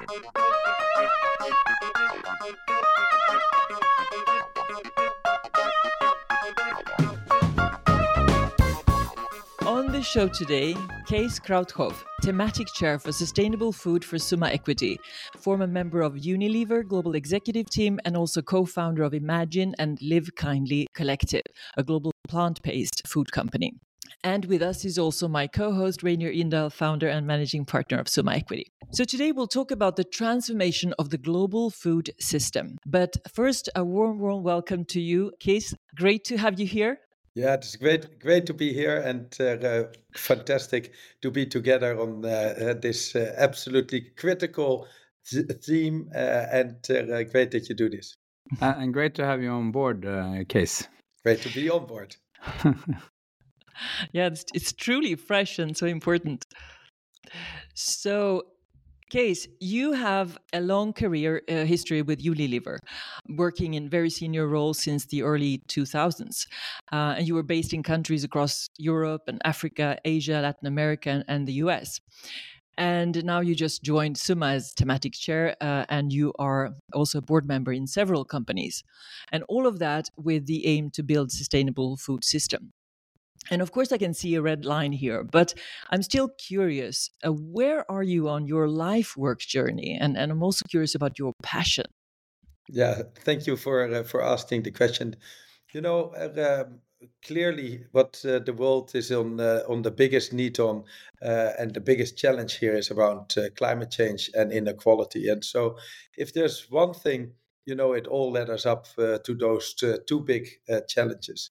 On 0.00 0.06
the 9.92 10.00
show 10.02 10.26
today, 10.28 10.74
Kees 11.06 11.38
Kruythoff, 11.38 12.02
thematic 12.22 12.68
chair 12.68 12.98
for 12.98 13.12
sustainable 13.12 13.72
food 13.72 14.02
for 14.02 14.18
Summa 14.18 14.48
Equity, 14.48 14.98
former 15.36 15.66
member 15.66 16.00
of 16.00 16.14
Unilever 16.14 16.86
Global 16.86 17.14
Executive 17.14 17.68
Team, 17.68 18.00
and 18.06 18.16
also 18.16 18.40
co 18.40 18.64
founder 18.64 19.02
of 19.02 19.12
Imagine 19.12 19.74
and 19.78 19.98
LIVEKINDLY 20.00 20.86
Collective, 20.94 21.42
a 21.76 21.82
global 21.82 22.12
plant 22.26 22.62
based 22.62 23.06
food 23.06 23.30
company. 23.32 23.74
And 24.24 24.44
with 24.44 24.62
us 24.62 24.84
is 24.84 24.98
also 24.98 25.28
my 25.28 25.46
co 25.46 25.72
host, 25.72 26.00
Reynir 26.02 26.34
Indahl, 26.34 26.70
founder 26.70 27.08
and 27.08 27.26
managing 27.26 27.64
partner 27.64 27.98
of 27.98 28.08
Summa 28.08 28.34
Equity. 28.34 28.66
So 28.92 29.04
today 29.04 29.32
we'll 29.32 29.46
talk 29.46 29.70
about 29.70 29.96
the 29.96 30.04
transformation 30.04 30.94
of 30.98 31.10
the 31.10 31.18
global 31.18 31.70
food 31.70 32.10
system. 32.18 32.78
But 32.84 33.16
first, 33.32 33.68
a 33.74 33.84
warm, 33.84 34.18
warm 34.18 34.42
welcome 34.42 34.84
to 34.86 35.00
you, 35.00 35.32
Kees. 35.40 35.74
Great 35.94 36.24
to 36.24 36.36
have 36.36 36.58
you 36.58 36.66
here. 36.66 36.98
Yeah, 37.34 37.54
it's 37.54 37.76
great, 37.76 38.18
great 38.18 38.46
to 38.46 38.54
be 38.54 38.72
here, 38.72 38.96
and 38.96 39.40
uh, 39.40 39.84
fantastic 40.14 40.92
to 41.22 41.30
be 41.30 41.46
together 41.46 41.98
on 41.98 42.24
uh, 42.24 42.28
uh 42.28 42.74
this 42.74 43.14
uh, 43.14 43.32
absolutely 43.36 44.00
critical 44.16 44.88
th- 45.30 45.46
theme. 45.64 46.10
Uh, 46.12 46.46
and 46.50 46.74
uh, 46.90 47.22
great 47.24 47.52
that 47.52 47.68
you 47.68 47.76
do 47.76 47.88
this. 47.88 48.14
and 48.60 48.92
great 48.92 49.14
to 49.14 49.24
have 49.24 49.40
you 49.40 49.50
on 49.50 49.70
board, 49.70 50.04
Kees. 50.48 50.88
Great 51.24 51.40
to 51.42 51.54
be 51.54 51.70
on 51.70 51.86
board. 51.86 52.16
yeah, 54.12 54.26
it's, 54.26 54.44
it's 54.54 54.72
truly 54.72 55.14
fresh 55.14 55.58
and 55.58 55.76
so 55.76 55.86
important. 55.86 56.44
So, 57.74 58.42
Kees, 59.10 59.48
you 59.60 59.92
have 59.92 60.38
a 60.52 60.60
long 60.60 60.92
career 60.92 61.42
uh, 61.48 61.64
history 61.64 62.02
with 62.02 62.22
Unilever, 62.22 62.78
working 63.28 63.74
in 63.74 63.88
very 63.88 64.10
senior 64.10 64.46
roles 64.46 64.78
since 64.78 65.06
the 65.06 65.22
early 65.22 65.62
2000s. 65.68 66.46
Uh, 66.92 67.14
and 67.18 67.26
you 67.26 67.34
were 67.34 67.42
based 67.42 67.72
in 67.72 67.82
countries 67.82 68.22
across 68.22 68.68
Europe 68.78 69.22
and 69.26 69.40
Africa, 69.44 69.98
Asia, 70.04 70.40
Latin 70.40 70.66
America, 70.68 71.24
and, 71.26 71.48
the 71.48 71.54
US. 71.54 72.00
And 72.78 73.24
now 73.24 73.40
you 73.40 73.54
just 73.54 73.82
joined 73.82 74.16
Summa 74.16 74.48
as 74.52 74.72
thematic 74.72 75.12
chair, 75.14 75.56
uh, 75.60 75.84
and 75.88 76.12
you 76.12 76.32
are 76.38 76.70
also 76.94 77.18
a 77.18 77.22
board 77.22 77.46
member 77.46 77.72
in 77.72 77.86
several 77.86 78.24
companies. 78.24 78.84
And 79.32 79.42
all 79.48 79.66
of 79.66 79.78
that 79.80 80.08
with 80.16 80.46
the 80.46 80.66
aim 80.66 80.90
to 80.92 81.02
build 81.02 81.32
sustainable 81.32 81.96
food 81.96 82.24
system. 82.24 82.72
And 83.50 83.62
of 83.62 83.72
course, 83.72 83.90
I 83.92 83.98
can 83.98 84.14
see 84.14 84.34
a 84.34 84.42
red 84.42 84.64
line 84.64 84.92
here, 84.92 85.24
but 85.24 85.54
I'm 85.90 86.02
still 86.02 86.28
curious 86.28 87.10
uh, 87.24 87.32
where 87.32 87.90
are 87.90 88.02
you 88.02 88.28
on 88.28 88.46
your 88.46 88.68
life 88.68 89.16
work 89.16 89.40
journey? 89.40 89.96
And, 90.00 90.16
and 90.16 90.30
I'm 90.30 90.42
also 90.42 90.64
curious 90.68 90.94
about 90.94 91.18
your 91.18 91.32
passion. 91.42 91.86
Yeah, 92.68 93.02
thank 93.24 93.46
you 93.46 93.56
for, 93.56 93.92
uh, 93.92 94.02
for 94.04 94.22
asking 94.22 94.62
the 94.62 94.70
question. 94.70 95.16
You 95.72 95.80
know, 95.80 96.10
uh, 96.10 96.64
clearly 97.24 97.86
what 97.92 98.22
uh, 98.24 98.40
the 98.40 98.52
world 98.52 98.94
is 98.94 99.10
on 99.10 99.40
uh, 99.40 99.62
on 99.68 99.82
the 99.82 99.90
biggest 99.90 100.32
need 100.32 100.60
on 100.60 100.84
uh, 101.22 101.52
and 101.58 101.72
the 101.72 101.80
biggest 101.80 102.18
challenge 102.18 102.58
here 102.58 102.74
is 102.74 102.90
around 102.90 103.34
climate 103.56 103.90
change 103.90 104.30
and 104.34 104.52
inequality 104.52 105.28
and 105.28 105.42
so 105.42 105.78
if 106.18 106.34
there's 106.34 106.70
one 106.70 106.92
thing 106.92 107.32
you 107.64 107.74
know 107.74 107.94
it 107.94 108.06
all 108.06 108.30
led 108.30 108.50
us 108.50 108.66
up 108.66 108.86
to 108.96 109.34
those 109.34 109.74
two 110.06 110.20
big 110.20 110.46
challenges 110.88 111.50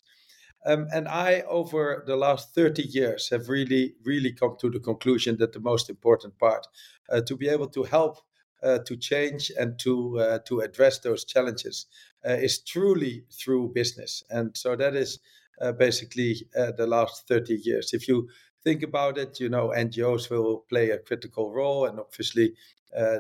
um, 0.65 0.88
and 0.93 1.07
I, 1.07 1.41
over 1.47 2.03
the 2.05 2.15
last 2.15 2.53
30 2.53 2.83
years, 2.83 3.29
have 3.29 3.49
really, 3.49 3.95
really 4.03 4.33
come 4.33 4.57
to 4.59 4.69
the 4.69 4.79
conclusion 4.79 5.38
that 5.38 5.53
the 5.53 5.59
most 5.59 5.89
important 5.89 6.38
part 6.38 6.67
uh, 7.09 7.21
to 7.21 7.35
be 7.38 7.47
able 7.47 7.67
to 7.69 7.83
help 7.83 8.19
uh, 8.61 8.79
to 8.79 8.97
change 8.97 9.51
and 9.57 9.79
to 9.79 10.19
uh, 10.19 10.39
to 10.39 10.59
address 10.59 10.99
those 10.99 11.23
challenges 11.23 11.85
uh, 12.27 12.33
is 12.33 12.59
truly 12.59 13.23
through 13.31 13.71
business. 13.73 14.21
And 14.29 14.55
so 14.55 14.75
that 14.75 14.95
is 14.95 15.19
uh, 15.61 15.72
basically 15.72 16.45
uh, 16.57 16.73
the 16.75 16.85
last 16.85 17.25
30 17.28 17.55
years. 17.63 17.94
If 17.94 18.09
you 18.09 18.28
think 18.66 18.84
about 18.84 19.17
it, 19.17 19.39
you 19.39 19.47
know, 19.47 19.69
NGOs 19.69 20.29
will 20.29 20.66
play 20.69 20.89
a 20.89 20.97
critical 20.97 21.53
role, 21.53 21.85
and 21.85 22.00
obviously 22.00 22.53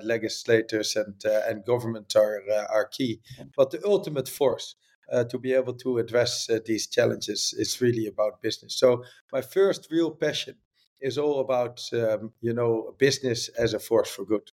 legislators 0.03 0.95
and 0.97 1.23
and 1.23 1.63
government 1.63 2.15
are 2.17 2.41
are 2.69 2.87
key. 2.87 3.21
But 3.55 3.71
the 3.71 3.79
ultimate 3.85 4.27
force 4.27 4.75
uh, 5.11 5.23
to 5.25 5.37
be 5.37 5.53
able 5.53 5.73
to 5.73 5.97
address 5.97 6.49
uh, 6.49 6.59
these 6.65 6.87
challenges 6.87 7.53
is 7.57 7.81
really 7.81 8.07
about 8.07 8.41
business. 8.41 8.79
So 8.79 9.03
my 9.31 9.41
first 9.41 9.87
real 9.91 10.11
passion 10.11 10.55
is 11.01 11.17
all 11.17 11.39
about 11.39 11.81
um, 11.93 12.33
you 12.41 12.53
know 12.53 12.95
business 12.97 13.49
as 13.49 13.73
a 13.73 13.79
force 13.79 14.09
for 14.09 14.25
good. 14.25 14.51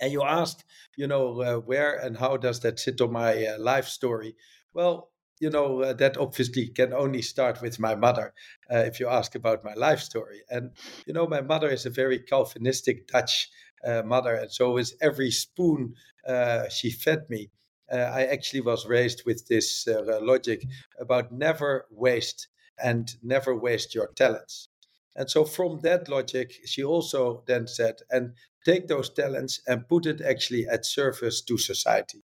And 0.00 0.12
you 0.12 0.22
asked, 0.22 0.64
you 0.96 1.06
know, 1.06 1.40
uh, 1.40 1.56
where 1.58 1.94
and 1.94 2.16
how 2.16 2.36
does 2.36 2.60
that 2.60 2.78
sit 2.78 3.00
on 3.00 3.12
my 3.12 3.46
uh, 3.46 3.58
life 3.58 3.86
story? 3.86 4.34
Well, 4.74 5.10
you 5.40 5.50
know, 5.50 5.82
uh, 5.82 5.92
that 5.94 6.16
obviously 6.16 6.68
can 6.68 6.92
only 6.92 7.22
start 7.22 7.60
with 7.60 7.80
my 7.80 7.94
mother 7.94 8.32
uh, 8.72 8.78
if 8.78 9.00
you 9.00 9.08
ask 9.08 9.34
about 9.34 9.64
my 9.64 9.74
life 9.74 10.00
story. 10.00 10.42
And, 10.48 10.70
you 11.06 11.12
know, 11.12 11.26
my 11.26 11.40
mother 11.40 11.68
is 11.68 11.84
a 11.84 11.90
very 11.90 12.20
Calvinistic 12.20 13.08
Dutch 13.08 13.50
uh, 13.84 14.02
mother. 14.04 14.34
And 14.34 14.52
so 14.52 14.76
is 14.76 14.94
every 15.00 15.30
spoon 15.30 15.94
uh, 16.26 16.68
she 16.68 16.90
fed 16.90 17.28
me 17.28 17.50
I 17.90 18.24
actually 18.24 18.60
was 18.62 18.86
raised 18.86 19.24
with 19.26 19.48
this 19.48 19.86
uh, 19.86 20.20
logic 20.20 20.66
about 20.98 21.32
never 21.32 21.86
waste 21.90 22.48
and 22.82 23.14
never 23.22 23.54
waste 23.54 23.94
your 23.94 24.08
talents. 24.14 24.68
And 25.14 25.30
so, 25.30 25.44
from 25.44 25.80
that 25.80 26.08
logic, 26.08 26.52
she 26.64 26.82
also 26.82 27.44
then 27.46 27.66
said, 27.66 27.96
and 28.10 28.34
take 28.64 28.88
those 28.88 29.10
talents 29.10 29.60
and 29.66 29.88
put 29.88 30.06
it 30.06 30.20
actually 30.20 30.66
at 30.66 30.86
service 30.86 31.42
to 31.42 31.58
society. 31.58 32.22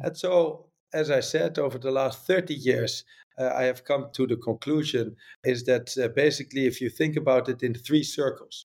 And 0.00 0.16
so, 0.16 0.70
as 0.92 1.10
I 1.10 1.20
said, 1.20 1.58
over 1.58 1.78
the 1.78 1.90
last 1.90 2.26
30 2.26 2.54
years, 2.54 3.04
uh, 3.38 3.52
I 3.54 3.64
have 3.64 3.84
come 3.84 4.08
to 4.14 4.26
the 4.26 4.36
conclusion 4.36 5.16
is 5.44 5.64
that 5.64 5.96
uh, 5.98 6.08
basically, 6.08 6.66
if 6.66 6.80
you 6.80 6.88
think 6.88 7.16
about 7.16 7.48
it 7.48 7.62
in 7.62 7.74
three 7.74 8.02
circles, 8.02 8.64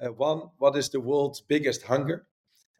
uh, 0.00 0.08
one, 0.12 0.50
what 0.58 0.76
is 0.76 0.88
the 0.90 1.00
world's 1.00 1.40
biggest 1.40 1.82
hunger? 1.82 2.26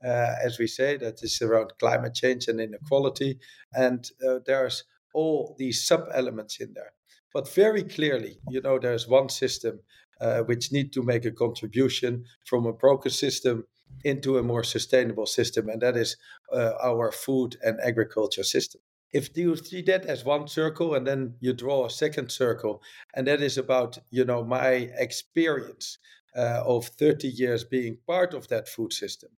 Uh, 0.05 0.35
as 0.43 0.59
we 0.59 0.67
say, 0.67 0.97
that 0.99 1.23
is 1.23 1.41
around 1.41 1.73
climate 1.79 2.15
change 2.15 2.49
and 2.49 2.61
inequality. 2.61 3.39
And 3.73 4.09
uh, 4.27 4.41
there's 4.45 4.85
all 5.15 5.55
these 5.59 5.85
sub 5.85 6.09
elements 6.13 6.61
in 6.61 6.75
there. 6.75 6.93
But 7.33 7.53
very 7.53 7.83
clearly, 7.83 8.39
you 8.49 8.61
know, 8.61 8.79
there's 8.79 9.09
one 9.09 9.29
system 9.29 9.81
uh, 10.21 10.43
which 10.43 10.73
need 10.73 10.93
to 10.93 11.03
make 11.03 11.25
a 11.25 11.33
contribution 11.33 12.25
from 12.45 12.67
a 12.67 12.73
broken 12.73 13.11
system 13.11 13.67
into 14.05 14.39
a 14.39 14.43
more 14.43 14.65
sustainable 14.65 15.27
system, 15.27 15.69
and 15.69 15.81
that 15.83 15.97
is 15.97 16.17
uh, 16.53 16.73
our 16.83 17.11
food 17.11 17.57
and 17.63 17.81
agriculture 17.81 18.43
system. 18.43 18.81
If 19.13 19.37
you 19.37 19.57
see 19.57 19.83
that 19.83 20.07
as 20.07 20.25
one 20.25 20.49
circle, 20.49 20.95
and 20.95 21.07
then 21.07 21.35
you 21.41 21.53
draw 21.53 21.87
a 21.87 21.91
second 21.91 22.31
circle, 22.31 22.83
and 23.15 23.27
that 23.27 23.41
is 23.41 23.59
about 23.59 23.99
you 24.11 24.25
know 24.25 24.45
my 24.45 24.91
experience 24.97 25.99
uh, 26.37 26.63
of 26.65 26.87
30 26.87 27.29
years 27.29 27.65
being 27.65 27.99
part 28.07 28.35
of 28.35 28.49
that 28.49 28.69
food 28.69 28.93
system, 28.93 29.31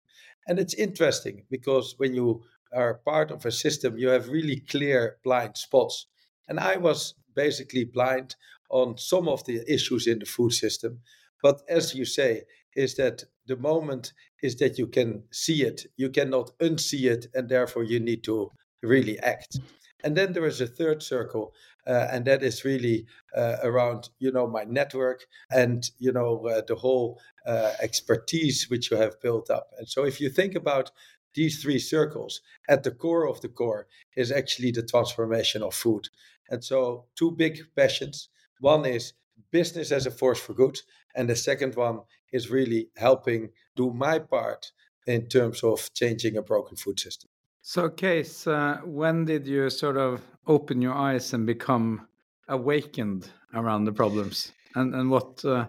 and 0.46 0.58
it's 0.58 0.74
interesting 0.74 1.44
because 1.50 1.94
when 1.98 2.14
you 2.14 2.42
are 2.72 3.00
part 3.04 3.30
of 3.30 3.44
a 3.46 3.52
system, 3.52 3.98
you 3.98 4.08
have 4.08 4.28
really 4.28 4.60
clear 4.60 5.16
blind 5.24 5.56
spots. 5.56 6.06
And 6.48 6.60
I 6.60 6.76
was 6.76 7.14
basically 7.34 7.84
blind 7.84 8.36
on 8.70 8.98
some 8.98 9.28
of 9.28 9.44
the 9.44 9.62
issues 9.72 10.06
in 10.06 10.18
the 10.18 10.26
food 10.26 10.52
system. 10.52 11.00
But 11.42 11.62
as 11.68 11.94
you 11.94 12.04
say, 12.04 12.42
is 12.74 12.94
that 12.96 13.24
the 13.46 13.56
moment 13.56 14.12
is 14.42 14.56
that 14.56 14.78
you 14.78 14.86
can 14.86 15.24
see 15.30 15.62
it, 15.62 15.86
you 15.96 16.10
cannot 16.10 16.50
unsee 16.58 17.10
it, 17.10 17.26
and 17.34 17.48
therefore 17.48 17.84
you 17.84 18.00
need 18.00 18.22
to 18.24 18.50
really 18.82 19.18
act. 19.20 19.58
And 20.04 20.16
then 20.16 20.32
there 20.32 20.46
is 20.46 20.60
a 20.60 20.66
third 20.66 21.02
circle, 21.02 21.54
uh, 21.86 22.08
and 22.10 22.24
that 22.26 22.42
is 22.42 22.64
really 22.64 23.06
uh, 23.34 23.56
around 23.62 24.10
you 24.18 24.30
know 24.30 24.46
my 24.46 24.64
network 24.64 25.26
and 25.50 25.88
you 25.98 26.12
know 26.12 26.46
uh, 26.46 26.62
the 26.66 26.74
whole 26.74 27.20
uh, 27.46 27.72
expertise 27.80 28.68
which 28.68 28.90
you 28.90 28.96
have 28.96 29.20
built 29.20 29.50
up. 29.50 29.70
And 29.78 29.88
so 29.88 30.04
if 30.04 30.20
you 30.20 30.28
think 30.28 30.54
about 30.54 30.90
these 31.34 31.62
three 31.62 31.78
circles, 31.78 32.40
at 32.68 32.82
the 32.82 32.90
core 32.90 33.28
of 33.28 33.40
the 33.40 33.48
core 33.48 33.86
is 34.16 34.32
actually 34.32 34.72
the 34.72 34.82
transformation 34.82 35.62
of 35.62 35.74
food. 35.74 36.08
And 36.50 36.64
so 36.64 37.04
two 37.14 37.30
big 37.30 37.60
passions. 37.76 38.28
One 38.60 38.86
is 38.86 39.12
business 39.50 39.92
as 39.92 40.06
a 40.06 40.10
force 40.10 40.40
for 40.40 40.54
good, 40.54 40.78
and 41.14 41.28
the 41.28 41.36
second 41.36 41.74
one 41.76 42.00
is 42.32 42.50
really 42.50 42.88
helping 42.96 43.50
do 43.76 43.92
my 43.92 44.18
part 44.18 44.72
in 45.06 45.26
terms 45.28 45.62
of 45.62 45.92
changing 45.94 46.36
a 46.36 46.42
broken 46.42 46.76
food 46.76 46.98
system. 46.98 47.30
So, 47.62 47.88
Kees, 47.90 48.46
uh, 48.46 48.78
when 48.84 49.24
did 49.24 49.46
you 49.46 49.70
sort 49.70 49.96
of 49.96 50.20
open 50.46 50.80
your 50.80 50.94
eyes 50.94 51.32
and 51.32 51.46
become 51.46 52.06
awakened 52.48 53.28
around 53.54 53.84
the 53.84 53.92
problems, 53.92 54.52
and 54.74 54.94
and 54.94 55.10
what 55.10 55.44
uh, 55.44 55.66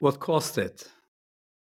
what 0.00 0.18
caused 0.20 0.58
it? 0.58 0.88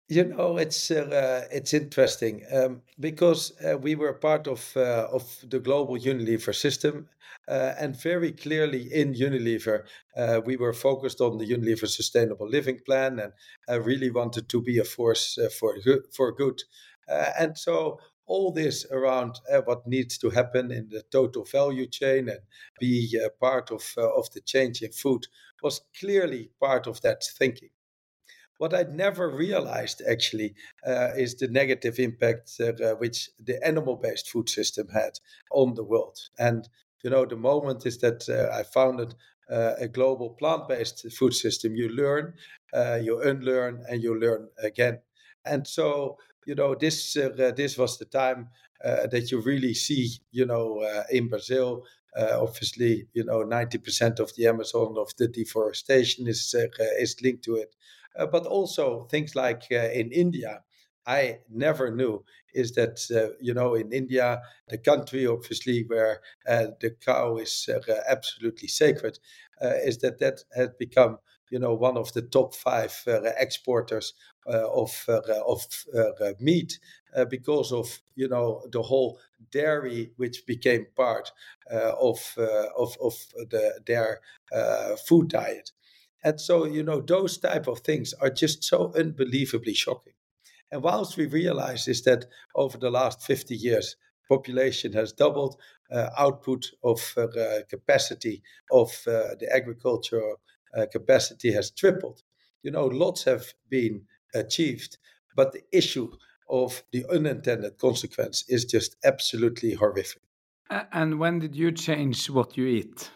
You 0.08 0.24
know, 0.26 0.58
it's 0.58 0.90
uh, 0.90 1.48
it's 1.52 1.74
interesting 1.74 2.44
um, 2.52 2.82
because 3.00 3.52
uh, 3.64 3.78
we 3.78 3.94
were 3.96 4.14
part 4.14 4.46
of 4.48 4.72
uh, 4.76 5.08
of 5.12 5.24
the 5.48 5.60
global 5.60 5.96
Unilever 5.98 6.54
system, 6.54 7.08
uh, 7.48 7.74
and 7.80 7.96
very 7.96 8.32
clearly 8.32 8.92
in 8.92 9.14
Unilever, 9.14 9.86
uh, 10.16 10.40
we 10.44 10.56
were 10.56 10.74
focused 10.74 11.20
on 11.22 11.38
the 11.38 11.46
Unilever 11.50 11.88
Sustainable 11.88 12.48
Living 12.48 12.80
Plan, 12.86 13.18
and 13.20 13.32
I 13.68 13.76
really 13.76 14.10
wanted 14.10 14.48
to 14.50 14.62
be 14.62 14.78
a 14.78 14.84
force 14.84 15.38
uh, 15.38 15.48
for 15.58 15.76
for 16.16 16.32
good 16.32 16.62
and 17.38 17.58
so 17.58 17.98
all 18.26 18.52
this 18.52 18.86
around 18.90 19.34
uh, 19.52 19.60
what 19.62 19.86
needs 19.86 20.16
to 20.18 20.30
happen 20.30 20.70
in 20.72 20.88
the 20.90 21.02
total 21.10 21.44
value 21.44 21.86
chain 21.86 22.28
and 22.28 22.40
be 22.80 23.20
uh, 23.22 23.28
part 23.40 23.70
of, 23.70 23.92
uh, 23.98 24.08
of 24.16 24.30
the 24.32 24.40
change 24.40 24.80
in 24.82 24.92
food 24.92 25.26
was 25.62 25.82
clearly 26.00 26.50
part 26.60 26.86
of 26.86 27.00
that 27.02 27.22
thinking. 27.38 27.71
What 28.58 28.74
I'd 28.74 28.94
never 28.94 29.28
realized 29.28 30.02
actually 30.08 30.54
uh, 30.86 31.10
is 31.16 31.34
the 31.34 31.48
negative 31.48 31.98
impact 31.98 32.60
uh, 32.60 32.94
which 32.94 33.30
the 33.38 33.64
animal 33.66 33.96
based 33.96 34.28
food 34.28 34.48
system 34.48 34.88
had 34.88 35.18
on 35.50 35.74
the 35.74 35.84
world. 35.84 36.18
And, 36.38 36.68
you 37.02 37.10
know, 37.10 37.24
the 37.24 37.36
moment 37.36 37.86
is 37.86 37.98
that 37.98 38.28
uh, 38.28 38.56
I 38.56 38.62
founded 38.62 39.14
a 39.50 39.86
global 39.86 40.30
plant 40.30 40.66
based 40.66 41.12
food 41.12 41.34
system, 41.34 41.74
you 41.76 41.90
learn, 41.90 42.32
you 43.02 43.20
unlearn, 43.20 43.84
and 43.86 44.02
you 44.02 44.18
learn 44.18 44.48
again. 44.62 45.00
And 45.44 45.66
so 45.66 46.16
you 46.46 46.54
know, 46.54 46.74
this 46.74 47.16
uh, 47.16 47.52
this 47.56 47.78
was 47.78 47.98
the 47.98 48.04
time 48.04 48.48
uh, 48.84 49.06
that 49.08 49.30
you 49.30 49.40
really 49.40 49.74
see, 49.74 50.10
you 50.30 50.46
know, 50.46 50.80
uh, 50.80 51.04
in 51.10 51.28
Brazil. 51.28 51.84
obviously, 52.16 53.06
you 53.14 53.24
know, 53.24 53.42
ninety 53.42 53.78
percent 53.78 54.20
of 54.20 54.34
the 54.34 54.46
Amazon 54.46 54.96
of 54.98 55.12
the 55.16 55.28
deforestation 55.28 56.26
is 56.26 56.54
is 56.98 57.22
linked 57.22 57.44
to 57.44 57.56
it, 57.56 57.74
but 58.30 58.46
also 58.46 59.04
things 59.10 59.34
like 59.34 59.70
in 59.70 60.10
India. 60.12 60.62
I 61.04 61.40
never 61.50 61.90
knew 61.90 62.24
is 62.54 62.72
that 62.72 63.00
uh, 63.10 63.34
you 63.40 63.54
know 63.54 63.74
in 63.74 63.92
India, 63.92 64.40
the 64.68 64.78
country 64.78 65.26
obviously 65.26 65.84
where 65.88 66.20
uh, 66.46 66.66
the 66.80 66.90
cow 67.04 67.38
is 67.38 67.68
uh, 67.68 67.80
absolutely 68.08 68.68
sacred, 68.68 69.18
is 69.60 69.98
that 69.98 70.18
that 70.18 70.44
had 70.54 70.78
become 70.78 71.18
you 71.50 71.58
know 71.58 71.74
one 71.74 71.96
of 71.96 72.12
the 72.12 72.22
top 72.22 72.54
five 72.54 72.94
exporters 73.38 74.14
uh, 74.46 74.68
of 74.72 75.04
uh, 75.08 75.20
of 75.46 75.66
uh, 75.96 76.32
meat 76.40 76.78
because 77.28 77.72
of 77.72 78.00
you 78.14 78.28
know 78.28 78.64
the 78.72 78.82
whole 78.82 79.18
dairy 79.50 80.12
which 80.16 80.46
became 80.46 80.86
part 80.96 81.30
of, 81.70 82.18
of 82.38 82.96
of 83.00 83.16
the, 83.50 83.80
their 83.86 84.20
food 85.06 85.28
diet. 85.28 85.72
And 86.24 86.40
so, 86.40 86.64
you 86.64 86.82
know, 86.82 87.00
those 87.00 87.38
type 87.38 87.66
of 87.66 87.80
things 87.80 88.12
are 88.14 88.30
just 88.30 88.64
so 88.64 88.92
unbelievably 88.96 89.74
shocking. 89.74 90.14
And 90.70 90.82
whilst 90.82 91.16
we 91.16 91.26
realize 91.26 91.88
is 91.88 92.02
that 92.02 92.26
over 92.54 92.78
the 92.78 92.90
last 92.90 93.22
50 93.22 93.54
years, 93.54 93.96
population 94.28 94.92
has 94.94 95.12
doubled, 95.12 95.56
uh, 95.92 96.08
output 96.16 96.70
of 96.82 97.00
uh, 97.18 97.26
capacity 97.68 98.42
of 98.70 98.88
uh, 99.06 99.34
the 99.38 99.48
agricultural 99.52 100.40
capacity 100.90 101.52
has 101.52 101.70
tripled. 101.70 102.22
You 102.62 102.70
know, 102.70 102.86
lots 102.86 103.24
have 103.24 103.52
been 103.68 104.06
achieved. 104.34 104.96
But 105.36 105.52
the 105.52 105.62
issue 105.70 106.10
of 106.48 106.82
the 106.92 107.04
unintended 107.10 107.76
consequence 107.76 108.44
is 108.48 108.64
just 108.64 108.96
absolutely 109.04 109.74
horrific. 109.74 110.22
And 110.70 111.18
when 111.18 111.40
did 111.40 111.54
you 111.54 111.72
change 111.72 112.30
what 112.30 112.56
you 112.56 112.66
eat? 112.66 113.10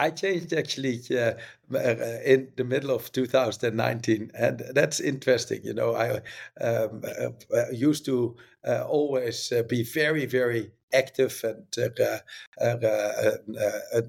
I 0.00 0.10
changed 0.10 0.52
actually 0.54 1.02
uh, 1.10 1.34
uh 1.74 2.20
in 2.24 2.48
the 2.56 2.64
middle 2.64 2.90
of 2.90 3.12
2019, 3.12 4.30
and 4.34 4.62
that's 4.74 4.98
interesting. 5.00 5.60
You 5.62 5.74
know, 5.74 5.94
I 5.94 6.22
um, 6.64 7.02
uh, 7.04 7.30
uh 7.54 7.70
used 7.70 8.04
to 8.06 8.36
uh, 8.66 8.84
always 8.88 9.52
uh, 9.52 9.62
be 9.62 9.82
very, 9.82 10.26
very 10.26 10.70
active 10.92 11.44
and 11.44 12.04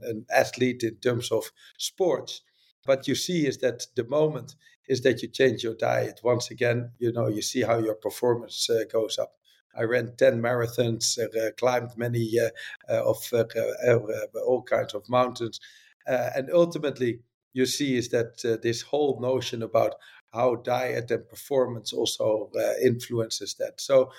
an 0.09 0.25
athlete 0.33 0.83
in 0.83 0.95
terms 0.95 1.31
of 1.31 1.51
sports. 1.77 2.41
But 2.85 3.07
you 3.07 3.15
see, 3.15 3.45
is 3.47 3.57
that 3.57 3.87
the 3.95 4.05
moment 4.05 4.55
is 4.87 5.01
that 5.01 5.21
you 5.21 5.27
change 5.29 5.63
your 5.63 5.75
diet. 5.75 6.21
Once 6.23 6.51
again, 6.51 6.91
you 6.99 7.11
know, 7.11 7.27
you 7.27 7.41
see 7.41 7.61
how 7.61 7.77
your 7.77 7.95
performance 7.95 8.69
uh, 8.69 8.83
goes 8.91 9.19
up. 9.19 9.33
I 9.75 9.83
ran 9.83 10.15
10 10.17 10.41
marathons, 10.41 11.17
uh, 11.17 11.51
climbed 11.57 11.97
many 11.97 12.39
uh, 12.39 12.49
uh 12.89 13.09
of 13.09 13.29
uh, 13.33 13.45
uh, 13.87 14.39
all 14.45 14.63
kinds 14.63 14.93
of 14.93 15.07
mountains. 15.09 15.59
Uh, 16.07 16.29
and 16.35 16.49
ultimately, 16.51 17.19
you 17.53 17.65
see 17.65 17.95
is 17.97 18.09
that 18.09 18.43
uh, 18.45 18.57
this 18.61 18.81
whole 18.81 19.19
notion 19.21 19.61
about 19.63 19.95
how 20.33 20.55
diet 20.55 21.11
and 21.11 21.27
performance 21.27 21.91
also 21.91 22.49
uh, 22.57 22.73
influences 22.81 23.55
that. 23.55 23.81
So 23.81 24.11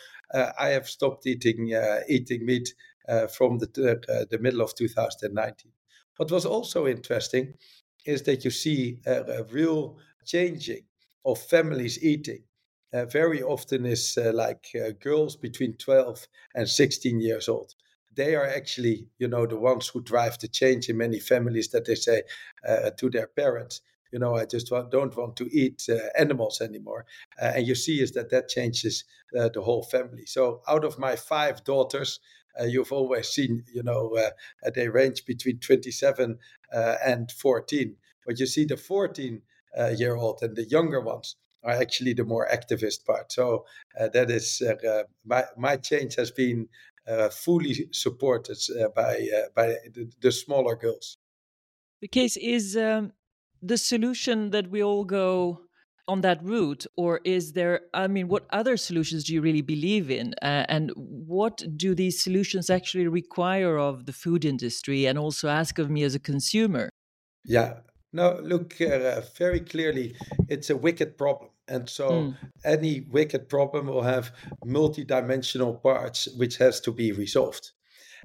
I 0.58 0.69
have 0.69 0.88
stopped 0.88 1.26
eating 1.26 1.75
eating 2.08 2.44
meat 2.46 2.75
from 3.37 3.58
the, 3.58 4.26
the 4.31 4.38
middle 4.38 4.61
of 4.61 4.75
2019. 4.75 5.73
What 6.17 6.31
was 6.31 6.44
also 6.46 6.87
interesting 6.87 7.55
is 8.05 8.23
that 8.23 8.44
you 8.44 8.50
see 8.50 9.00
a, 9.06 9.23
a 9.23 9.44
real 9.44 9.99
changing 10.26 10.84
of 11.25 11.38
families 11.38 12.02
eating 12.02 12.44
uh, 12.93 13.06
very 13.06 13.43
often 13.43 13.87
is 13.87 14.19
uh, 14.19 14.32
like 14.34 14.67
uh, 14.75 14.90
girls 15.00 15.37
between 15.37 15.75
12 15.75 16.26
and 16.55 16.69
16 16.69 17.20
years 17.20 17.49
old 17.49 17.75
they 18.14 18.34
are 18.34 18.46
actually 18.46 19.06
you 19.18 19.28
know 19.28 19.46
the 19.46 19.58
ones 19.58 19.88
who 19.88 20.02
drive 20.02 20.38
the 20.38 20.48
change 20.48 20.88
in 20.88 20.96
many 20.96 21.18
families 21.18 21.68
that 21.68 21.84
they 21.84 21.94
say 21.94 22.22
uh, 22.68 22.90
to 22.98 23.10
their 23.10 23.26
parents 23.26 23.80
you 24.12 24.18
know 24.18 24.36
i 24.36 24.44
just 24.44 24.70
want, 24.70 24.90
don't 24.90 25.16
want 25.16 25.36
to 25.36 25.48
eat 25.52 25.86
uh, 25.88 25.96
animals 26.18 26.60
anymore. 26.60 27.06
Uh, 27.40 27.52
and 27.56 27.66
you 27.66 27.74
see 27.74 28.00
is 28.00 28.12
that 28.12 28.30
that 28.30 28.48
changes 28.48 29.04
the 29.32 29.62
whole 29.62 29.82
family. 29.82 30.26
So 30.26 30.60
out 30.68 30.84
of 30.84 30.98
my 30.98 31.16
five 31.16 31.64
daughters 31.64 32.20
you've 32.66 32.92
always 32.92 33.28
seen 33.28 33.64
you 33.72 33.82
know 33.82 34.14
they 34.74 34.88
range 34.88 35.24
between 35.24 35.58
27 35.58 36.38
and 36.70 37.32
14 37.32 37.96
but 38.26 38.38
you 38.38 38.46
see 38.46 38.64
the 38.64 38.76
14 38.76 39.42
uh, 39.78 39.94
year 39.96 40.16
old, 40.16 40.40
and 40.42 40.56
the 40.56 40.64
younger 40.64 41.00
ones 41.00 41.36
are 41.64 41.72
actually 41.72 42.12
the 42.12 42.24
more 42.24 42.48
activist 42.52 43.04
part. 43.06 43.32
So 43.32 43.64
uh, 43.98 44.08
that 44.08 44.30
is 44.30 44.62
uh, 44.62 45.04
my 45.24 45.44
my 45.56 45.76
change 45.76 46.16
has 46.16 46.30
been 46.30 46.68
fully 47.31 47.88
supported 47.93 48.58
by 48.94 49.28
by 49.54 49.76
the, 49.93 50.10
the, 50.20 50.32
smaller 50.32 50.76
girls. 50.76 51.19
The 52.00 52.08
case 52.08 52.37
is 52.37 52.76
um, 52.76 53.12
the 53.60 53.78
solution 53.78 54.50
that 54.50 54.70
we 54.70 54.82
all 54.82 55.04
go 55.04 55.62
on 56.08 56.20
that 56.22 56.43
route 56.43 56.84
or 56.96 57.20
is 57.25 57.52
there 57.52 57.82
i 57.94 58.08
mean 58.08 58.26
what 58.26 58.44
other 58.50 58.76
solutions 58.76 59.22
do 59.22 59.32
you 59.32 59.40
really 59.40 59.62
believe 59.62 60.10
in 60.10 60.34
uh, 60.43 60.66
and 60.69 60.90
what 60.96 61.62
do 61.76 61.94
these 61.94 62.20
solutions 62.20 62.69
actually 62.69 63.06
require 63.06 63.78
of 63.78 64.05
the 64.06 64.12
food 64.12 64.44
industry 64.44 65.06
and 65.06 65.16
also 65.16 65.48
ask 65.48 65.78
of 65.78 65.88
me 65.88 66.02
as 66.02 66.16
a 66.16 66.19
consumer 66.19 66.90
yeah 67.44 67.75
no, 68.12 68.38
look 68.43 68.78
uh, 68.81 69.22
very 69.38 69.60
clearly, 69.60 70.14
it's 70.48 70.69
a 70.69 70.76
wicked 70.76 71.16
problem. 71.16 71.50
And 71.68 71.88
so 71.88 72.10
mm. 72.10 72.36
any 72.64 73.02
wicked 73.10 73.48
problem 73.48 73.86
will 73.86 74.02
have 74.02 74.32
multi-dimensional 74.64 75.74
parts 75.74 76.28
which 76.36 76.56
has 76.56 76.81
to 76.81 76.92
be 76.92 77.12
resolved. 77.12 77.70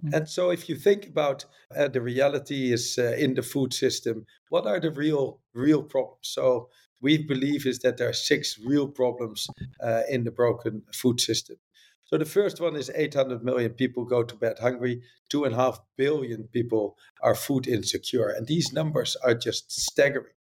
Mm. 0.04 0.14
And 0.14 0.30
so 0.30 0.50
if 0.50 0.70
you 0.70 0.76
think 0.76 1.08
about 1.08 1.46
uh, 1.76 1.88
the 1.88 2.02
reality 2.02 2.72
is 2.72 2.98
uh, 2.98 3.16
in 3.18 3.36
the 3.36 3.42
food 3.42 3.74
system, 3.74 4.26
what 4.50 4.66
are 4.66 4.80
the 4.80 4.92
real 4.92 5.40
real 5.54 5.84
problems? 5.84 6.20
So 6.22 6.70
we 7.02 7.18
believe 7.18 7.66
is 7.66 7.80
that 7.80 7.98
there 7.98 8.10
are 8.10 8.14
six 8.14 8.58
real 8.64 8.88
problems 8.88 9.48
uh, 9.84 10.02
in 10.10 10.24
the 10.24 10.32
broken 10.32 10.84
food 10.94 11.20
system. 11.20 11.58
So 12.06 12.18
the 12.18 12.26
first 12.26 12.62
one 12.62 12.78
is 12.78 12.90
800 12.96 13.44
million 13.44 13.74
people 13.74 14.06
go 14.06 14.24
to 14.24 14.36
bed 14.36 14.60
hungry. 14.62 15.02
Two 15.30 15.44
and 15.44 15.54
a 15.54 15.58
half 15.58 15.80
billion 15.98 16.48
people 16.54 16.96
are 17.22 17.36
food 17.36 17.68
insecure. 17.68 18.30
And 18.30 18.48
these 18.48 18.72
numbers 18.72 19.18
are 19.24 19.36
just 19.36 19.70
staggering. 19.72 20.37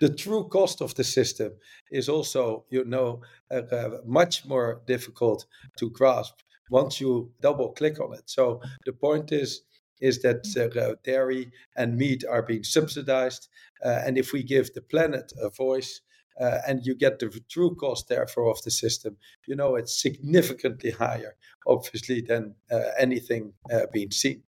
The 0.00 0.14
true 0.14 0.48
cost 0.48 0.82
of 0.82 0.94
the 0.94 1.04
system 1.04 1.52
is 1.90 2.08
also, 2.08 2.64
you 2.70 2.84
know, 2.84 3.22
uh, 3.50 3.62
uh, 3.72 3.90
much 4.04 4.44
more 4.44 4.82
difficult 4.86 5.46
to 5.78 5.90
grasp 5.90 6.40
once 6.70 7.00
you 7.00 7.32
double 7.40 7.72
click 7.72 8.00
on 8.00 8.12
it. 8.12 8.24
So 8.26 8.60
the 8.84 8.92
point 8.92 9.32
is, 9.32 9.62
is 10.00 10.20
that 10.20 10.44
uh, 10.56 10.96
dairy 11.04 11.50
and 11.76 11.96
meat 11.96 12.24
are 12.28 12.42
being 12.42 12.64
subsidized. 12.64 13.48
Uh, 13.82 14.02
and 14.04 14.18
if 14.18 14.32
we 14.32 14.42
give 14.42 14.74
the 14.74 14.82
planet 14.82 15.32
a 15.40 15.48
voice, 15.48 16.02
uh, 16.40 16.58
and 16.66 16.84
you 16.84 16.94
get 16.94 17.18
the 17.18 17.40
true 17.48 17.74
cost 17.76 18.08
therefore 18.08 18.50
of 18.50 18.62
the 18.62 18.70
system 18.70 19.16
you 19.46 19.56
know 19.56 19.74
it's 19.76 20.00
significantly 20.00 20.90
higher 20.90 21.34
obviously 21.66 22.20
than 22.20 22.54
uh, 22.70 22.90
anything 22.98 23.52
uh, 23.72 23.86
being 23.92 24.10
seen 24.10 24.42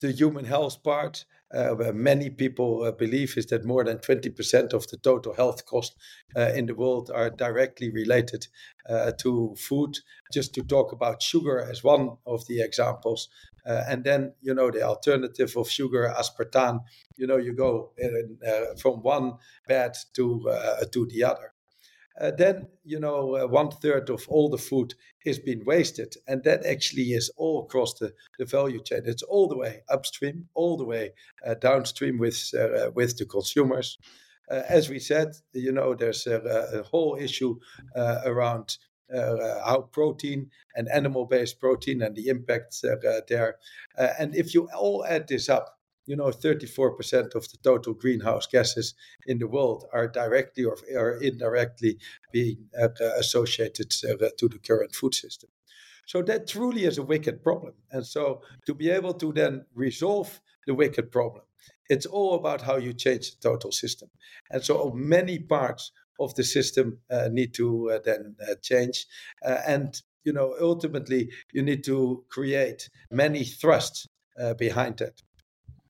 the 0.00 0.12
human 0.12 0.44
health 0.44 0.82
part 0.82 1.24
where 1.50 1.92
many 1.92 2.30
people 2.30 2.82
uh, 2.82 2.92
believe 2.92 3.36
is 3.36 3.46
that 3.46 3.64
more 3.64 3.84
than 3.84 3.98
20% 3.98 4.72
of 4.72 4.88
the 4.88 4.96
total 4.96 5.34
health 5.34 5.64
cost 5.66 5.96
uh, 6.36 6.52
in 6.54 6.66
the 6.66 6.74
world 6.74 7.10
are 7.14 7.30
directly 7.30 7.90
related 7.90 8.46
to 9.18 9.54
food. 9.58 9.98
Just 10.32 10.54
to 10.54 10.62
talk 10.62 10.92
about 10.92 11.22
sugar 11.22 11.60
as 11.60 11.82
one 11.82 12.16
of 12.26 12.46
the 12.46 12.60
examples, 12.60 13.28
uh, 13.66 13.82
and 13.88 14.04
then, 14.04 14.32
you 14.40 14.54
know, 14.54 14.70
the 14.70 14.82
alternative 14.82 15.56
of 15.56 15.68
sugar, 15.68 16.12
aspartame, 16.16 16.80
you 17.16 17.26
know, 17.26 17.36
you 17.36 17.52
go 17.52 17.90
in, 17.98 18.38
uh, 18.46 18.74
from 18.78 19.02
one 19.02 19.34
bed 19.66 19.92
to, 20.14 20.48
uh, 20.48 20.84
to 20.92 21.06
the 21.06 21.24
other. 21.24 21.52
Uh, 22.20 22.30
then 22.30 22.66
you 22.84 22.98
know 22.98 23.36
uh, 23.36 23.46
one 23.46 23.70
third 23.70 24.08
of 24.10 24.26
all 24.28 24.48
the 24.48 24.58
food 24.58 24.94
is 25.24 25.38
being 25.38 25.64
wasted 25.64 26.14
and 26.26 26.42
that 26.44 26.64
actually 26.64 27.12
is 27.12 27.30
all 27.36 27.64
across 27.64 27.94
the, 27.94 28.12
the 28.38 28.44
value 28.44 28.82
chain 28.82 29.02
it's 29.04 29.22
all 29.22 29.48
the 29.48 29.56
way 29.56 29.82
upstream 29.90 30.48
all 30.54 30.76
the 30.76 30.84
way 30.84 31.12
uh, 31.44 31.54
downstream 31.54 32.18
with 32.18 32.54
with 32.94 33.18
the 33.18 33.26
consumers 33.26 33.98
as 34.48 34.88
we 34.88 34.98
said 34.98 35.34
you 35.52 35.72
know 35.72 35.94
there's 35.94 36.26
a, 36.26 36.38
a 36.78 36.82
whole 36.84 37.16
issue 37.20 37.58
around 38.24 38.78
uh, 39.14 39.64
how 39.64 39.82
protein 39.92 40.50
and 40.74 40.88
animal-based 40.88 41.60
protein 41.60 42.02
and 42.02 42.16
the 42.16 42.28
impacts 42.28 42.82
uh, 42.84 42.96
there. 43.28 43.56
Uh, 43.96 44.08
and 44.18 44.34
if 44.34 44.54
you 44.54 44.68
all 44.76 45.04
add 45.06 45.28
this 45.28 45.48
up, 45.48 45.75
you 46.06 46.16
know, 46.16 46.26
34% 46.26 47.34
of 47.34 47.50
the 47.50 47.58
total 47.62 47.94
greenhouse 47.94 48.46
gases 48.46 48.94
in 49.26 49.38
the 49.38 49.48
world 49.48 49.84
are 49.92 50.08
directly 50.08 50.64
or, 50.64 50.76
or 50.94 51.18
indirectly 51.22 51.98
being 52.32 52.68
uh, 52.80 52.88
associated 53.18 53.92
uh, 54.04 54.28
to 54.38 54.48
the 54.48 54.58
current 54.58 54.94
food 54.94 55.14
system. 55.14 55.50
So 56.06 56.22
that 56.22 56.46
truly 56.46 56.84
is 56.84 56.98
a 56.98 57.02
wicked 57.02 57.42
problem. 57.42 57.74
And 57.90 58.06
so 58.06 58.42
to 58.66 58.74
be 58.74 58.90
able 58.90 59.14
to 59.14 59.32
then 59.32 59.66
resolve 59.74 60.40
the 60.66 60.74
wicked 60.74 61.10
problem, 61.10 61.42
it's 61.88 62.06
all 62.06 62.34
about 62.34 62.62
how 62.62 62.76
you 62.76 62.92
change 62.92 63.32
the 63.32 63.48
total 63.48 63.72
system. 63.72 64.08
And 64.50 64.64
so 64.64 64.92
many 64.92 65.40
parts 65.40 65.90
of 66.20 66.34
the 66.34 66.44
system 66.44 66.98
uh, 67.10 67.28
need 67.30 67.54
to 67.54 67.90
uh, 67.90 67.98
then 68.04 68.36
uh, 68.40 68.54
change. 68.62 69.06
Uh, 69.44 69.58
and 69.66 70.00
you 70.24 70.32
know, 70.32 70.56
ultimately, 70.60 71.30
you 71.52 71.62
need 71.62 71.84
to 71.84 72.24
create 72.28 72.88
many 73.10 73.44
thrusts 73.44 74.08
uh, 74.40 74.54
behind 74.54 74.98
that. 74.98 75.22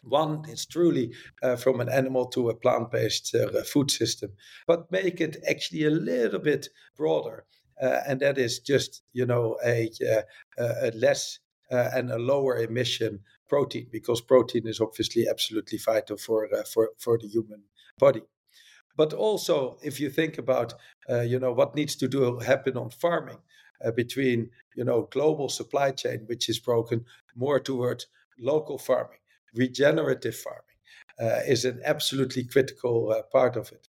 One 0.08 0.44
is 0.48 0.66
truly 0.66 1.12
uh, 1.42 1.56
from 1.56 1.80
an 1.80 1.88
animal 1.88 2.26
to 2.26 2.48
a 2.48 2.54
plant 2.54 2.90
based 2.92 3.34
uh, 3.34 3.62
food 3.64 3.90
system, 3.90 4.30
but 4.66 4.90
make 4.92 5.20
it 5.20 5.36
actually 5.48 5.84
a 5.84 5.90
little 5.90 6.38
bit 6.38 6.68
broader. 6.96 7.44
Uh, 7.82 8.00
and 8.06 8.20
that 8.20 8.38
is 8.38 8.60
just, 8.60 9.02
you 9.12 9.26
know, 9.26 9.58
a, 9.64 9.90
uh, 10.08 10.22
a 10.58 10.90
less 10.92 11.40
uh, 11.70 11.90
and 11.92 12.10
a 12.10 12.18
lower 12.18 12.56
emission 12.58 13.20
protein, 13.48 13.86
because 13.90 14.20
protein 14.20 14.66
is 14.66 14.80
obviously 14.80 15.26
absolutely 15.28 15.78
vital 15.78 16.16
for, 16.16 16.48
uh, 16.54 16.62
for, 16.62 16.90
for 16.98 17.18
the 17.18 17.28
human 17.28 17.62
body. 17.98 18.22
But 18.96 19.12
also, 19.12 19.76
if 19.82 20.00
you 20.00 20.08
think 20.08 20.38
about, 20.38 20.72
you 21.08 21.38
know, 21.38 21.52
what 21.52 21.74
needs 21.74 21.96
to 21.96 22.08
do 22.08 22.38
happen 22.38 22.78
on 22.78 22.88
farming, 22.88 23.38
between 23.94 24.48
you 24.74 24.84
know 24.84 25.06
global 25.12 25.50
supply 25.50 25.90
chain 25.90 26.24
which 26.28 26.48
is 26.48 26.58
broken 26.58 27.04
more 27.34 27.60
towards 27.60 28.06
local 28.38 28.78
farming 28.78 29.18
regenerative 29.56 30.36
farming 30.36 30.76
uh, 31.20 31.40
is 31.46 31.64
an 31.64 31.80
absolutely 31.84 32.44
critical 32.44 33.10
uh, 33.10 33.22
part 33.32 33.56
of 33.56 33.72
it. 33.72 33.88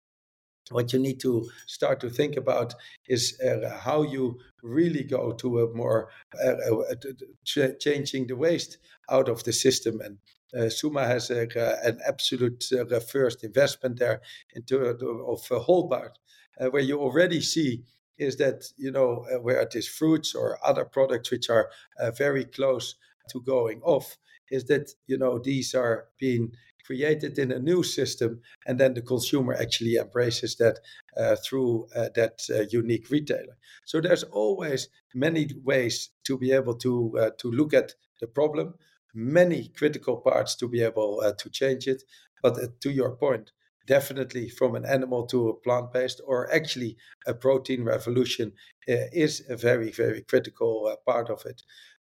What 0.72 0.94
you 0.94 1.00
need 1.00 1.20
to 1.20 1.48
start 1.68 2.00
to 2.00 2.10
think 2.10 2.38
about 2.38 2.74
is 3.08 3.40
uh, 3.40 3.70
how 3.70 4.02
you 4.02 4.40
really 4.64 5.04
go 5.04 5.32
to 5.34 5.60
a 5.60 5.74
more 5.76 6.10
uh, 6.44 6.54
uh, 6.54 6.96
ch- 7.44 7.80
changing 7.80 8.28
the 8.28 8.36
waste 8.36 8.80
out 9.12 9.30
of 9.30 9.44
the 9.44 9.54
system. 9.54 10.02
And 10.02 10.18
uh, 10.58 10.70
Summa 10.70 11.06
has 11.06 11.30
a, 11.30 11.48
an 11.84 12.00
absolute 12.08 12.64
first 13.08 13.44
investment 13.44 14.00
there 14.00 14.22
into 14.56 14.80
of 14.80 15.52
uh, 15.52 15.60
Holbard, 15.60 16.18
where 16.58 16.82
you 16.82 17.00
already 17.00 17.42
see 17.42 17.84
is 18.18 18.38
that 18.38 18.64
you 18.78 18.92
know 18.92 19.26
where 19.42 19.60
it 19.62 19.76
is 19.76 19.88
fruits 19.88 20.34
or 20.34 20.58
other 20.66 20.86
products 20.86 21.30
which 21.30 21.50
are 21.50 21.70
very 22.18 22.46
close 22.46 22.96
to 23.30 23.42
going 23.42 23.82
off 23.84 24.18
is 24.52 24.66
that 24.66 24.92
you 25.08 25.18
know 25.18 25.40
these 25.40 25.74
are 25.76 26.08
being 26.20 26.52
created 26.86 27.38
in 27.40 27.52
a 27.52 27.60
new 27.60 27.84
system, 27.84 28.42
and 28.66 28.80
then 28.80 28.94
the 28.94 29.02
consumer 29.02 29.54
actually 29.54 29.96
embraces 29.96 30.56
that 30.58 30.80
uh, 31.18 31.36
through 31.36 31.88
uh, 31.96 32.10
that 32.16 32.42
uh, 32.50 32.62
unique 32.70 33.10
retailer. 33.10 33.58
So 33.86 34.00
there's 34.00 34.24
always 34.24 34.90
many 35.14 35.50
ways 35.64 36.12
to 36.26 36.38
be 36.38 36.52
able 36.52 36.76
to 36.76 37.18
uh, 37.20 37.30
to 37.40 37.52
look 37.52 37.74
at 37.74 37.94
the 38.22 38.28
problem, 38.28 38.76
many 39.14 39.70
critical 39.70 40.18
parts 40.18 40.56
to 40.58 40.68
be 40.68 40.82
able 40.82 41.22
uh, 41.22 41.34
to 41.40 41.50
change 41.50 41.88
it. 41.88 42.04
But 42.44 42.58
uh, 42.58 42.68
to 42.82 42.92
your 42.92 43.16
point, 43.16 43.52
definitely 43.88 44.50
from 44.50 44.76
an 44.76 44.86
animal 44.86 45.26
to 45.28 45.50
a 45.50 45.56
plant 45.56 45.92
based, 45.92 46.22
or 46.26 46.54
actually 46.54 46.98
a 47.26 47.34
protein 47.34 47.84
revolution, 47.84 48.54
is 48.88 49.44
a 49.50 49.58
very 49.58 49.92
very 49.92 50.22
critical 50.22 50.96
part 51.06 51.30
of 51.30 51.46
it. 51.46 51.64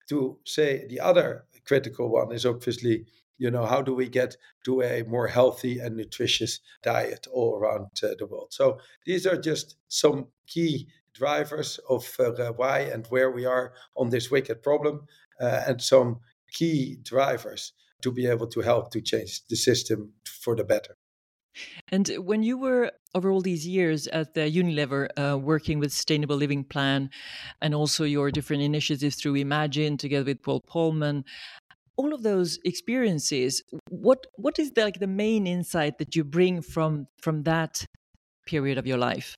To 0.08 0.38
say 0.44 0.86
the 0.88 1.00
other 1.00 1.44
critical 1.64 2.10
one 2.10 2.32
is 2.32 2.46
obviously 2.46 3.06
you 3.38 3.50
know 3.50 3.66
how 3.66 3.82
do 3.82 3.94
we 3.94 4.08
get 4.08 4.36
to 4.64 4.82
a 4.82 5.02
more 5.02 5.26
healthy 5.26 5.80
and 5.80 5.96
nutritious 5.96 6.60
diet 6.82 7.26
all 7.32 7.58
around 7.58 7.88
uh, 8.02 8.08
the 8.18 8.26
world? 8.26 8.52
So 8.52 8.78
these 9.04 9.26
are 9.26 9.36
just 9.36 9.76
some 9.88 10.28
key 10.46 10.86
drivers 11.12 11.80
of 11.88 12.08
uh, 12.20 12.52
why 12.52 12.80
and 12.80 13.06
where 13.08 13.30
we 13.30 13.44
are 13.44 13.72
on 13.96 14.10
this 14.10 14.30
wicked 14.30 14.62
problem 14.62 15.06
uh, 15.40 15.62
and 15.66 15.82
some 15.82 16.20
key 16.52 16.98
drivers 17.02 17.72
to 18.02 18.12
be 18.12 18.26
able 18.26 18.46
to 18.46 18.60
help 18.60 18.92
to 18.92 19.00
change 19.00 19.44
the 19.48 19.56
system 19.56 20.12
for 20.24 20.54
the 20.54 20.64
better 20.64 20.96
and 21.90 22.08
when 22.18 22.42
you 22.42 22.58
were 22.58 22.92
over 23.14 23.30
all 23.30 23.40
these 23.40 23.66
years 23.66 24.06
at 24.08 24.34
the 24.34 24.40
Unilever, 24.40 25.08
uh, 25.16 25.38
working 25.38 25.78
with 25.78 25.92
Sustainable 25.92 26.36
Living 26.36 26.64
Plan, 26.64 27.10
and 27.60 27.74
also 27.74 28.04
your 28.04 28.30
different 28.30 28.62
initiatives 28.62 29.16
through 29.16 29.36
Imagine 29.36 29.96
together 29.96 30.24
with 30.24 30.42
Paul 30.42 30.62
Polman, 30.62 31.24
all 31.96 32.14
of 32.14 32.22
those 32.22 32.58
experiences, 32.64 33.62
what 33.90 34.26
what 34.34 34.58
is 34.58 34.72
the, 34.72 34.84
like 34.84 34.98
the 34.98 35.06
main 35.06 35.46
insight 35.46 35.98
that 35.98 36.16
you 36.16 36.24
bring 36.24 36.62
from 36.62 37.06
from 37.20 37.42
that 37.42 37.84
period 38.46 38.78
of 38.78 38.86
your 38.86 38.98
life? 38.98 39.36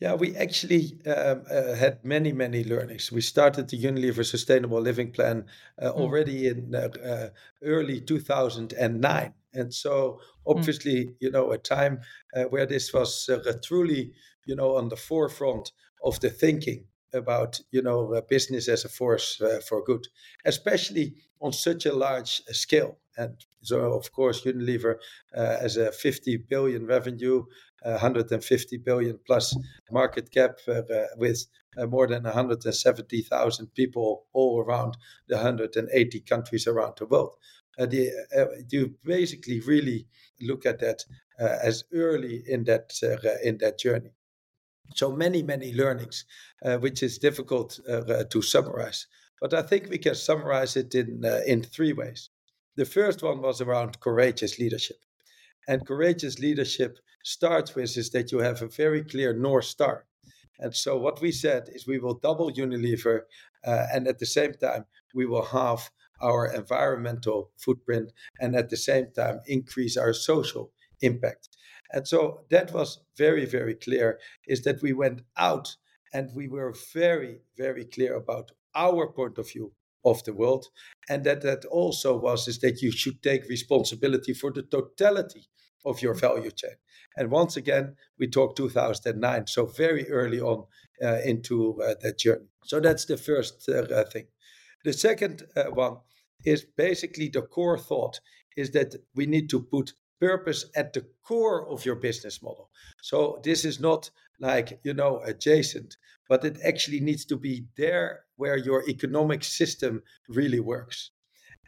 Yeah, 0.00 0.14
we 0.14 0.36
actually 0.36 0.96
um, 1.06 1.42
uh, 1.50 1.74
had 1.74 2.04
many, 2.04 2.32
many 2.32 2.62
learnings. 2.62 3.10
We 3.10 3.20
started 3.20 3.68
the 3.68 3.82
Unilever 3.82 4.24
Sustainable 4.24 4.80
Living 4.80 5.10
Plan 5.10 5.46
uh, 5.76 5.90
mm. 5.90 5.94
already 5.94 6.46
in 6.46 6.72
uh, 6.72 6.88
uh 7.04 7.28
early 7.62 8.00
2009. 8.00 9.34
And 9.58 9.72
so, 9.72 10.20
hmm. 10.44 10.52
obviously, 10.52 11.06
mm. 11.06 11.14
you 11.20 11.30
know, 11.30 11.52
a 11.52 11.58
time 11.58 12.00
uh, 12.36 12.44
where 12.44 12.66
this 12.66 12.92
was 12.92 13.28
uh, 13.28 13.52
truly, 13.62 14.12
you 14.46 14.56
know, 14.56 14.76
on 14.76 14.88
the 14.88 14.96
forefront 14.96 15.72
of 16.04 16.20
the 16.20 16.30
thinking 16.30 16.84
about, 17.12 17.60
you 17.70 17.82
know, 17.82 18.22
business 18.28 18.68
as 18.68 18.84
a 18.84 18.88
force 18.88 19.40
for 19.66 19.82
good, 19.82 20.06
especially 20.44 21.14
on 21.40 21.52
such 21.52 21.86
a 21.86 21.92
large 21.94 22.42
scale. 22.50 22.98
And 23.16 23.34
so, 23.62 23.94
of 23.94 24.12
course, 24.12 24.44
Unilever 24.44 24.96
as 25.34 25.78
a 25.78 25.90
50 25.90 26.36
billion 26.48 26.86
revenue, 26.86 27.44
150 27.82 28.76
billion 28.78 29.18
plus 29.26 29.56
market 29.90 30.30
cap 30.30 30.58
uh, 30.68 30.82
with 31.16 31.46
uh, 31.78 31.86
more 31.86 32.06
than 32.06 32.24
170,000 32.24 33.74
people 33.74 34.24
all 34.32 34.60
around 34.60 34.96
the 35.28 35.36
180 35.36 36.20
countries 36.20 36.66
around 36.66 36.94
the 36.98 37.06
world. 37.06 37.36
Uh, 37.78 37.86
the, 37.86 38.10
you 38.70 38.94
basically 39.04 39.60
really 39.60 40.06
look 40.40 40.66
at 40.66 40.80
that 40.80 41.04
as 41.38 41.84
early 41.92 42.42
in 42.48 42.64
that 42.64 42.92
in 43.44 43.58
that 43.58 43.78
journey. 43.78 44.10
So 44.94 45.12
many, 45.12 45.42
many 45.42 45.74
learnings, 45.74 46.24
uh, 46.64 46.78
which 46.78 47.02
is 47.02 47.18
difficult 47.18 47.78
uh, 47.88 48.24
to 48.24 48.42
summarize. 48.42 49.06
But 49.40 49.54
I 49.54 49.62
think 49.62 49.88
we 49.88 49.98
can 49.98 50.14
summarize 50.14 50.76
it 50.76 50.94
in 50.94 51.24
uh, 51.24 51.40
in 51.46 51.62
three 51.62 51.92
ways. 51.92 52.30
The 52.76 52.84
first 52.84 53.22
one 53.22 53.40
was 53.42 53.60
around 53.60 54.00
courageous 54.00 54.58
leadership. 54.58 54.98
And 55.68 55.86
courageous 55.86 56.38
leadership 56.38 56.98
starts 57.24 57.74
with 57.74 57.96
is 57.96 58.10
that 58.10 58.32
you 58.32 58.38
have 58.38 58.62
a 58.62 58.68
very 58.68 59.04
clear 59.04 59.34
North 59.34 59.66
Star. 59.66 60.06
And 60.58 60.74
so 60.74 60.96
what 60.96 61.20
we 61.20 61.30
said 61.30 61.68
is 61.72 61.86
we 61.86 61.98
will 61.98 62.14
double 62.14 62.50
Unilever, 62.50 63.22
uh, 63.64 63.86
and 63.92 64.08
at 64.08 64.18
the 64.18 64.26
same 64.26 64.54
time, 64.54 64.86
we 65.14 65.26
will 65.26 65.44
halve 65.44 65.90
our 66.20 66.52
environmental 66.52 67.50
footprint, 67.56 68.12
and 68.40 68.54
at 68.56 68.70
the 68.70 68.76
same 68.76 69.06
time, 69.14 69.40
increase 69.46 69.96
our 69.96 70.12
social 70.12 70.72
impact. 71.00 71.48
And 71.92 72.06
so 72.06 72.44
that 72.50 72.72
was 72.72 73.00
very, 73.16 73.46
very 73.46 73.74
clear 73.74 74.18
is 74.46 74.62
that 74.62 74.82
we 74.82 74.92
went 74.92 75.22
out 75.36 75.76
and 76.12 76.30
we 76.34 76.48
were 76.48 76.74
very, 76.92 77.40
very 77.56 77.84
clear 77.84 78.16
about 78.16 78.52
our 78.74 79.10
point 79.10 79.38
of 79.38 79.50
view 79.50 79.72
of 80.04 80.22
the 80.24 80.32
world 80.32 80.66
and 81.08 81.24
that 81.24 81.42
that 81.42 81.64
also 81.64 82.16
was 82.16 82.46
is 82.46 82.60
that 82.60 82.80
you 82.82 82.92
should 82.92 83.22
take 83.22 83.48
responsibility 83.48 84.32
for 84.32 84.52
the 84.52 84.62
totality 84.62 85.46
of 85.84 86.02
your 86.02 86.14
value 86.14 86.50
chain. 86.50 86.76
And 87.16 87.30
once 87.30 87.56
again, 87.56 87.96
we 88.18 88.28
talk 88.28 88.54
2009, 88.56 89.46
so 89.46 89.66
very 89.66 90.08
early 90.10 90.40
on 90.40 90.66
uh, 91.02 91.18
into 91.24 91.80
uh, 91.82 91.94
that 92.02 92.18
journey. 92.18 92.46
So 92.64 92.80
that's 92.80 93.06
the 93.06 93.16
first 93.16 93.68
uh, 93.68 94.04
thing. 94.04 94.26
The 94.84 94.92
second 94.92 95.42
uh, 95.56 95.64
one 95.64 95.98
is 96.44 96.64
basically 96.76 97.28
the 97.28 97.42
core 97.42 97.78
thought 97.78 98.20
is 98.56 98.70
that 98.72 98.94
we 99.14 99.26
need 99.26 99.48
to 99.50 99.60
put 99.60 99.92
purpose 100.20 100.66
at 100.74 100.92
the 100.92 101.06
core 101.22 101.68
of 101.68 101.84
your 101.84 101.94
business 101.94 102.42
model. 102.42 102.70
So 103.02 103.40
this 103.44 103.64
is 103.64 103.78
not 103.78 104.10
like, 104.40 104.80
you 104.82 104.94
know, 104.94 105.20
adjacent, 105.24 105.96
but 106.28 106.44
it 106.44 106.58
actually 106.64 107.00
needs 107.00 107.24
to 107.26 107.36
be 107.36 107.66
there 107.76 108.24
where 108.36 108.56
your 108.56 108.88
economic 108.88 109.44
system 109.44 110.02
really 110.28 110.60
works. 110.60 111.10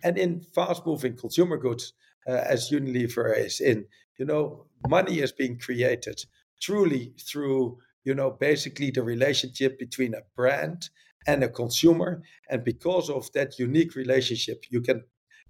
And 0.03 0.19
in 0.19 0.41
fast 0.41 0.87
moving 0.87 1.17
consumer 1.17 1.57
goods, 1.57 1.93
uh, 2.29 2.33
as 2.33 2.71
Unilever 2.71 3.37
is 3.37 3.61
in. 3.61 3.87
You 4.19 4.27
know, 4.27 4.67
money 4.89 5.21
is 5.21 5.33
being 5.33 5.59
created 5.59 6.23
truly 6.61 7.15
through, 7.19 7.79
you 8.05 8.15
know, 8.15 8.31
basically 8.31 8.91
the 8.91 9.03
relationship 9.03 9.79
between 9.79 10.15
a 10.15 10.23
brand 10.37 10.91
and 11.27 11.43
a 11.45 11.49
consumer. 11.49 12.23
And 12.49 12.65
because 12.65 13.11
of 13.11 13.31
that 13.33 13.59
unique 13.59 13.95
relationship, 13.95 14.65
you 14.71 14.81
can 14.81 15.05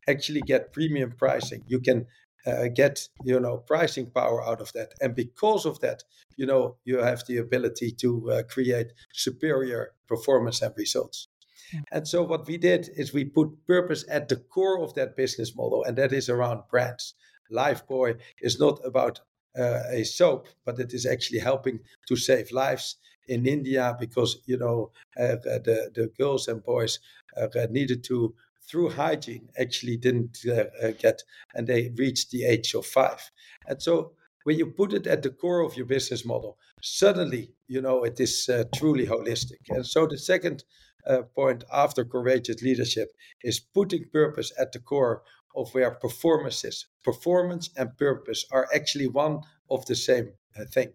actually 0.08 0.40
get 0.42 0.72
premium 0.72 1.12
pricing. 1.16 1.62
You 1.66 1.80
can 1.80 2.06
uh, 2.46 2.68
get 2.68 3.08
you 3.24 3.38
know 3.38 3.58
pricing 3.58 4.10
power 4.10 4.42
out 4.42 4.60
of 4.60 4.72
that 4.72 4.92
and 5.00 5.14
because 5.14 5.66
of 5.66 5.80
that 5.80 6.02
you 6.36 6.46
know 6.46 6.76
you 6.84 6.98
have 6.98 7.22
the 7.26 7.36
ability 7.36 7.90
to 7.92 8.30
uh, 8.30 8.42
create 8.44 8.92
superior 9.12 9.92
performance 10.08 10.62
and 10.62 10.72
results 10.76 11.28
yeah. 11.72 11.80
and 11.92 12.08
so 12.08 12.22
what 12.22 12.46
we 12.46 12.56
did 12.56 12.88
is 12.96 13.12
we 13.12 13.24
put 13.24 13.66
purpose 13.66 14.04
at 14.08 14.28
the 14.28 14.36
core 14.36 14.82
of 14.82 14.94
that 14.94 15.16
business 15.16 15.54
model 15.54 15.84
and 15.84 15.98
that 15.98 16.12
is 16.12 16.28
around 16.28 16.62
brands 16.70 17.14
lifebuoy 17.52 18.18
is 18.40 18.58
not 18.58 18.80
about 18.84 19.20
uh, 19.58 19.82
a 19.90 20.04
soap 20.04 20.48
but 20.64 20.78
it 20.78 20.94
is 20.94 21.04
actually 21.04 21.40
helping 21.40 21.80
to 22.08 22.16
save 22.16 22.50
lives 22.52 22.96
in 23.28 23.46
india 23.46 23.96
because 23.98 24.38
you 24.46 24.56
know 24.56 24.90
uh, 25.18 25.36
the, 25.42 25.90
the 25.94 26.10
girls 26.18 26.48
and 26.48 26.62
boys 26.64 26.98
uh, 27.36 27.46
needed 27.70 28.02
to 28.04 28.34
through 28.70 28.90
hygiene 28.90 29.48
actually 29.58 29.96
didn't 29.96 30.38
uh, 30.46 30.64
uh, 30.82 30.92
get, 30.98 31.22
and 31.54 31.66
they 31.66 31.92
reached 31.96 32.30
the 32.30 32.44
age 32.44 32.74
of 32.74 32.86
five. 32.86 33.30
And 33.66 33.82
so 33.82 34.12
when 34.44 34.58
you 34.58 34.66
put 34.66 34.92
it 34.92 35.06
at 35.06 35.22
the 35.22 35.30
core 35.30 35.60
of 35.60 35.76
your 35.76 35.86
business 35.86 36.24
model, 36.24 36.56
suddenly 36.80 37.52
you 37.66 37.80
know 37.82 38.04
it 38.04 38.20
is 38.20 38.48
uh, 38.48 38.64
truly 38.74 39.06
holistic. 39.06 39.62
And 39.68 39.84
so 39.86 40.06
the 40.06 40.18
second 40.18 40.64
uh, 41.06 41.22
point 41.34 41.64
after 41.72 42.04
courageous 42.04 42.62
leadership 42.62 43.08
is 43.42 43.58
putting 43.60 44.04
purpose 44.12 44.52
at 44.58 44.72
the 44.72 44.78
core 44.78 45.22
of 45.56 45.74
where 45.74 45.90
performance 45.90 46.64
is. 46.64 46.86
Performance 47.02 47.70
and 47.76 47.96
purpose 47.96 48.44
are 48.52 48.68
actually 48.74 49.08
one 49.08 49.40
of 49.68 49.84
the 49.86 49.96
same 49.96 50.32
uh, 50.56 50.64
thing. 50.66 50.92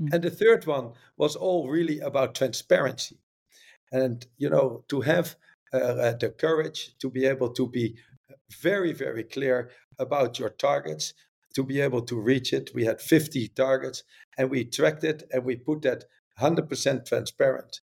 Mm. 0.00 0.12
And 0.12 0.24
the 0.24 0.30
third 0.30 0.66
one 0.66 0.92
was 1.16 1.36
all 1.36 1.68
really 1.68 2.00
about 2.00 2.34
transparency. 2.34 3.18
And 3.92 4.26
you 4.38 4.50
know 4.50 4.84
to 4.88 5.02
have 5.02 5.36
uh, 5.72 6.12
the 6.12 6.30
courage 6.30 6.94
to 6.98 7.10
be 7.10 7.26
able 7.26 7.50
to 7.50 7.68
be 7.68 7.96
very, 8.62 8.92
very 8.92 9.24
clear 9.24 9.70
about 9.98 10.38
your 10.38 10.50
targets, 10.50 11.14
to 11.54 11.62
be 11.62 11.80
able 11.80 12.02
to 12.02 12.20
reach 12.20 12.52
it. 12.52 12.70
We 12.74 12.84
had 12.84 13.00
50 13.00 13.48
targets 13.48 14.02
and 14.36 14.50
we 14.50 14.64
tracked 14.64 15.04
it 15.04 15.24
and 15.32 15.44
we 15.44 15.56
put 15.56 15.82
that 15.82 16.04
100% 16.40 17.06
transparent. 17.06 17.80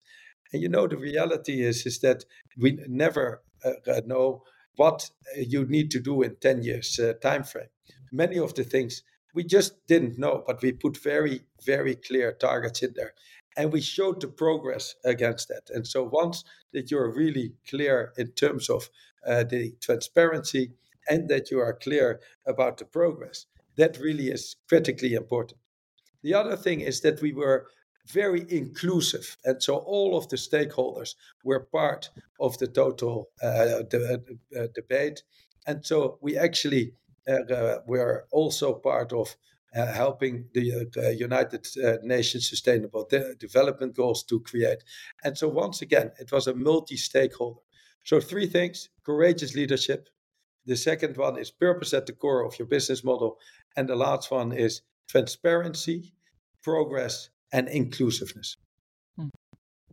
And 0.52 0.62
you 0.62 0.70
know, 0.70 0.88
the 0.88 0.98
reality 0.98 1.64
is, 1.64 1.86
is 1.86 2.00
that 2.00 2.26
we 2.58 2.80
never 2.88 3.42
uh, 3.64 3.72
uh 3.90 4.02
know 4.06 4.44
what 4.76 5.10
you 5.36 5.66
need 5.66 5.92
to 5.92 6.00
do 6.00 6.22
in 6.22 6.36
10 6.38 6.64
years 6.64 7.00
uh, 7.00 7.14
time 7.22 7.44
frame. 7.44 7.70
Many 8.12 8.38
of 8.40 8.56
the 8.56 8.64
things 8.64 9.04
we 9.34 9.44
just 9.44 9.86
didn't 9.88 10.18
know, 10.20 10.44
but 10.46 10.62
we 10.62 10.72
put 10.72 10.98
very, 10.98 11.42
very 11.66 11.96
clear 11.96 12.34
targets 12.34 12.82
in 12.84 12.94
there 12.96 13.14
and 13.58 13.72
we 13.72 13.82
showed 13.82 14.22
the 14.22 14.28
progress 14.28 14.96
against 15.04 15.48
that. 15.50 15.70
And 15.74 15.86
so 15.86 16.04
once 16.04 16.44
that 16.74 16.90
you're 16.90 17.12
really 17.12 17.54
clear 17.70 18.14
in 18.18 18.32
terms 18.32 18.70
of 18.70 18.90
uh, 19.28 19.44
the 19.44 19.74
transparency 19.82 20.72
and 21.10 21.30
that 21.30 21.52
you 21.52 21.60
are 21.60 21.74
clear 21.74 22.22
about 22.46 22.78
the 22.78 22.86
progress, 22.86 23.46
that 23.78 23.98
really 24.00 24.30
is 24.30 24.56
critically 24.70 25.14
important. 25.14 25.60
The 26.24 26.34
other 26.34 26.56
thing 26.56 26.82
is 26.82 27.02
that 27.02 27.22
we 27.22 27.34
were 27.34 27.68
very 28.08 28.46
inclusive, 28.50 29.38
and 29.46 29.62
so 29.62 29.78
all 29.78 30.18
of 30.18 30.28
the 30.30 30.36
stakeholders 30.36 31.16
were 31.44 31.68
part 31.72 32.10
of 32.40 32.58
the 32.58 32.68
total 32.68 33.30
uh, 33.42 33.84
the, 33.90 34.38
uh, 34.58 34.68
debate, 34.74 35.24
and 35.68 35.86
so 35.86 36.18
we 36.22 36.36
actually 36.38 36.94
were 37.86 38.26
also 38.32 38.74
part 38.74 39.14
of 39.14 39.36
uh, 39.74 39.86
helping 39.86 40.50
the 40.54 40.90
uh, 40.98 41.10
United 41.10 41.66
uh, 41.82 41.98
Nations 42.04 42.50
Sustainable 42.50 43.08
De- 43.10 43.36
Development 43.36 43.96
Goals 43.96 44.24
to 44.24 44.42
create. 44.42 44.84
And 45.24 45.38
so, 45.38 45.48
once 45.48 45.82
again, 45.82 46.12
it 46.20 46.32
was 46.32 46.48
a 46.48 46.54
multi 46.54 46.98
stakeholder. 46.98 47.62
So, 48.04 48.20
three 48.20 48.48
things 48.48 48.90
courageous 49.06 49.56
leadership. 49.56 50.10
The 50.66 50.76
second 50.76 51.18
one 51.18 51.40
is 51.40 51.52
purpose 51.52 51.94
at 51.94 52.06
the 52.06 52.14
core 52.14 52.46
of 52.46 52.60
your 52.60 52.68
business 52.68 53.04
model. 53.04 53.38
And 53.76 53.88
the 53.88 53.96
last 53.96 54.30
one 54.30 54.52
is 54.52 54.82
transparency, 55.08 56.14
progress, 56.62 57.30
and 57.52 57.68
inclusiveness. 57.68 58.58
Hmm. 59.18 59.30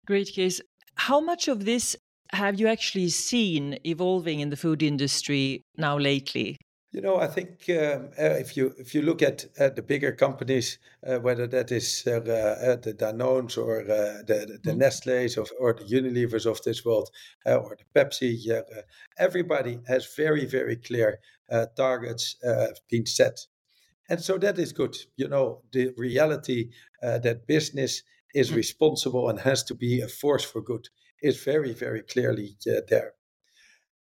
Great 0.07 0.29
Kees. 0.29 0.61
How 0.97 1.21
much 1.21 1.49
of 1.49 1.65
this 1.65 1.97
have 2.33 2.59
you 2.61 2.67
actually 2.67 3.09
seen 3.09 3.79
evolving 3.85 4.41
in 4.41 4.51
the 4.51 4.57
food 4.57 4.83
industry 4.83 5.63
now 5.77 5.97
lately? 5.97 6.57
You 6.91 7.03
know, 7.03 7.19
I 7.19 7.27
think 7.27 7.69
um, 7.69 8.09
uh, 8.19 8.39
if 8.41 8.57
you 8.57 8.75
if 8.79 8.95
you 8.95 9.03
look 9.03 9.21
at 9.21 9.45
uh, 9.61 9.69
the 9.69 9.83
bigger 9.83 10.11
companies, 10.11 10.79
uh, 11.07 11.19
whether 11.19 11.47
that 11.47 11.71
is 11.71 12.03
uh, 12.07 12.13
uh, 12.13 12.77
the 12.77 12.95
Danones 12.95 13.59
or 13.59 13.83
uh, 13.83 14.23
the 14.27 14.59
the 14.65 14.73
mm. 14.73 14.79
Nestle's 14.79 15.37
of, 15.37 15.51
or 15.61 15.75
the 15.75 15.85
Unilevers 15.85 16.47
of 16.47 16.63
this 16.63 16.87
world, 16.87 17.11
or 17.45 17.77
the 17.77 17.85
Pepsi, 17.95 18.39
everybody 19.19 19.81
has 19.87 20.15
very 20.17 20.47
very 20.47 20.77
clear 20.77 21.21
targets 21.77 22.37
being 22.89 23.05
set, 23.05 23.39
and 24.09 24.23
so 24.23 24.39
that 24.39 24.59
is 24.59 24.73
good. 24.73 24.97
You 25.17 25.29
know, 25.29 25.65
the 25.73 25.93
reality 25.99 26.71
that 27.03 27.47
business 27.47 28.03
is 28.35 28.51
mm. 28.51 28.57
responsible 28.57 29.29
and 29.29 29.41
has 29.41 29.63
to 29.65 29.75
be 29.75 30.01
a 30.01 30.09
force 30.09 30.45
for 30.45 30.63
good 30.63 30.89
is 31.21 31.45
very 31.45 31.75
very 31.75 32.01
clearly 32.01 32.57
there. 32.89 33.18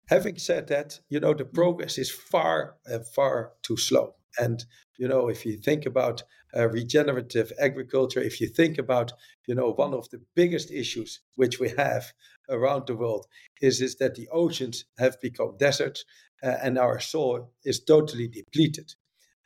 Having 0.08 0.38
said 0.38 0.68
that, 0.68 1.00
you 1.10 1.20
know, 1.20 1.34
the 1.34 1.46
progress 1.46 1.98
is 1.98 2.12
far, 2.12 2.76
and 2.86 3.08
far 3.08 3.54
too 3.64 3.76
slow. 3.76 4.14
And, 4.38 4.64
you 4.98 5.08
know, 5.08 5.30
if 5.30 5.46
you 5.48 5.58
think 5.58 5.88
about 5.88 6.22
uh, 6.56 6.70
regenerative 6.70 7.52
agriculture, 7.60 8.22
if 8.22 8.40
you 8.40 8.48
think 8.48 8.78
about, 8.78 9.14
you 9.48 9.56
know, 9.56 9.72
one 9.72 9.96
of 9.96 10.08
the 10.12 10.22
biggest 10.36 10.70
issues 10.70 11.22
which 11.36 11.60
we 11.60 11.70
have 11.70 12.14
around 12.50 12.86
the 12.86 12.96
world 12.96 13.26
is, 13.62 13.82
is 13.82 13.96
that 13.96 14.14
the 14.14 14.30
oceans 14.32 14.86
have 15.00 15.20
become 15.22 15.58
deserts 15.58 16.06
uh, 16.44 16.56
and 16.62 16.78
our 16.78 17.00
soil 17.00 17.52
is 17.64 17.84
totally 17.84 18.28
depleted. 18.28 18.94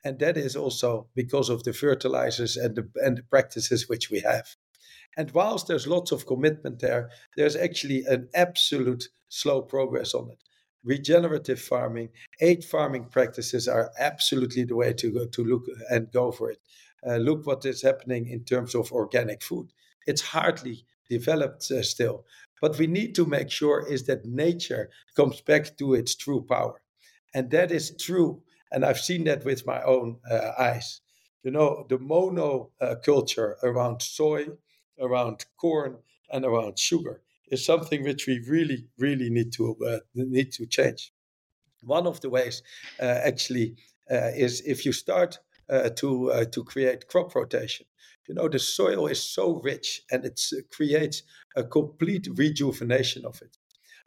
And 0.03 0.19
that 0.19 0.35
is 0.35 0.57
also 0.57 1.07
because 1.15 1.49
of 1.49 1.63
the 1.63 1.71
fertilizers 1.71 2.57
and 2.57 2.75
the, 2.75 2.89
and 2.95 3.17
the 3.17 3.23
practices 3.23 3.87
which 3.87 4.09
we 4.09 4.19
have. 4.21 4.55
And 5.15 5.31
whilst 5.31 5.67
there's 5.67 5.87
lots 5.87 6.11
of 6.11 6.25
commitment 6.25 6.79
there, 6.79 7.11
there's 7.37 7.55
actually 7.55 8.03
an 8.05 8.27
absolute 8.33 9.05
slow 9.29 9.61
progress 9.61 10.13
on 10.13 10.29
it 10.31 10.43
regenerative 10.83 11.59
farming, 11.59 12.09
eight 12.39 12.63
farming 12.63 13.05
practices 13.05 13.67
are 13.67 13.91
absolutely 13.99 14.63
the 14.63 14.75
way 14.75 14.93
to 14.93 15.11
go 15.11 15.25
to 15.25 15.43
look 15.43 15.65
and 15.89 16.11
go 16.11 16.31
for 16.31 16.51
it. 16.51 16.59
Uh, 17.05 17.17
look 17.17 17.45
what 17.45 17.65
is 17.65 17.81
happening 17.81 18.27
in 18.27 18.43
terms 18.43 18.75
of 18.75 18.91
organic 18.91 19.41
food. 19.41 19.71
It's 20.05 20.21
hardly 20.21 20.85
developed 21.09 21.71
uh, 21.71 21.81
still, 21.83 22.25
but 22.61 22.77
we 22.77 22.87
need 22.87 23.15
to 23.15 23.25
make 23.25 23.49
sure 23.49 23.85
is 23.87 24.03
that 24.05 24.25
nature 24.25 24.89
comes 25.15 25.41
back 25.41 25.77
to 25.77 25.93
its 25.93 26.15
true 26.15 26.45
power, 26.47 26.81
and 27.33 27.49
that 27.51 27.71
is 27.71 27.95
true. 27.97 28.41
And 28.71 28.85
I've 28.85 28.99
seen 28.99 29.23
that 29.23 29.45
with 29.45 29.65
my 29.65 29.81
own 29.81 30.17
uh, 30.29 30.51
eyes. 30.59 31.01
You 31.43 31.51
know, 31.51 31.85
the 31.89 31.97
mono 31.97 32.71
uh, 32.81 32.95
culture 33.03 33.57
around 33.63 34.01
soy, 34.01 34.47
around 34.99 35.45
corn, 35.57 35.97
and 36.31 36.45
around 36.45 36.77
sugar 36.77 37.21
is 37.51 37.65
something 37.65 38.03
which 38.03 38.27
we 38.27 38.39
really, 38.47 38.87
really 38.97 39.29
need 39.29 39.51
to 39.53 39.75
uh, 39.87 39.99
need 40.15 40.51
to 40.53 40.65
change. 40.65 41.13
One 41.81 42.07
of 42.07 42.19
the 42.21 42.29
ways, 42.29 42.63
uh, 42.99 43.19
actually, 43.23 43.75
uh, 44.11 44.31
is 44.35 44.61
if 44.65 44.85
you 44.85 44.91
start 44.91 45.39
uh, 45.69 45.89
to 45.97 46.31
uh, 46.31 46.45
to 46.45 46.63
create 46.63 47.07
crop 47.07 47.35
rotation. 47.35 47.85
You 48.27 48.35
know, 48.35 48.49
the 48.49 48.59
soil 48.59 49.05
is 49.07 49.21
so 49.21 49.61
rich, 49.63 50.01
and 50.11 50.25
it 50.25 50.41
creates 50.71 51.23
a 51.55 51.63
complete 51.63 52.27
rejuvenation 52.35 53.23
of 53.25 53.39
it. 53.41 53.58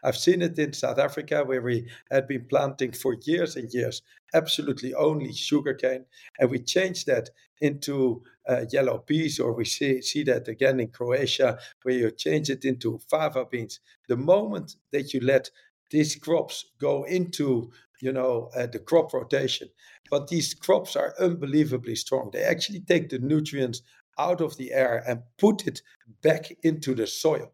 I've 0.02 0.16
seen 0.16 0.42
it 0.42 0.58
in 0.58 0.72
South 0.72 0.98
Africa 0.98 1.44
where 1.44 1.62
we 1.62 1.88
had 2.10 2.26
been 2.26 2.46
planting 2.46 2.92
for 2.92 3.16
years 3.22 3.56
and 3.56 3.72
years 3.72 4.02
absolutely 4.34 4.94
only 4.94 5.32
sugarcane, 5.32 6.04
and 6.38 6.50
we 6.50 6.58
changed 6.58 7.06
that 7.06 7.30
into 7.60 8.22
uh, 8.48 8.64
yellow 8.70 8.98
peas, 8.98 9.38
or 9.38 9.52
we 9.52 9.64
see, 9.64 10.02
see 10.02 10.24
that 10.24 10.48
again 10.48 10.80
in 10.80 10.88
Croatia 10.88 11.58
where 11.82 11.94
you 11.94 12.10
change 12.10 12.50
it 12.50 12.64
into 12.64 12.98
fava 13.10 13.44
beans. 13.44 13.80
The 14.08 14.16
moment 14.16 14.76
that 14.90 15.12
you 15.14 15.20
let 15.20 15.50
these 15.90 16.16
crops 16.16 16.64
go 16.80 17.04
into 17.04 17.70
you 18.00 18.12
know 18.12 18.50
uh, 18.56 18.66
the 18.66 18.78
crop 18.78 19.12
rotation 19.12 19.68
but 20.10 20.26
these 20.28 20.54
crops 20.54 20.96
are 20.96 21.14
unbelievably 21.20 21.94
strong 21.94 22.30
they 22.32 22.42
actually 22.42 22.80
take 22.80 23.10
the 23.10 23.18
nutrients 23.18 23.82
out 24.18 24.40
of 24.40 24.56
the 24.56 24.72
air 24.72 25.04
and 25.06 25.22
put 25.38 25.66
it 25.66 25.82
back 26.22 26.50
into 26.62 26.94
the 26.94 27.06
soil 27.06 27.52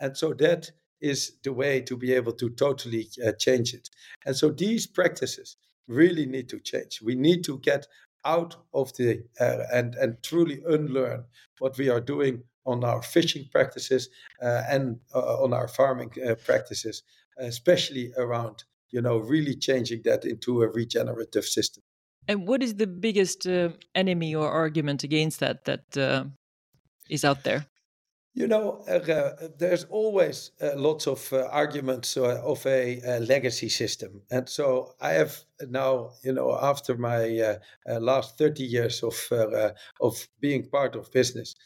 and 0.00 0.16
so 0.16 0.34
that 0.34 0.70
is 1.00 1.32
the 1.44 1.52
way 1.52 1.80
to 1.82 1.96
be 1.96 2.12
able 2.12 2.32
to 2.32 2.50
totally 2.50 3.08
uh, 3.24 3.32
change 3.38 3.74
it. 3.74 3.88
And 4.26 4.36
so 4.36 4.50
these 4.50 4.86
practices 4.86 5.56
really 5.86 6.26
need 6.26 6.48
to 6.50 6.60
change. 6.60 7.00
We 7.02 7.14
need 7.14 7.44
to 7.44 7.58
get 7.58 7.86
out 8.24 8.56
of 8.74 8.94
the 8.96 9.22
uh, 9.40 9.64
and 9.72 9.94
and 9.94 10.22
truly 10.22 10.62
unlearn 10.66 11.24
what 11.58 11.78
we 11.78 11.88
are 11.88 12.00
doing 12.00 12.42
on 12.66 12.84
our 12.84 13.02
fishing 13.02 13.48
practices 13.50 14.10
uh, 14.42 14.62
and 14.68 15.00
uh, 15.14 15.42
on 15.42 15.52
our 15.52 15.68
farming 15.68 16.12
uh, 16.26 16.34
practices, 16.44 17.02
especially 17.38 18.12
around 18.16 18.64
you 18.90 19.00
know 19.00 19.18
really 19.18 19.54
changing 19.54 20.02
that 20.04 20.24
into 20.24 20.62
a 20.62 20.68
regenerative 20.68 21.44
system. 21.44 21.82
And 22.26 22.46
what 22.46 22.62
is 22.62 22.74
the 22.74 22.86
biggest 22.86 23.46
uh, 23.46 23.70
enemy 23.94 24.34
or 24.34 24.50
argument 24.50 25.02
against 25.02 25.40
that 25.40 25.64
that 25.64 26.26
is 27.08 27.24
out 27.24 27.44
there? 27.44 27.66
You 28.38 28.46
know, 28.46 28.84
uh, 28.86 29.48
there's 29.58 29.82
always 29.86 30.52
uh, 30.62 30.76
lots 30.76 31.08
of 31.08 31.32
uh, 31.32 31.48
arguments 31.50 32.16
uh, 32.16 32.40
of 32.44 32.64
a, 32.66 33.00
a, 33.04 33.18
legacy 33.18 33.68
system. 33.68 34.22
And 34.30 34.48
so 34.48 34.94
I 35.00 35.14
have 35.14 35.40
now, 35.68 36.12
you 36.22 36.32
know, 36.32 36.56
after 36.56 36.96
my 36.96 37.36
uh, 37.40 37.58
uh, 37.90 37.98
last 37.98 38.38
30 38.38 38.62
years 38.62 39.02
of, 39.02 39.16
of 40.00 40.28
being 40.38 40.68
part 40.68 40.94
of 40.94 41.10
business, 41.10 41.56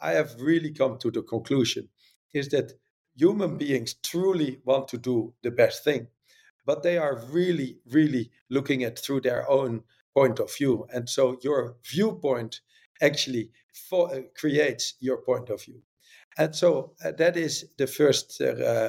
I 0.00 0.12
have 0.12 0.34
really 0.40 0.70
come 0.70 0.96
to 1.00 1.10
the 1.10 1.20
conclusion 1.20 1.90
is 2.32 2.48
that 2.48 2.72
human 3.14 3.58
beings 3.58 3.92
truly 4.02 4.58
want 4.64 4.88
to 4.88 4.96
do 4.96 5.34
the 5.42 5.50
best 5.50 5.84
thing, 5.84 6.06
but 6.64 6.82
they 6.82 6.96
are 6.96 7.26
really, 7.30 7.76
really 7.90 8.30
looking 8.48 8.84
at 8.84 8.98
through 8.98 9.20
their 9.20 9.46
own 9.50 9.82
point 10.14 10.38
of 10.38 10.50
view. 10.56 10.86
And 10.94 11.10
so 11.10 11.36
your 11.42 11.76
viewpoint 11.84 12.62
actually 13.02 13.50
for, 13.74 14.24
creates 14.34 14.94
your 14.98 15.18
point 15.18 15.50
of 15.50 15.62
view. 15.62 15.82
And 16.38 16.54
so 16.54 16.92
uh, 17.04 17.12
that 17.18 17.36
is 17.36 17.66
the 17.76 17.86
first 17.86 18.40
uh, 18.40 18.46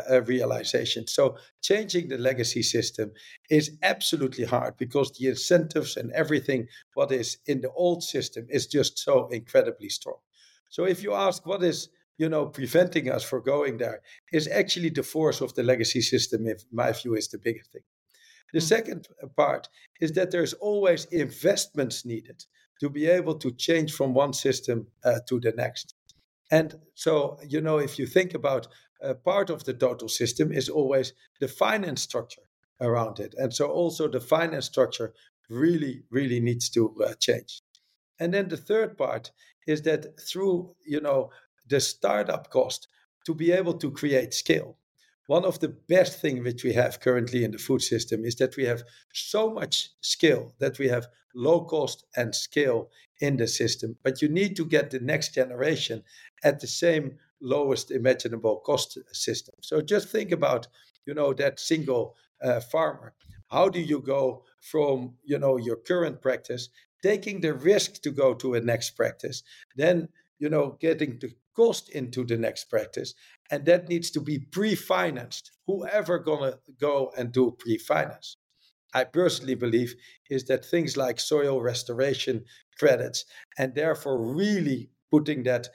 uh, 0.10 0.22
realization. 0.26 1.08
So 1.08 1.38
changing 1.62 2.08
the 2.08 2.18
legacy 2.18 2.64
system 2.64 3.12
is 3.50 3.78
absolutely 3.84 4.46
hard 4.46 4.78
because 4.78 5.12
the 5.12 5.28
incentives 5.28 5.98
and 5.98 6.12
everything 6.12 6.68
what 6.94 7.12
is 7.12 7.38
in 7.46 7.62
the 7.62 7.72
old 7.72 8.04
system 8.04 8.48
is 8.50 8.68
just 8.68 8.98
so 8.98 9.28
incredibly 9.28 9.90
strong. 9.90 10.20
So 10.70 10.86
if 10.86 11.04
you 11.04 11.14
ask 11.14 11.46
what 11.46 11.64
is 11.64 11.90
you 12.18 12.30
know 12.30 12.46
preventing 12.46 13.10
us 13.10 13.24
from 13.24 13.44
going 13.44 13.78
there 13.78 14.02
is 14.32 14.48
actually 14.48 14.90
the 14.90 15.04
force 15.04 15.42
of 15.42 15.54
the 15.56 15.64
legacy 15.64 16.02
system 16.02 16.48
in 16.48 16.58
my 16.72 16.92
view 16.92 17.16
is 17.16 17.28
the 17.28 17.40
biggest 17.40 17.72
thing. 17.72 17.84
The 18.54 18.60
mm. 18.60 18.64
second 18.64 19.08
part 19.36 19.68
is 20.00 20.14
that 20.14 20.32
there's 20.32 20.54
always 20.54 21.06
investments 21.06 22.06
needed 22.06 22.46
to 22.80 22.90
be 22.90 23.08
able 23.08 23.36
to 23.36 23.52
change 23.52 23.94
from 23.94 24.14
one 24.14 24.34
system 24.34 24.88
uh, 25.04 25.20
to 25.28 25.40
the 25.40 25.54
next. 25.58 25.96
And 26.54 26.80
so, 26.94 27.40
you 27.50 27.62
know, 27.62 27.80
if 27.80 27.98
you 27.98 28.06
think 28.06 28.36
about 28.36 28.68
uh, 29.04 29.16
part 29.16 29.50
of 29.50 29.64
the 29.64 29.74
total 29.74 30.08
system 30.08 30.52
is 30.52 30.70
always 30.70 31.14
the 31.40 31.48
finance 31.48 32.04
structure 32.04 32.44
around 32.80 33.20
it. 33.20 33.34
And 33.40 33.52
so 33.52 33.66
also 33.72 34.08
the 34.08 34.20
finance 34.20 34.68
structure 34.68 35.14
really, 35.50 36.04
really 36.12 36.40
needs 36.40 36.70
to 36.70 36.96
uh, 37.04 37.14
change. 37.20 37.64
And 38.20 38.32
then 38.32 38.50
the 38.50 38.58
third 38.70 39.00
part 39.00 39.32
is 39.66 39.82
that 39.82 40.06
through, 40.30 40.76
you 40.86 41.02
know, 41.02 41.32
the 41.68 41.80
startup 41.80 42.52
cost 42.52 42.88
to 43.26 43.34
be 43.34 43.52
able 43.52 43.74
to 43.80 43.90
create 43.90 44.36
scale. 44.36 44.78
One 45.28 45.46
of 45.46 45.60
the 45.60 45.70
best 45.70 46.20
things 46.20 46.44
which 46.44 46.64
we 46.64 46.74
have 46.74 47.00
currently 47.00 47.44
in 47.44 47.52
the 47.52 47.58
food 47.58 47.82
system 47.82 48.26
is 48.26 48.36
that 48.36 48.58
we 48.58 48.66
have 48.66 48.84
so 49.14 49.50
much 49.50 49.92
skill 50.02 50.54
that 50.60 50.80
we 50.80 50.90
have 50.90 51.08
low 51.34 51.62
cost 51.66 52.06
and 52.16 52.36
scale 52.36 52.90
in 53.22 53.38
the 53.38 53.48
system. 53.48 53.96
But 54.04 54.22
you 54.22 54.28
need 54.28 54.56
to 54.58 54.66
get 54.66 54.92
the 54.92 55.00
next 55.00 55.34
generation 55.34 56.04
at 56.44 56.60
the 56.60 56.68
same 56.68 57.18
lowest 57.42 57.92
imaginable 57.92 58.58
cost 58.66 58.98
system. 59.12 59.56
So 59.62 59.82
just 59.82 60.10
think 60.10 60.32
about, 60.32 60.68
you 61.06 61.14
know, 61.14 61.34
that 61.34 61.60
single 61.60 62.16
uh, 62.42 62.60
farmer. 62.60 63.14
How 63.48 63.70
do 63.70 63.80
you 63.80 64.02
go 64.02 64.44
from, 64.62 65.16
you 65.24 65.38
know, 65.38 65.58
your 65.58 65.78
current 65.78 66.22
practice, 66.22 66.70
taking 67.02 67.42
the 67.42 67.54
risk 67.54 68.02
to 68.02 68.12
go 68.12 68.34
to 68.34 68.56
a 68.56 68.62
next 68.62 68.92
practice, 68.92 69.44
then, 69.76 70.10
you 70.40 70.50
know, 70.50 70.78
getting 70.80 71.20
the 71.20 71.34
cost 71.56 71.90
into 71.90 72.24
the 72.24 72.38
next 72.38 72.66
practice, 72.66 73.14
and 73.52 73.66
that 73.66 73.90
needs 73.90 74.12
to 74.12 74.22
be 74.22 74.40
pre-financed. 74.40 75.52
Whoever 75.68 76.20
gonna 76.20 76.60
go 76.80 77.12
and 77.18 77.32
do 77.32 77.56
pre-finance? 77.58 78.38
I 78.94 79.06
personally 79.06 79.56
believe 79.56 79.96
is 80.30 80.46
that 80.46 80.66
things 80.66 80.96
like 80.96 81.20
soil 81.20 81.62
restoration 81.62 82.46
credits 82.78 83.26
and 83.58 83.74
therefore 83.74 84.22
really 84.22 84.90
putting 85.12 85.44
that 85.44 85.70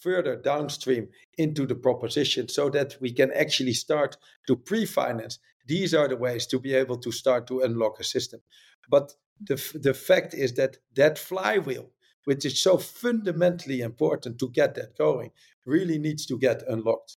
further 0.00 0.36
downstream 0.36 1.08
into 1.38 1.66
the 1.66 1.74
proposition 1.74 2.48
so 2.48 2.70
that 2.70 2.96
we 3.00 3.12
can 3.12 3.32
actually 3.32 3.72
start 3.72 4.16
to 4.46 4.56
pre-finance 4.56 5.38
these 5.66 5.94
are 5.94 6.08
the 6.08 6.16
ways 6.16 6.46
to 6.46 6.58
be 6.58 6.74
able 6.74 6.98
to 6.98 7.12
start 7.12 7.46
to 7.46 7.60
unlock 7.60 8.00
a 8.00 8.04
system 8.04 8.40
but 8.88 9.12
the, 9.40 9.78
the 9.80 9.94
fact 9.94 10.34
is 10.34 10.54
that 10.54 10.78
that 10.96 11.18
flywheel 11.18 11.90
which 12.24 12.44
is 12.44 12.62
so 12.62 12.76
fundamentally 12.78 13.80
important 13.80 14.38
to 14.38 14.48
get 14.50 14.74
that 14.74 14.96
going 14.96 15.30
really 15.64 15.98
needs 15.98 16.26
to 16.26 16.38
get 16.38 16.62
unlocked. 16.68 17.16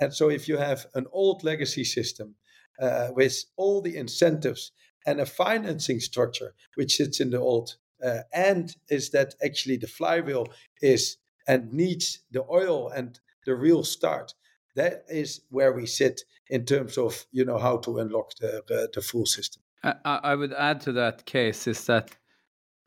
And 0.00 0.12
so 0.12 0.28
if 0.28 0.48
you 0.48 0.58
have 0.58 0.86
an 0.94 1.06
old 1.12 1.42
legacy 1.42 1.84
system 1.84 2.34
uh, 2.80 3.08
with 3.12 3.44
all 3.56 3.80
the 3.80 3.96
incentives 3.96 4.72
and 5.06 5.20
a 5.20 5.26
financing 5.26 6.00
structure 6.00 6.54
which 6.74 6.96
sits 6.96 7.20
in 7.20 7.30
the 7.30 7.40
old 7.40 7.76
uh, 8.04 8.20
and 8.32 8.76
is 8.90 9.10
that 9.10 9.34
actually 9.42 9.76
the 9.76 9.86
flywheel 9.86 10.46
is 10.82 11.16
and 11.48 11.72
needs 11.72 12.20
the 12.30 12.44
oil 12.50 12.88
and 12.88 13.20
the 13.46 13.54
real 13.54 13.82
start 13.82 14.34
that 14.76 15.04
is 15.08 15.40
where 15.50 15.72
we 15.72 15.86
sit 15.86 16.20
in 16.48 16.64
terms 16.64 16.96
of 16.96 17.26
you 17.32 17.44
know 17.44 17.58
how 17.58 17.78
to 17.78 17.98
unlock 17.98 18.30
the 18.40 18.62
the, 18.68 18.88
the 18.94 19.00
full 19.00 19.26
system. 19.26 19.62
I, 19.82 19.94
I, 20.04 20.34
would 20.34 20.52
add 20.52 20.80
to 20.82 20.92
that 20.92 21.26
Kees 21.26 21.66
is 21.66 21.84
that 21.86 22.10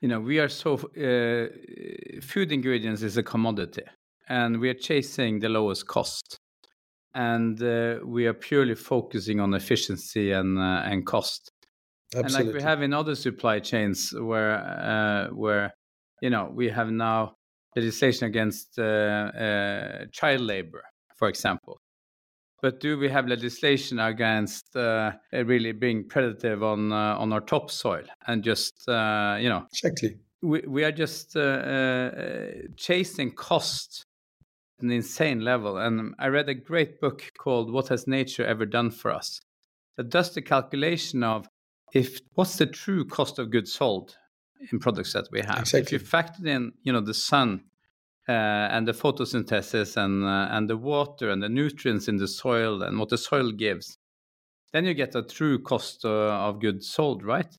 you 0.02 0.08
know 0.08 0.20
we 0.20 0.40
are 0.40 0.50
so 0.50 0.74
uh, 0.76 2.22
food 2.22 2.52
ingredients 2.52 3.02
is 3.02 3.18
a 3.18 3.24
commodity 3.24 3.84
and 4.28 4.60
we 4.60 4.70
are 4.70 4.74
chasing 4.76 5.40
the 5.40 5.50
lowest 5.50 5.88
cost 5.88 6.40
and 7.14 7.62
uh, 7.62 8.00
we 8.06 8.28
are 8.28 8.34
purely 8.34 8.76
focusing 8.76 9.40
on 9.40 9.54
efficiency 9.54 10.32
and 10.32 10.58
uh, 10.58 10.84
and 10.86 11.06
cost. 11.06 11.52
Absolutely. 12.16 12.40
And 12.40 12.48
like 12.48 12.56
we 12.56 12.62
have 12.64 12.82
in 12.82 12.94
other 12.94 13.16
supply 13.16 13.60
chains 13.60 14.14
where 14.14 14.56
uh, 14.56 15.28
where 15.34 15.74
you 16.22 16.30
know 16.30 16.52
we 16.54 16.70
have 16.70 16.92
now 16.92 17.36
legislation 17.76 18.28
against 18.28 18.78
uh, 18.80 18.84
uh, 18.84 20.06
child 20.12 20.42
labor, 20.42 20.84
for 21.18 21.28
example. 21.30 21.80
But 22.62 22.80
do 22.80 22.98
we 22.98 23.10
have 23.10 23.28
legislation 23.28 24.00
against 24.00 24.76
uh, 24.76 25.14
really 25.32 25.72
being 25.72 26.04
predative 26.04 26.62
on 26.64 26.92
on 26.92 27.32
our 27.32 27.42
topsoil 27.42 28.04
and 28.28 28.44
just 28.44 28.84
you 28.88 29.50
know 29.50 29.66
exactly? 29.72 30.18
We 30.42 30.64
we 30.68 30.84
are 30.84 30.92
just 30.92 31.34
chasing 32.78 33.32
cost 33.32 34.06
an 34.82 34.92
insane 34.92 35.42
level. 35.42 35.78
And 35.78 36.16
I 36.20 36.28
read 36.28 36.50
a 36.50 36.54
great 36.54 37.00
book 37.02 37.32
called 37.38 37.72
What 37.72 37.90
Has 37.90 38.08
Nature 38.08 38.46
Ever 38.46 38.66
Done 38.66 38.92
for 38.92 39.12
Us? 39.12 39.42
That 39.98 40.10
does 40.10 40.34
the 40.34 40.42
calculation 40.42 41.24
of 41.24 41.48
if 41.94 42.20
what's 42.36 42.58
the 42.58 42.66
true 42.66 43.06
cost 43.06 43.40
of 43.40 43.52
goods 43.52 43.74
sold 43.74 44.16
in 44.72 44.80
products 44.80 45.14
that 45.14 45.28
we 45.32 45.42
have. 45.42 45.60
Exactly. 45.60 45.82
If 45.82 45.92
you 45.92 46.00
factor 46.00 46.48
in, 46.48 46.74
you 46.84 46.94
know, 46.94 47.02
the 47.02 47.14
sun 47.14 47.64
uh, 47.66 47.69
and 48.32 48.88
the 48.88 48.92
photosynthesis 48.92 49.98
and 49.98 50.24
uh, 50.24 50.48
and 50.52 50.70
the 50.70 50.78
water 50.78 51.30
and 51.30 51.42
the 51.42 51.50
nutrients 51.50 52.08
in 52.08 52.18
the 52.18 52.28
soil 52.28 52.84
and 52.84 53.00
what 53.00 53.10
the 53.10 53.18
soil 53.18 53.52
gives, 53.52 53.98
then 54.72 54.86
you 54.86 54.94
get 54.94 55.16
a 55.16 55.24
true 55.24 55.60
cost 55.60 56.06
uh, 56.06 56.48
of 56.48 56.60
goods 56.60 56.88
sold, 56.88 57.24
right? 57.24 57.58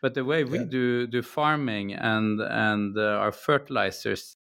But 0.00 0.14
the 0.14 0.24
way 0.24 0.44
we 0.44 0.58
yeah. 0.58 0.64
do 0.64 1.06
do 1.06 1.22
farming 1.22 1.94
and 1.94 2.40
and 2.40 2.96
our 2.98 3.32
fertilizers, 3.32 4.36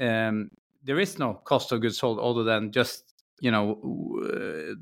um, 0.00 0.50
there 0.82 1.00
is 1.00 1.18
no 1.18 1.34
cost 1.34 1.72
of 1.72 1.80
goods 1.80 1.98
sold 1.98 2.18
other 2.18 2.44
than 2.44 2.72
just 2.72 3.14
you 3.40 3.50
know 3.50 3.78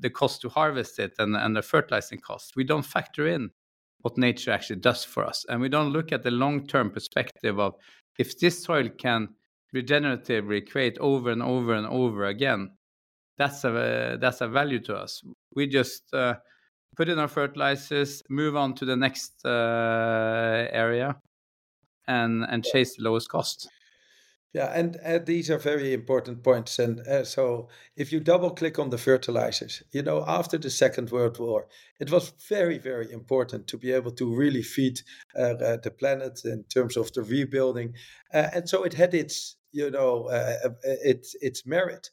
the 0.00 0.10
cost 0.10 0.40
to 0.40 0.48
harvest 0.48 0.98
it 0.98 1.12
and, 1.18 1.36
and 1.36 1.54
the 1.54 1.62
fertilizing 1.62 2.18
cost 2.18 2.56
we 2.56 2.64
don't 2.64 2.86
factor 2.86 3.26
in 3.26 3.50
what 4.00 4.16
nature 4.16 4.50
actually 4.50 4.80
does 4.80 5.04
for 5.04 5.24
us 5.24 5.44
and 5.48 5.60
we 5.60 5.68
don't 5.68 5.92
look 5.92 6.10
at 6.10 6.22
the 6.22 6.30
long-term 6.30 6.90
perspective 6.90 7.58
of 7.60 7.74
if 8.18 8.38
this 8.38 8.62
soil 8.62 8.88
can 8.88 9.28
regeneratively 9.76 10.60
create 10.70 10.96
over 10.98 11.30
and 11.30 11.42
over 11.42 11.74
and 11.74 11.86
over 11.86 12.24
again 12.24 12.70
that's 13.38 13.64
a 13.64 14.16
that's 14.20 14.40
a 14.40 14.48
value 14.48 14.80
to 14.80 14.94
us 14.94 15.22
we 15.54 15.66
just 15.66 16.02
uh, 16.14 16.34
put 16.96 17.08
in 17.08 17.18
our 17.18 17.28
fertilizers 17.28 18.22
move 18.28 18.56
on 18.56 18.74
to 18.74 18.84
the 18.84 18.96
next 18.96 19.32
uh, 19.44 20.66
area 20.84 21.16
and 22.08 22.44
and 22.44 22.64
chase 22.64 22.96
the 22.96 23.02
lowest 23.02 23.28
cost 23.28 23.68
yeah, 24.56 24.72
and, 24.72 24.96
and 25.02 25.26
these 25.26 25.50
are 25.50 25.58
very 25.58 25.92
important 25.92 26.42
points. 26.42 26.78
And 26.78 27.00
uh, 27.00 27.24
so, 27.24 27.68
if 27.94 28.10
you 28.10 28.20
double 28.20 28.48
click 28.48 28.78
on 28.78 28.88
the 28.88 28.96
fertilizers, 28.96 29.82
you 29.92 30.00
know, 30.00 30.24
after 30.26 30.56
the 30.56 30.70
Second 30.70 31.10
World 31.10 31.38
War, 31.38 31.68
it 32.00 32.10
was 32.10 32.32
very, 32.48 32.78
very 32.78 33.12
important 33.12 33.66
to 33.66 33.76
be 33.76 33.92
able 33.92 34.12
to 34.12 34.34
really 34.34 34.62
feed 34.62 35.00
uh, 35.38 35.42
uh, 35.42 35.76
the 35.82 35.90
planet 35.90 36.40
in 36.46 36.64
terms 36.72 36.96
of 36.96 37.12
the 37.12 37.22
rebuilding. 37.22 37.92
Uh, 38.32 38.48
and 38.54 38.66
so, 38.66 38.82
it 38.82 38.94
had 38.94 39.12
its, 39.12 39.55
you 39.72 39.90
know, 39.90 40.28
uh, 40.28 40.56
uh, 40.64 40.70
its 40.84 41.66
merit. 41.66 42.10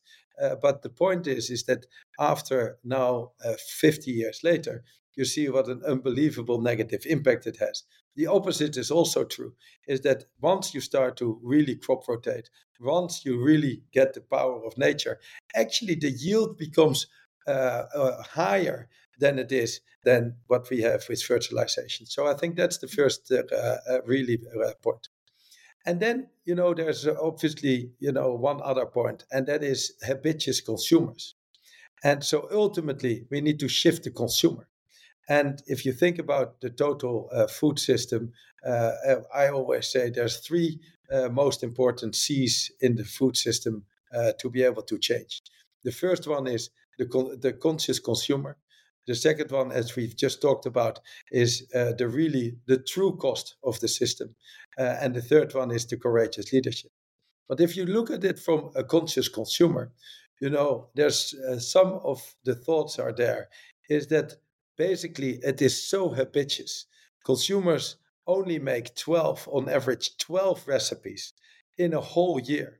but 0.61 0.81
the 0.81 0.89
point 0.89 1.27
is, 1.27 1.49
is 1.49 1.63
that 1.63 1.85
after 2.19 2.77
now 2.83 3.31
50 3.79 4.11
years 4.11 4.39
later, 4.43 4.83
you 5.15 5.25
see 5.25 5.47
what 5.49 5.67
an 5.67 5.81
unbelievable 5.87 6.59
negative 6.61 7.03
impact 7.05 7.45
it 7.45 7.57
has. 7.57 7.83
The 8.15 8.27
opposite 8.27 8.77
is 8.77 8.91
also 8.91 9.23
true, 9.23 9.53
is 9.87 10.01
that 10.01 10.25
once 10.41 10.73
you 10.73 10.81
start 10.81 11.17
to 11.17 11.39
really 11.43 11.75
crop 11.75 12.07
rotate, 12.07 12.49
once 12.79 13.25
you 13.25 13.41
really 13.41 13.83
get 13.91 14.13
the 14.13 14.21
power 14.21 14.63
of 14.65 14.77
nature, 14.77 15.19
actually 15.55 15.95
the 15.95 16.11
yield 16.11 16.57
becomes 16.57 17.07
uh, 17.47 17.85
uh, 17.93 18.23
higher 18.23 18.87
than 19.19 19.39
it 19.39 19.51
is 19.51 19.81
than 20.03 20.35
what 20.47 20.69
we 20.69 20.81
have 20.81 21.03
with 21.09 21.21
fertilization. 21.21 22.05
So 22.05 22.27
I 22.27 22.33
think 22.33 22.55
that's 22.55 22.77
the 22.77 22.87
first 22.87 23.31
uh, 23.31 23.43
uh 23.55 24.01
really 24.05 24.39
uh, 24.65 24.71
point. 24.81 25.07
And 25.85 25.99
then, 25.99 26.29
you 26.45 26.55
know, 26.55 26.73
there's 26.73 27.07
obviously, 27.07 27.91
you 27.99 28.11
know, 28.11 28.33
one 28.33 28.61
other 28.63 28.85
point, 28.85 29.25
and 29.31 29.47
that 29.47 29.63
is 29.63 29.93
habituous 30.03 30.61
consumers. 30.61 31.35
And 32.03 32.23
so 32.23 32.47
ultimately, 32.51 33.25
we 33.29 33.41
need 33.41 33.59
to 33.59 33.67
shift 33.67 34.03
the 34.03 34.11
consumer. 34.11 34.67
And 35.29 35.61
if 35.67 35.85
you 35.85 35.93
think 35.93 36.19
about 36.19 36.59
the 36.61 36.69
total 36.69 37.29
uh, 37.31 37.47
food 37.47 37.79
system, 37.79 38.33
uh, 38.65 38.91
uh 39.07 39.21
I 39.33 39.49
always 39.49 39.87
say 39.87 40.09
there's 40.09 40.37
three 40.37 40.79
uh, 41.11 41.29
most 41.29 41.63
important 41.63 42.15
C's 42.15 42.71
in 42.81 42.95
the 42.95 43.05
food 43.05 43.37
system 43.37 43.85
uh, 44.13 44.33
to 44.39 44.49
be 44.49 44.63
able 44.63 44.83
to 44.83 44.97
change. 44.97 45.41
The 45.83 45.91
first 45.91 46.27
one 46.27 46.47
is 46.47 46.69
the, 46.97 47.05
con- 47.05 47.39
the 47.39 47.53
conscious 47.53 47.99
consumer. 47.99 48.57
The 49.05 49.15
second 49.15 49.51
one, 49.51 49.71
as 49.71 49.95
we've 49.95 50.15
just 50.15 50.41
talked 50.41 50.65
about, 50.65 50.99
is 51.31 51.67
uh, 51.75 51.93
the 51.97 52.07
really 52.07 52.55
the 52.67 52.77
true 52.77 53.17
cost 53.17 53.55
of 53.63 53.79
the 53.79 53.87
system, 53.87 54.35
uh, 54.77 54.97
and 55.01 55.13
the 55.13 55.21
third 55.21 55.53
one 55.53 55.71
is 55.71 55.85
the 55.85 55.97
courageous 55.97 56.53
leadership. 56.53 56.91
But 57.49 57.59
if 57.59 57.75
you 57.75 57.85
look 57.85 58.09
at 58.11 58.23
it 58.23 58.39
from 58.39 58.71
a 58.75 58.83
conscious 58.83 59.27
consumer, 59.27 59.91
you 60.39 60.49
know 60.49 60.89
there's 60.95 61.33
uh, 61.33 61.59
some 61.59 61.99
of 62.03 62.35
the 62.45 62.55
thoughts 62.55 62.97
are 62.97 63.13
there. 63.13 63.49
Is 63.89 64.07
that 64.07 64.35
basically 64.77 65.39
it 65.43 65.61
is 65.61 65.89
so 65.89 66.09
habituous. 66.09 66.85
Consumers 67.25 67.97
only 68.25 68.59
make 68.59 68.95
12 68.95 69.49
on 69.51 69.69
average 69.69 70.17
12 70.17 70.67
recipes 70.67 71.33
in 71.77 71.93
a 71.93 72.01
whole 72.01 72.39
year 72.39 72.79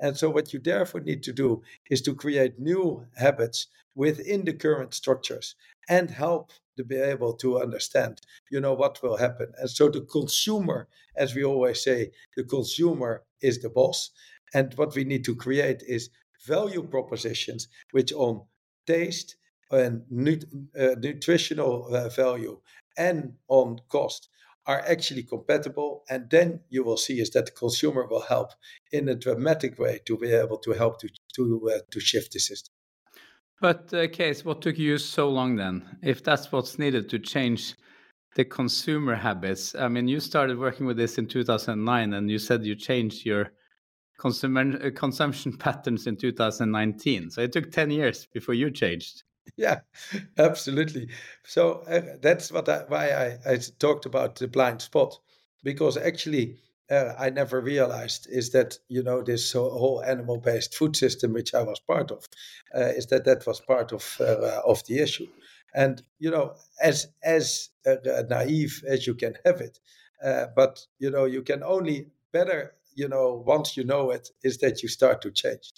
and 0.00 0.16
so, 0.16 0.30
what 0.30 0.52
you 0.52 0.60
therefore 0.60 1.00
need 1.00 1.22
to 1.24 1.32
do 1.32 1.62
is 1.90 2.02
to 2.02 2.14
create 2.14 2.58
new 2.58 3.06
habits 3.16 3.66
within 3.94 4.44
the 4.44 4.52
current 4.52 4.94
structures 4.94 5.54
and 5.88 6.10
help 6.10 6.52
to 6.76 6.84
be 6.84 6.96
able 6.96 7.32
to 7.34 7.60
understand, 7.60 8.20
you 8.50 8.60
know, 8.60 8.74
what 8.74 9.02
will 9.02 9.16
happen. 9.16 9.52
And 9.58 9.68
so, 9.68 9.88
the 9.88 10.02
consumer, 10.02 10.88
as 11.16 11.34
we 11.34 11.44
always 11.44 11.82
say, 11.82 12.12
the 12.36 12.44
consumer 12.44 13.24
is 13.40 13.60
the 13.60 13.70
boss. 13.70 14.10
And 14.54 14.72
what 14.74 14.94
we 14.94 15.04
need 15.04 15.24
to 15.24 15.34
create 15.36 15.82
is 15.86 16.10
value 16.46 16.82
propositions 16.82 17.68
which 17.90 18.12
on 18.12 18.42
taste 18.86 19.36
and 19.70 20.02
nut- 20.10 20.44
uh, 20.78 20.94
nutritional 20.98 21.94
uh, 21.94 22.08
value 22.08 22.58
and 22.96 23.34
on 23.48 23.78
cost 23.88 24.28
are 24.68 24.84
actually 24.86 25.22
compatible. 25.22 26.04
And 26.10 26.28
then 26.30 26.60
you 26.68 26.84
will 26.84 26.98
see 26.98 27.20
is 27.20 27.30
that 27.30 27.46
the 27.46 27.52
consumer 27.52 28.06
will 28.06 28.20
help 28.20 28.50
in 28.92 29.08
a 29.08 29.14
dramatic 29.14 29.78
way 29.78 30.00
to 30.04 30.16
be 30.16 30.30
able 30.30 30.58
to 30.58 30.72
help 30.72 31.00
to 31.00 31.08
to 31.36 31.70
uh, 31.74 31.78
to 31.90 31.98
shift 31.98 32.32
the 32.32 32.38
system. 32.38 32.72
But 33.60 33.92
uh, 33.92 34.06
Kees, 34.06 34.44
what 34.44 34.62
took 34.62 34.78
you 34.78 34.98
so 34.98 35.28
long 35.28 35.56
then? 35.56 35.98
If 36.02 36.22
that's 36.22 36.52
what's 36.52 36.78
needed 36.78 37.08
to 37.08 37.18
change 37.18 37.74
the 38.36 38.44
consumer 38.44 39.16
habits, 39.16 39.74
I 39.74 39.88
mean, 39.88 40.06
you 40.06 40.20
started 40.20 40.58
working 40.58 40.86
with 40.86 40.96
this 40.96 41.18
in 41.18 41.26
2009, 41.26 42.12
and 42.12 42.30
you 42.30 42.38
said 42.38 42.64
you 42.64 42.76
changed 42.76 43.26
your 43.26 43.50
consumer 44.20 44.78
uh, 44.80 44.90
consumption 44.94 45.56
patterns 45.58 46.06
in 46.06 46.16
2019. 46.16 47.30
So 47.30 47.40
it 47.40 47.52
took 47.52 47.72
10 47.72 47.90
years 47.90 48.26
before 48.32 48.54
you 48.54 48.70
changed. 48.70 49.24
Yeah, 49.56 49.80
absolutely. 50.38 51.08
So 51.44 51.80
uh, 51.88 52.16
that's 52.20 52.52
what 52.52 52.68
I, 52.68 52.84
why 52.88 53.10
I, 53.10 53.52
I 53.52 53.58
talked 53.78 54.06
about 54.06 54.36
the 54.36 54.48
blind 54.48 54.82
spot, 54.82 55.18
because 55.64 55.96
actually 55.96 56.58
uh, 56.90 57.14
I 57.18 57.30
never 57.30 57.60
realized 57.60 58.26
is 58.30 58.50
that 58.52 58.78
you 58.88 59.02
know 59.02 59.22
this 59.22 59.52
whole 59.52 60.02
animal-based 60.04 60.74
food 60.76 60.96
system, 60.96 61.32
which 61.32 61.54
I 61.54 61.62
was 61.62 61.80
part 61.80 62.10
of, 62.10 62.26
uh, 62.74 62.80
is 62.96 63.06
that 63.06 63.24
that 63.26 63.46
was 63.46 63.60
part 63.60 63.92
of 63.92 64.16
uh, 64.20 64.60
of 64.66 64.84
the 64.86 64.98
issue, 65.00 65.28
and 65.74 66.02
you 66.18 66.30
know 66.30 66.54
as 66.82 67.08
as 67.22 67.70
uh, 67.86 67.96
naive 68.30 68.82
as 68.88 69.06
you 69.06 69.14
can 69.14 69.34
have 69.44 69.60
it, 69.60 69.78
uh, 70.24 70.46
but 70.56 70.80
you 70.98 71.10
know 71.10 71.24
you 71.24 71.42
can 71.42 71.62
only 71.62 72.08
better 72.32 72.74
you 72.94 73.08
know 73.08 73.42
once 73.46 73.76
you 73.76 73.84
know 73.84 74.10
it 74.10 74.30
is 74.42 74.58
that 74.58 74.82
you 74.82 74.88
start 74.88 75.22
to 75.22 75.30
change. 75.30 75.72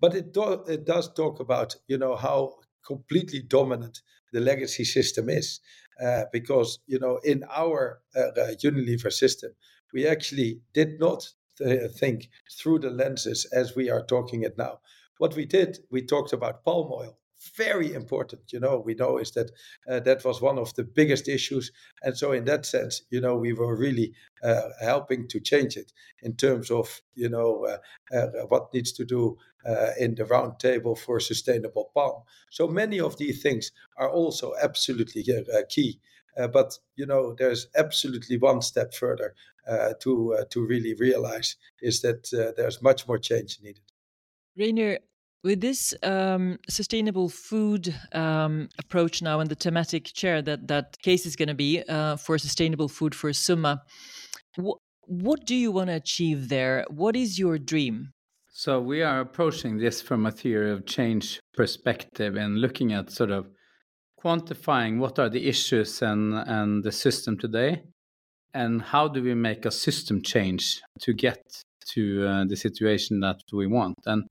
But 0.00 0.14
it 0.14 0.32
do, 0.32 0.62
it 0.68 0.84
does 0.84 1.12
talk 1.12 1.40
about 1.40 1.76
you 1.88 1.98
know 1.98 2.16
how 2.16 2.56
completely 2.86 3.42
dominant 3.42 4.00
the 4.32 4.40
legacy 4.40 4.84
system 4.84 5.28
is. 5.28 5.60
Uh, 6.04 6.24
because 6.32 6.80
you 6.86 6.98
know 6.98 7.20
in 7.22 7.44
our 7.54 8.00
uh, 8.16 8.20
uh 8.20 8.54
Unilever 8.64 9.12
system, 9.12 9.52
we 9.92 10.06
actually 10.06 10.60
did 10.72 10.98
not 10.98 11.28
th- 11.56 11.92
think 11.92 12.28
through 12.58 12.80
the 12.80 12.90
lenses 12.90 13.46
as 13.52 13.76
we 13.76 13.88
are 13.90 14.04
talking 14.04 14.42
it 14.42 14.58
now. 14.58 14.80
What 15.18 15.36
we 15.36 15.44
did, 15.44 15.78
we 15.92 16.02
talked 16.02 16.32
about 16.32 16.64
palm 16.64 16.90
oil 16.90 17.16
very 17.56 17.92
important. 17.92 18.52
You 18.52 18.60
know, 18.60 18.78
we 18.78 18.94
know 18.94 19.18
is 19.18 19.30
that 19.32 19.50
uh, 19.88 20.00
that 20.00 20.24
was 20.24 20.40
one 20.40 20.58
of 20.58 20.74
the 20.74 20.84
biggest 20.84 21.28
issues, 21.28 21.72
and 22.02 22.16
so 22.16 22.32
in 22.32 22.44
that 22.44 22.66
sense, 22.66 23.02
you 23.10 23.20
know, 23.20 23.36
we 23.36 23.52
were 23.52 23.76
really 23.76 24.12
uh, 24.42 24.68
helping 24.80 25.28
to 25.28 25.40
change 25.40 25.76
it 25.76 25.92
in 26.22 26.36
terms 26.36 26.70
of 26.70 27.02
you 27.14 27.28
know 27.28 27.66
uh, 27.66 28.16
uh 28.16 28.46
what 28.48 28.72
needs 28.74 28.92
to 28.92 29.04
do 29.04 29.36
uh, 29.66 29.90
in 29.98 30.14
the 30.14 30.24
round 30.24 30.58
table 30.58 30.94
for 30.94 31.20
sustainable 31.20 31.90
palm. 31.94 32.22
So 32.50 32.66
many 32.68 33.00
of 33.00 33.16
these 33.16 33.42
things 33.42 33.72
are 33.96 34.10
also 34.10 34.54
absolutely 34.62 35.24
uh, 35.32 35.62
key. 35.68 36.00
but 36.52 36.78
you 36.96 37.06
know, 37.06 37.34
there's 37.38 37.68
absolutely 37.76 38.36
one 38.38 38.60
step 38.60 38.92
further 38.94 39.34
to 40.00 40.36
to 40.50 40.66
really 40.66 40.94
realize 40.94 41.56
is 41.80 42.00
that 42.00 42.54
there's 42.56 42.82
much 42.82 43.06
more 43.08 43.18
change 43.18 43.58
needed. 43.62 43.82
Reynir, 44.56 44.98
with 45.44 45.60
this 45.60 45.94
um, 46.02 46.58
sustainable 46.68 47.28
food 47.28 47.94
um, 48.12 48.68
approach 48.78 49.20
now 49.20 49.40
and 49.40 49.50
the 49.50 49.54
thematic 49.54 50.06
chair 50.06 50.40
that 50.42 50.66
that 50.66 50.96
Kees 51.02 51.26
is 51.26 51.36
going 51.36 51.48
to 51.48 51.54
be 51.54 51.82
uh, 51.88 52.16
for 52.16 52.38
sustainable 52.38 52.88
food 52.88 53.14
for 53.14 53.32
Summa, 53.32 53.82
wh- 54.58 54.80
what 55.06 55.44
do 55.44 55.54
you 55.54 55.70
want 55.70 55.88
to 55.90 55.96
achieve 55.96 56.48
there? 56.48 56.86
What 56.88 57.14
is 57.14 57.38
your 57.38 57.58
dream? 57.58 58.10
So 58.48 58.80
we 58.80 59.02
are 59.02 59.20
approaching 59.20 59.78
this 59.78 60.00
from 60.00 60.26
a 60.26 60.30
theory 60.30 60.70
of 60.70 60.86
change 60.86 61.40
perspective 61.54 62.36
and 62.36 62.60
looking 62.60 62.92
at 62.92 63.10
sort 63.10 63.30
of 63.30 63.46
quantifying 64.24 64.98
what 64.98 65.18
are 65.18 65.28
the 65.28 65.46
issues 65.46 66.00
and 66.00 66.34
and 66.34 66.82
the 66.82 66.92
system 66.92 67.36
today, 67.36 67.82
and 68.54 68.80
how 68.80 69.08
do 69.08 69.22
we 69.22 69.34
make 69.34 69.66
a 69.66 69.70
system 69.70 70.22
change 70.22 70.80
to 71.00 71.12
get 71.12 71.42
to 71.92 72.26
uh, 72.26 72.44
the 72.48 72.56
situation 72.56 73.20
that 73.20 73.40
we 73.52 73.66
want 73.66 73.98
and 74.06 74.24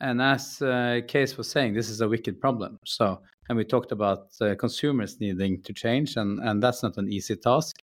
and 0.00 0.22
as 0.22 0.62
uh, 0.62 1.00
Kees 1.06 1.36
was 1.36 1.50
saying, 1.50 1.74
this 1.74 1.88
is 1.88 2.00
a 2.00 2.08
wicked 2.08 2.40
problem. 2.40 2.78
So, 2.84 3.20
and 3.48 3.58
we 3.58 3.64
talked 3.64 3.92
about 3.92 4.28
uh, 4.40 4.54
consumers 4.54 5.18
needing 5.20 5.62
to 5.62 5.72
change, 5.72 6.16
and, 6.16 6.38
and 6.40 6.62
that's 6.62 6.82
not 6.82 6.96
an 6.98 7.12
easy 7.12 7.36
task. 7.36 7.82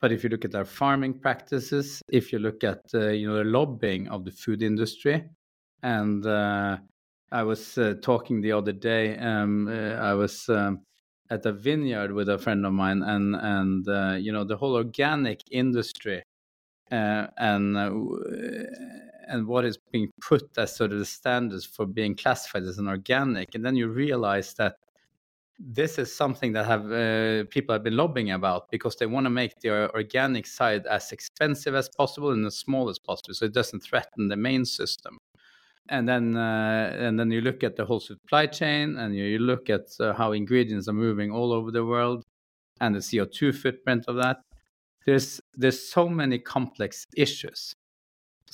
But 0.00 0.12
if 0.12 0.22
you 0.22 0.30
look 0.30 0.44
at 0.44 0.54
our 0.54 0.64
farming 0.64 1.20
practices, 1.20 2.02
if 2.08 2.32
you 2.32 2.38
look 2.38 2.62
at 2.62 2.82
uh, 2.94 3.08
you 3.08 3.26
know 3.26 3.38
the 3.38 3.44
lobbying 3.44 4.08
of 4.08 4.24
the 4.24 4.30
food 4.30 4.62
industry, 4.62 5.24
and 5.82 6.24
uh, 6.26 6.76
I 7.32 7.42
was 7.42 7.78
uh, 7.78 7.94
talking 8.02 8.40
the 8.40 8.52
other 8.52 8.72
day, 8.72 9.16
um, 9.16 9.66
uh, 9.66 9.94
I 9.94 10.12
was 10.12 10.48
um, 10.48 10.80
at 11.30 11.46
a 11.46 11.52
vineyard 11.52 12.12
with 12.12 12.28
a 12.28 12.38
friend 12.38 12.66
of 12.66 12.74
mine, 12.74 13.02
and 13.02 13.34
and 13.34 14.22
you 14.22 14.30
know 14.30 14.44
the 14.44 14.56
whole 14.56 14.74
organic 14.74 15.40
industry, 15.50 16.22
and 16.90 17.78
and 19.28 19.46
what 19.46 19.64
is 19.64 19.78
being 19.92 20.10
put 20.20 20.56
as 20.56 20.76
sort 20.76 20.92
of 20.92 20.98
the 20.98 21.04
standards 21.04 21.64
for 21.64 21.86
being 21.86 22.14
classified 22.14 22.64
as 22.64 22.78
an 22.78 22.88
organic. 22.88 23.54
And 23.54 23.64
then 23.64 23.76
you 23.76 23.88
realize 23.88 24.54
that 24.54 24.76
this 25.58 25.98
is 25.98 26.14
something 26.14 26.52
that 26.52 26.66
have 26.66 26.90
uh, 26.90 27.44
people 27.48 27.72
have 27.72 27.84
been 27.84 27.96
lobbying 27.96 28.32
about 28.32 28.70
because 28.70 28.96
they 28.96 29.06
want 29.06 29.24
to 29.24 29.30
make 29.30 29.60
the 29.60 29.92
organic 29.94 30.46
side 30.46 30.84
as 30.86 31.12
expensive 31.12 31.74
as 31.74 31.88
possible 31.96 32.30
and 32.30 32.44
as 32.44 32.56
small 32.56 32.88
as 32.88 32.98
possible 32.98 33.34
so 33.34 33.44
it 33.44 33.54
doesn't 33.54 33.80
threaten 33.80 34.28
the 34.28 34.36
main 34.36 34.64
system. 34.64 35.18
And 35.88 36.08
then 36.08 36.36
uh, 36.36 36.96
and 36.98 37.20
then 37.20 37.30
you 37.30 37.40
look 37.40 37.62
at 37.62 37.76
the 37.76 37.84
whole 37.84 38.00
supply 38.00 38.46
chain 38.46 38.96
and 38.96 39.14
you, 39.14 39.24
you 39.24 39.38
look 39.38 39.70
at 39.70 39.86
uh, 40.00 40.14
how 40.14 40.32
ingredients 40.32 40.88
are 40.88 40.94
moving 40.94 41.30
all 41.30 41.52
over 41.52 41.70
the 41.70 41.84
world 41.84 42.24
and 42.80 42.94
the 42.94 43.00
CO2 43.00 43.54
footprint 43.54 44.06
of 44.08 44.16
that. 44.16 44.38
There's 45.06 45.40
there's 45.54 45.80
so 45.80 46.08
many 46.08 46.38
complex 46.38 47.06
issues 47.16 47.74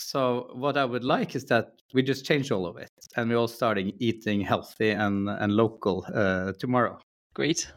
so 0.01 0.51
what 0.55 0.77
I 0.77 0.85
would 0.85 1.05
like 1.05 1.37
is 1.37 1.45
that 1.47 1.73
we 1.93 2.03
just 2.03 2.25
change 2.25 2.51
all 2.51 2.67
of 2.67 2.77
it, 2.77 2.91
and 3.17 3.29
we're 3.29 3.37
all 3.37 3.49
starting 3.49 3.93
eating 3.99 4.41
healthy 4.41 4.91
and 4.91 5.29
and 5.29 5.53
local 5.53 6.07
uh, 6.15 6.53
tomorrow. 6.59 6.99
Great, 7.35 7.71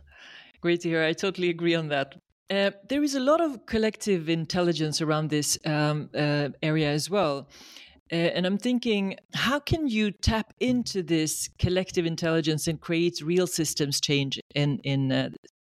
great 0.62 0.82
to 0.82 0.90
hear. 0.90 1.04
I 1.04 1.14
totally 1.14 1.50
agree 1.50 1.76
on 1.76 1.90
that. 1.90 2.16
Uh, 2.50 2.72
there 2.90 3.04
is 3.04 3.16
a 3.16 3.20
lot 3.20 3.42
of 3.42 3.66
collective 3.66 4.30
intelligence 4.30 5.02
around 5.02 5.30
this 5.30 5.58
um, 5.66 6.10
uh, 6.16 6.50
area 6.62 6.92
as 6.92 7.10
well. 7.10 7.48
Uh, 8.12 8.16
and 8.16 8.46
I'm 8.46 8.58
thinking, 8.58 9.18
how 9.34 9.60
can 9.60 9.88
you 9.88 10.12
tap 10.12 10.54
into 10.60 11.02
this 11.04 11.50
collective 11.58 12.06
intelligence 12.06 12.68
and 12.68 12.80
create 12.80 13.22
real 13.22 13.48
systems 13.48 14.00
change 14.00 14.40
in 14.56 14.80
in 14.84 15.12
uh, 15.12 15.30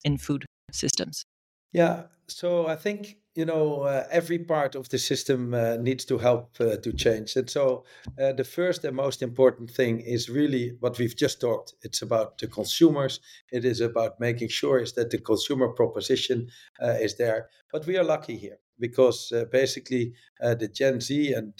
in 0.04 0.18
food 0.18 0.44
systems? 0.72 1.24
Yeah, 1.72 2.04
so 2.28 2.66
I 2.66 2.76
think 2.76 3.16
you 3.34 3.44
know 3.44 3.82
uh, 3.82 4.06
every 4.10 4.38
part 4.38 4.74
of 4.74 4.88
the 4.88 4.98
system 4.98 5.54
uh, 5.54 5.76
needs 5.76 6.04
to 6.04 6.18
help 6.18 6.56
uh, 6.60 6.76
to 6.76 6.92
change. 6.92 7.36
And 7.36 7.50
so 7.50 7.84
uh, 8.20 8.32
the 8.32 8.44
first 8.44 8.84
and 8.84 8.96
most 8.96 9.22
important 9.22 9.70
thing 9.70 10.00
is 10.00 10.30
really 10.30 10.76
what 10.80 10.98
we've 10.98 11.16
just 11.16 11.40
talked. 11.40 11.74
It's 11.82 12.02
about 12.02 12.38
the 12.38 12.46
consumers. 12.46 13.20
It 13.50 13.64
is 13.64 13.80
about 13.80 14.20
making 14.20 14.48
sure 14.48 14.78
is 14.78 14.92
that 14.92 15.10
the 15.10 15.18
consumer 15.18 15.68
proposition 15.68 16.48
uh, 16.80 16.96
is 17.00 17.16
there. 17.16 17.48
But 17.72 17.86
we 17.86 17.96
are 17.96 18.04
lucky 18.04 18.36
here 18.36 18.58
because 18.78 19.32
uh, 19.32 19.44
basically 19.50 20.14
the 20.40 20.68
Gen 20.68 21.00
Z 21.00 21.32
and 21.32 21.52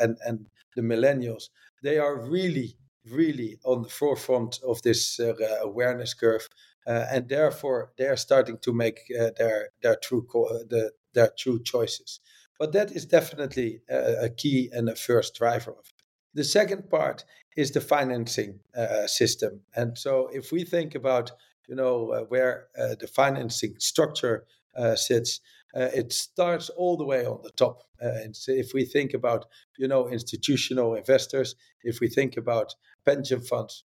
and 0.00 0.16
and 0.26 0.46
the 0.76 0.82
millennials 0.82 1.50
they 1.82 1.98
are 1.98 2.16
really 2.30 2.76
really 3.04 3.58
on 3.64 3.82
the 3.82 3.88
forefront 3.88 4.60
of 4.62 4.80
this 4.82 5.20
awareness 5.60 6.14
curve, 6.14 6.48
uh, 6.86 7.06
and 7.10 7.28
therefore 7.28 7.92
they 7.96 8.06
are 8.06 8.16
starting 8.16 8.58
to 8.58 8.72
make 8.72 9.00
uh, 9.20 9.30
their 9.36 9.70
their 9.82 9.96
true 9.96 10.22
co- 10.22 10.64
the, 10.68 10.92
their 11.14 11.30
true 11.38 11.62
choices. 11.62 12.20
But 12.58 12.72
that 12.72 12.92
is 12.92 13.06
definitely 13.06 13.80
a, 13.90 14.24
a, 14.24 14.28
key 14.28 14.70
and 14.72 14.88
a 14.88 14.94
first 14.94 15.34
driver 15.34 15.72
of 15.72 15.84
it. 15.84 16.02
The 16.34 16.44
second 16.44 16.88
part 16.88 17.24
is 17.56 17.72
the 17.72 17.80
financing 17.80 18.60
system, 19.06 19.60
and 19.76 19.98
so 19.98 20.28
if 20.32 20.50
we 20.52 20.64
think 20.64 20.94
about 20.94 21.32
you 21.68 21.74
know 21.74 22.24
where 22.28 22.68
the 22.74 23.06
financing 23.06 23.74
structure 23.78 24.46
sits. 24.94 25.40
Uh, 25.74 25.88
it 25.94 26.12
starts 26.12 26.68
all 26.68 26.96
the 26.96 27.04
way 27.04 27.24
on 27.24 27.40
the 27.42 27.50
top. 27.50 27.82
Uh, 28.02 28.08
and 28.22 28.36
so 28.36 28.52
if 28.52 28.72
we 28.74 28.84
think 28.84 29.14
about, 29.14 29.46
you 29.78 29.88
know, 29.88 30.08
institutional 30.08 30.94
investors, 30.94 31.54
if 31.82 32.00
we 32.00 32.08
think 32.08 32.36
about 32.36 32.74
pension 33.06 33.40
funds 33.40 33.84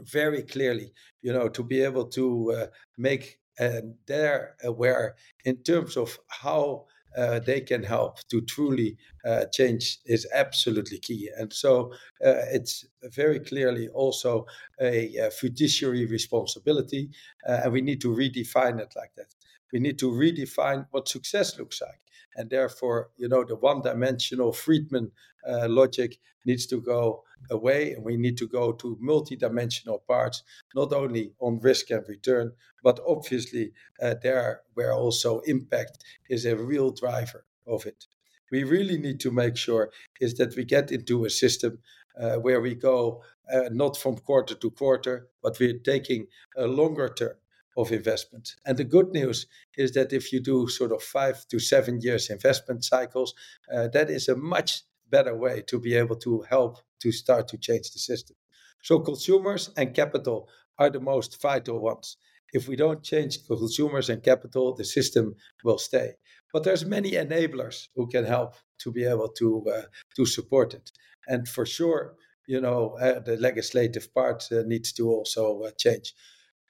very 0.00 0.42
clearly, 0.42 0.92
you 1.20 1.32
know, 1.32 1.48
to 1.48 1.62
be 1.62 1.80
able 1.80 2.06
to 2.06 2.52
uh, 2.52 2.66
make 2.98 3.38
uh, 3.60 3.80
their 4.06 4.56
aware 4.62 5.16
in 5.44 5.56
terms 5.58 5.96
of 5.96 6.18
how 6.28 6.86
uh, 7.16 7.38
they 7.40 7.60
can 7.60 7.82
help 7.82 8.18
to 8.28 8.40
truly 8.40 8.96
uh, 9.24 9.44
change 9.52 9.98
is 10.06 10.26
absolutely 10.34 10.98
key. 10.98 11.28
And 11.36 11.52
so 11.52 11.92
uh, 12.24 12.48
it's 12.50 12.86
very 13.02 13.38
clearly 13.38 13.88
also 13.88 14.46
a, 14.80 15.14
a 15.16 15.30
fiduciary 15.30 16.06
responsibility, 16.06 17.10
uh, 17.46 17.60
and 17.64 17.72
we 17.72 17.82
need 17.82 18.00
to 18.00 18.08
redefine 18.08 18.80
it 18.80 18.94
like 18.96 19.12
that. 19.16 19.34
We 19.72 19.78
need 19.80 19.98
to 19.98 20.10
redefine 20.10 20.86
what 20.90 21.08
success 21.08 21.58
looks 21.58 21.80
like. 21.80 22.00
And 22.36 22.48
therefore, 22.48 23.10
you 23.16 23.28
know, 23.28 23.44
the 23.44 23.56
one 23.56 23.82
dimensional 23.82 24.52
Friedman 24.52 25.12
uh, 25.46 25.68
logic 25.68 26.18
needs 26.46 26.66
to 26.66 26.80
go 26.80 27.24
away 27.50 27.92
and 27.92 28.04
we 28.04 28.16
need 28.16 28.36
to 28.38 28.46
go 28.46 28.72
to 28.72 28.96
multi-dimensional 29.00 29.98
parts 30.06 30.42
not 30.74 30.92
only 30.92 31.32
on 31.40 31.58
risk 31.60 31.90
and 31.90 32.08
return 32.08 32.52
but 32.82 33.00
obviously 33.06 33.72
uh, 34.02 34.14
there 34.22 34.62
where 34.74 34.92
also 34.92 35.40
impact 35.40 36.04
is 36.28 36.44
a 36.44 36.56
real 36.56 36.90
driver 36.90 37.44
of 37.66 37.86
it 37.86 38.06
we 38.50 38.64
really 38.64 38.98
need 38.98 39.18
to 39.20 39.30
make 39.30 39.56
sure 39.56 39.90
is 40.20 40.34
that 40.34 40.54
we 40.56 40.64
get 40.64 40.92
into 40.92 41.24
a 41.24 41.30
system 41.30 41.78
uh, 42.20 42.36
where 42.36 42.60
we 42.60 42.74
go 42.74 43.22
uh, 43.52 43.68
not 43.70 43.96
from 43.96 44.16
quarter 44.16 44.54
to 44.54 44.70
quarter 44.70 45.28
but 45.42 45.58
we're 45.58 45.78
taking 45.78 46.26
a 46.56 46.66
longer 46.66 47.08
term 47.08 47.36
of 47.76 47.92
investment. 47.92 48.56
And 48.66 48.76
the 48.76 48.84
good 48.84 49.12
news 49.12 49.46
is 49.76 49.92
that 49.92 50.12
if 50.12 50.32
you 50.32 50.40
do 50.40 50.68
sort 50.68 50.92
of 50.92 51.02
five 51.02 51.46
to 51.48 51.58
seven 51.58 52.00
years 52.00 52.30
investment 52.30 52.84
cycles, 52.84 53.34
uh, 53.72 53.88
that 53.88 54.10
is 54.10 54.28
a 54.28 54.36
much 54.36 54.82
better 55.16 55.36
way 55.36 55.62
to 55.70 55.78
be 55.78 55.94
able 56.02 56.16
to 56.16 56.44
help 56.48 56.78
to 57.02 57.12
start 57.12 57.44
to 57.48 57.58
change 57.58 57.86
the 57.90 58.00
system. 58.10 58.36
So 58.82 58.98
consumers 58.98 59.70
and 59.76 59.94
capital 59.94 60.48
are 60.78 60.90
the 60.90 61.00
most 61.12 61.40
vital 61.40 61.78
ones. 61.80 62.16
If 62.52 62.68
we 62.68 62.76
don't 62.76 63.02
change 63.02 63.46
consumers 63.46 64.10
and 64.10 64.22
capital, 64.22 64.74
the 64.74 64.84
system 64.84 65.34
will 65.64 65.78
stay. 65.78 66.08
But 66.52 66.64
there's 66.64 66.84
many 66.84 67.12
enablers 67.12 67.88
who 67.94 68.06
can 68.08 68.24
help 68.24 68.54
to 68.82 68.92
be 68.92 69.04
able 69.04 69.30
to 69.40 69.48
uh, 69.76 69.82
to 70.16 70.26
support 70.26 70.74
it. 70.74 70.90
And 71.28 71.48
for 71.48 71.64
sure, 71.64 72.02
you 72.46 72.60
know, 72.60 72.96
uh, 73.00 73.20
the 73.20 73.36
legislative 73.36 74.12
part 74.12 74.40
uh, 74.50 74.62
needs 74.66 74.92
to 74.94 75.08
also 75.08 75.62
uh, 75.62 75.70
change. 75.78 76.14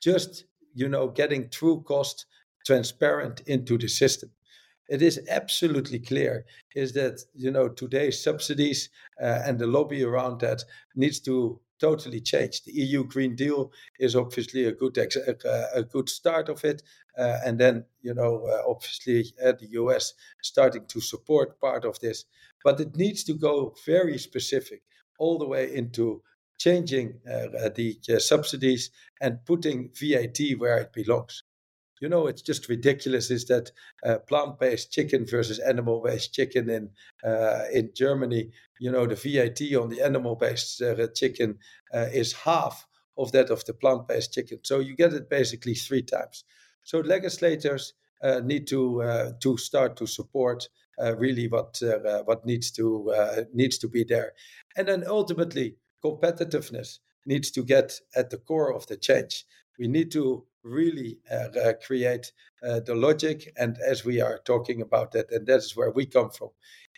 Just 0.03 0.45
you 0.75 0.89
know, 0.89 1.09
getting 1.09 1.51
true 1.51 1.83
cost 1.83 2.27
transparent 2.65 3.41
into 3.47 3.77
the 3.79 3.89
system 3.89 4.31
it 4.93 5.01
is 5.01 5.19
absolutely 5.31 5.99
clear 5.99 6.45
is 6.77 6.93
that 6.93 7.25
you 7.35 7.51
know 7.51 7.67
today's 7.69 8.23
subsidies 8.23 8.91
uh, 9.23 9.41
and 9.47 9.59
the 9.59 9.67
lobby 9.67 10.05
around 10.05 10.41
that 10.41 10.63
needs 10.95 11.19
to 11.21 11.59
totally 11.81 12.21
change. 12.21 12.63
The 12.63 12.73
EU 12.73 13.03
Green 13.05 13.35
Deal 13.35 13.73
is 13.99 14.15
obviously 14.15 14.65
a 14.67 14.73
good 14.73 14.99
ex- 14.99 15.17
a 15.17 15.83
good 15.83 16.11
start 16.11 16.51
of 16.51 16.63
it, 16.65 16.83
uh, 17.17 17.39
and 17.47 17.59
then 17.59 17.87
you 18.03 18.13
know 18.13 18.47
uh, 18.47 18.71
obviously 18.71 19.33
uh, 19.43 19.53
the 19.53 19.69
US 19.81 20.13
starting 20.43 20.85
to 20.89 21.01
support 21.01 21.59
part 21.59 21.87
of 21.87 21.99
this, 22.01 22.27
but 22.63 22.79
it 22.79 22.95
needs 22.95 23.25
to 23.25 23.33
go 23.33 23.75
very 23.87 24.19
specific 24.19 24.83
all 25.19 25.39
the 25.39 25.49
way 25.49 25.75
into 25.75 26.23
changing 26.59 27.19
uh, 27.27 27.71
the 27.75 27.99
uh, 28.11 28.19
subsidies 28.19 28.91
and 29.23 29.45
putting 29.47 29.91
VAT 29.99 30.39
where 30.59 30.79
it 30.79 30.93
belongs 30.93 31.42
you 32.03 32.09
know, 32.09 32.27
it's 32.27 32.43
just 32.43 32.69
ridiculous. 32.69 33.31
Is 33.31 33.45
that 33.47 33.71
uh, 34.05 34.19
plant-based 34.19 34.91
chicken 34.91 35.25
versus 35.25 35.61
animal-based 35.61 36.35
chicken 36.35 36.69
in 36.69 36.91
uh, 37.25 37.67
in 37.73 37.91
Germany? 37.95 38.51
You 38.81 38.91
know, 38.91 39.07
the 39.07 39.15
VAT 39.15 39.61
on 39.81 39.89
the 39.89 40.03
animal-based 40.03 40.83
uh, 40.83 41.07
chicken 41.15 41.59
uh, 41.95 42.09
is 42.13 42.33
half 42.33 42.89
of 43.17 43.31
that 43.31 43.51
of 43.51 43.65
the 43.67 43.73
plant-based 43.73 44.35
chicken. 44.35 44.59
So 44.65 44.81
you 44.81 44.97
get 44.97 45.13
it 45.13 45.31
basically 45.31 45.75
three 45.75 46.03
times. 46.03 46.45
So 46.83 46.99
legislators 46.99 47.95
uh, 48.21 48.41
need 48.41 48.67
to 48.67 49.03
uh, 49.03 49.31
to 49.41 49.57
start 49.57 49.97
to 49.99 50.07
support 50.07 50.69
really 50.99 51.47
what 51.47 51.81
what 52.25 52.45
needs 52.45 52.73
to 52.73 53.47
needs 53.55 53.79
to 53.79 53.89
be 53.89 54.03
there, 54.05 54.33
and 54.77 54.89
then 54.89 55.05
ultimately 55.07 55.77
competitiveness 56.05 56.99
needs 57.27 57.53
to 57.53 57.63
get 57.63 58.01
at 58.17 58.31
the 58.31 58.39
core 58.39 58.75
of 58.75 58.87
the 58.89 58.97
change. 58.97 59.45
We 59.79 59.87
need 59.89 60.11
to 60.13 60.47
really 60.65 61.19
uh, 61.31 61.49
uh, 61.59 61.73
create 61.85 62.33
uh, 62.63 62.81
the 62.81 62.95
logic. 62.95 63.53
And 63.57 63.77
as 63.87 64.05
we 64.05 64.21
are 64.21 64.39
talking 64.45 64.83
about 64.83 65.13
that, 65.13 65.31
and 65.31 65.47
that 65.47 65.59
is 65.59 65.77
where 65.77 65.91
we 65.91 66.07
come 66.07 66.31
from, 66.31 66.51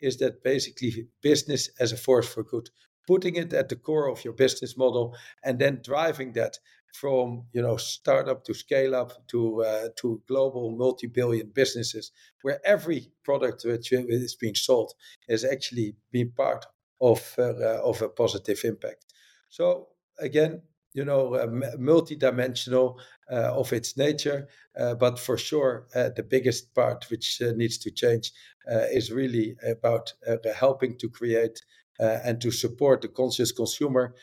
is 0.03 0.18
that 0.18 0.42
basically 0.42 1.09
business 1.22 1.70
as 1.81 1.92
a 1.92 1.96
force 1.96 2.29
for 2.29 2.42
good, 2.42 2.70
putting 3.07 3.37
it 3.37 3.53
at 3.53 3.68
the 3.68 3.77
core 3.77 4.11
of 4.11 4.24
your 4.24 4.35
business 4.35 4.77
model, 4.77 5.16
and 5.42 5.59
then 5.59 5.81
driving 5.85 6.33
that 6.33 6.59
from 6.92 7.44
you 7.53 7.61
know 7.61 7.77
startup 7.77 8.44
to 8.44 8.55
scale 8.55 8.94
up 8.94 9.27
to 9.27 9.64
uh, 9.64 9.88
to 9.96 10.22
global 10.29 10.70
multi-billion 10.70 11.50
businesses, 11.55 12.12
where 12.42 12.61
every 12.64 13.11
product 13.24 13.64
which 13.64 13.92
is 13.92 14.37
being 14.37 14.55
sold 14.55 14.92
is 15.29 15.44
actually 15.44 15.96
being 16.12 16.31
part 16.31 16.66
of 17.00 17.35
uh, 17.38 17.83
of 17.83 18.00
a 18.03 18.09
positive 18.09 18.61
impact. 18.64 19.05
So 19.48 19.88
again, 20.18 20.62
you 20.94 21.05
know, 21.05 21.35
uh, 21.35 21.48
multi-dimensional 21.79 22.98
uh, 22.98 23.03
Uh, 23.30 23.58
of 23.58 23.72
its 23.72 23.96
nature. 23.96 24.46
Uh, 24.78 24.94
but 24.94 25.18
for 25.18 25.38
sure, 25.38 25.87
uh, 25.94 26.10
the 26.14 26.22
biggest 26.22 26.74
part 26.74 27.06
which 27.10 27.40
uh, 27.40 27.52
needs 27.52 27.78
to 27.78 27.90
change 27.90 28.30
uh, 28.70 28.80
is 28.92 29.10
really 29.10 29.56
about 29.66 30.12
uh, 30.28 30.37
helping 30.54 30.94
to 30.98 31.08
create 31.08 31.58
uh, 32.00 32.18
and 32.22 32.38
to 32.38 32.50
support 32.50 33.00
the 33.00 33.08
conscious 33.08 33.50
consumer 33.50 34.14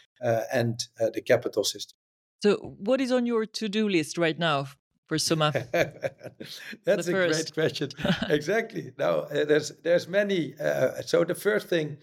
and 0.53 0.83
the 1.15 1.21
capital 1.21 1.63
system. 1.63 1.97
So, 2.43 2.57
what 2.77 3.01
is 3.01 3.11
on 3.11 3.25
your 3.25 3.47
to-do 3.47 3.89
list 3.89 4.19
right 4.19 4.37
now 4.37 4.67
for 5.07 5.17
Summa? 5.17 5.51
That's 6.85 7.07
a 7.07 7.11
great 7.11 7.51
question. 7.55 7.89
exactly. 8.29 8.91
Now, 8.99 9.21
there's 9.31 9.71
there's 9.81 10.07
many. 10.07 10.53
so 11.07 11.23
the 11.23 11.33
first 11.33 11.69
thing 11.69 11.97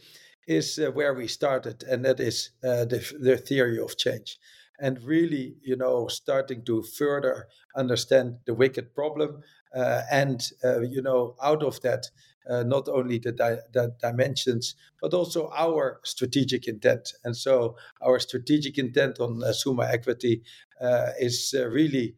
is 0.49 0.81
where 0.95 1.15
we 1.15 1.29
started, 1.29 1.85
and 1.85 2.05
that 2.05 2.19
is 2.19 2.51
the 2.61 3.01
the 3.21 3.37
theory 3.37 3.79
of 3.79 3.97
change 3.97 4.37
and 4.79 5.03
really, 5.03 5.57
you 5.63 5.77
know, 5.77 6.09
starting 6.09 6.65
to 6.65 6.83
further 6.83 7.49
understand 7.77 8.37
the 8.47 8.55
wicked 8.55 8.95
problem. 8.95 9.43
Uh, 9.75 10.03
and, 10.11 10.51
uh, 10.65 10.81
you 10.81 11.03
know, 11.03 11.37
out 11.43 11.63
of 11.63 11.81
that, 11.83 12.07
uh, 12.49 12.63
not 12.63 12.89
only 12.89 13.19
the, 13.19 13.33
di- 13.33 13.59
the, 13.73 13.95
dimensions, 14.01 14.75
but 15.03 15.13
also 15.13 15.51
our 15.55 16.01
strategic 16.05 16.67
intent. 16.67 17.13
And 17.25 17.37
so, 17.37 17.77
our 18.01 18.19
strategic 18.19 18.79
intent 18.79 19.21
on 19.21 19.43
uh, 19.43 19.53
Summa 19.53 19.87
Equity 19.91 20.43
uh, 20.81 21.11
is 21.21 21.55
uh, 21.57 21.67
really 21.69 22.15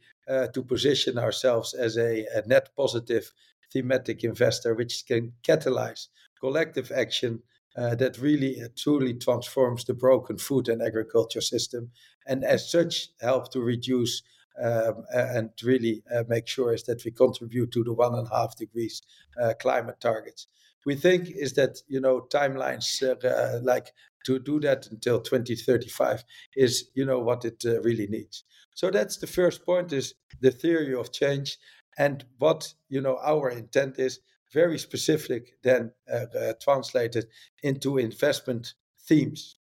to 0.54 0.62
position 0.62 1.18
ourselves 1.18 1.74
as 1.74 1.96
a, 1.96 2.24
a, 2.32 2.46
net 2.46 2.68
positive 2.76 3.32
thematic 3.72 4.22
investor, 4.22 4.74
which 4.74 5.02
can 5.08 5.32
catalyze 5.42 6.06
collective 6.40 6.92
action 6.92 7.42
uh, 7.76 7.94
that 7.94 8.18
really 8.18 8.60
uh, 8.60 8.68
truly 8.76 9.14
transforms 9.14 9.84
the 9.84 9.94
broken 9.94 10.36
food 10.36 10.68
and 10.68 10.82
agriculture 10.82 11.40
system, 11.40 11.90
and 12.26 12.44
as 12.44 12.70
such 12.70 13.08
help 13.20 13.50
to 13.52 13.60
reduce 13.60 14.22
um, 14.60 15.04
and 15.14 15.50
really 15.62 16.02
uh, 16.14 16.24
make 16.28 16.46
sure 16.46 16.74
is 16.74 16.82
that 16.84 17.04
we 17.04 17.10
contribute 17.10 17.72
to 17.72 17.84
the 17.84 17.92
one 17.92 18.14
and 18.14 18.26
a 18.26 18.34
half 18.34 18.56
degrees 18.56 19.02
uh, 19.40 19.54
climate 19.58 20.00
targets. 20.00 20.46
We 20.84 20.96
think 20.96 21.30
is 21.30 21.54
that 21.54 21.82
you 21.88 22.00
know 22.00 22.26
timelines 22.32 23.02
uh, 23.02 23.60
like 23.62 23.92
to 24.26 24.38
do 24.38 24.60
that 24.60 24.86
until 24.90 25.20
2035 25.20 26.24
is 26.56 26.90
you 26.94 27.04
know 27.04 27.20
what 27.20 27.44
it 27.44 27.62
really 27.64 28.06
needs. 28.06 28.44
So 28.74 28.90
that's 28.90 29.18
the 29.18 29.26
first 29.26 29.64
point 29.64 29.92
is 29.92 30.14
the 30.40 30.50
theory 30.50 30.94
of 30.94 31.12
change 31.12 31.58
and 31.98 32.24
what 32.38 32.74
you 32.88 33.00
know 33.00 33.18
our 33.22 33.50
intent 33.50 33.98
is 33.98 34.20
very 34.52 34.78
specific, 34.78 35.62
then 35.62 35.92
uh, 36.12 36.26
uh, 36.38 36.52
translated 36.60 37.26
into 37.62 37.98
investment 37.98 38.74
themes. 39.06 39.56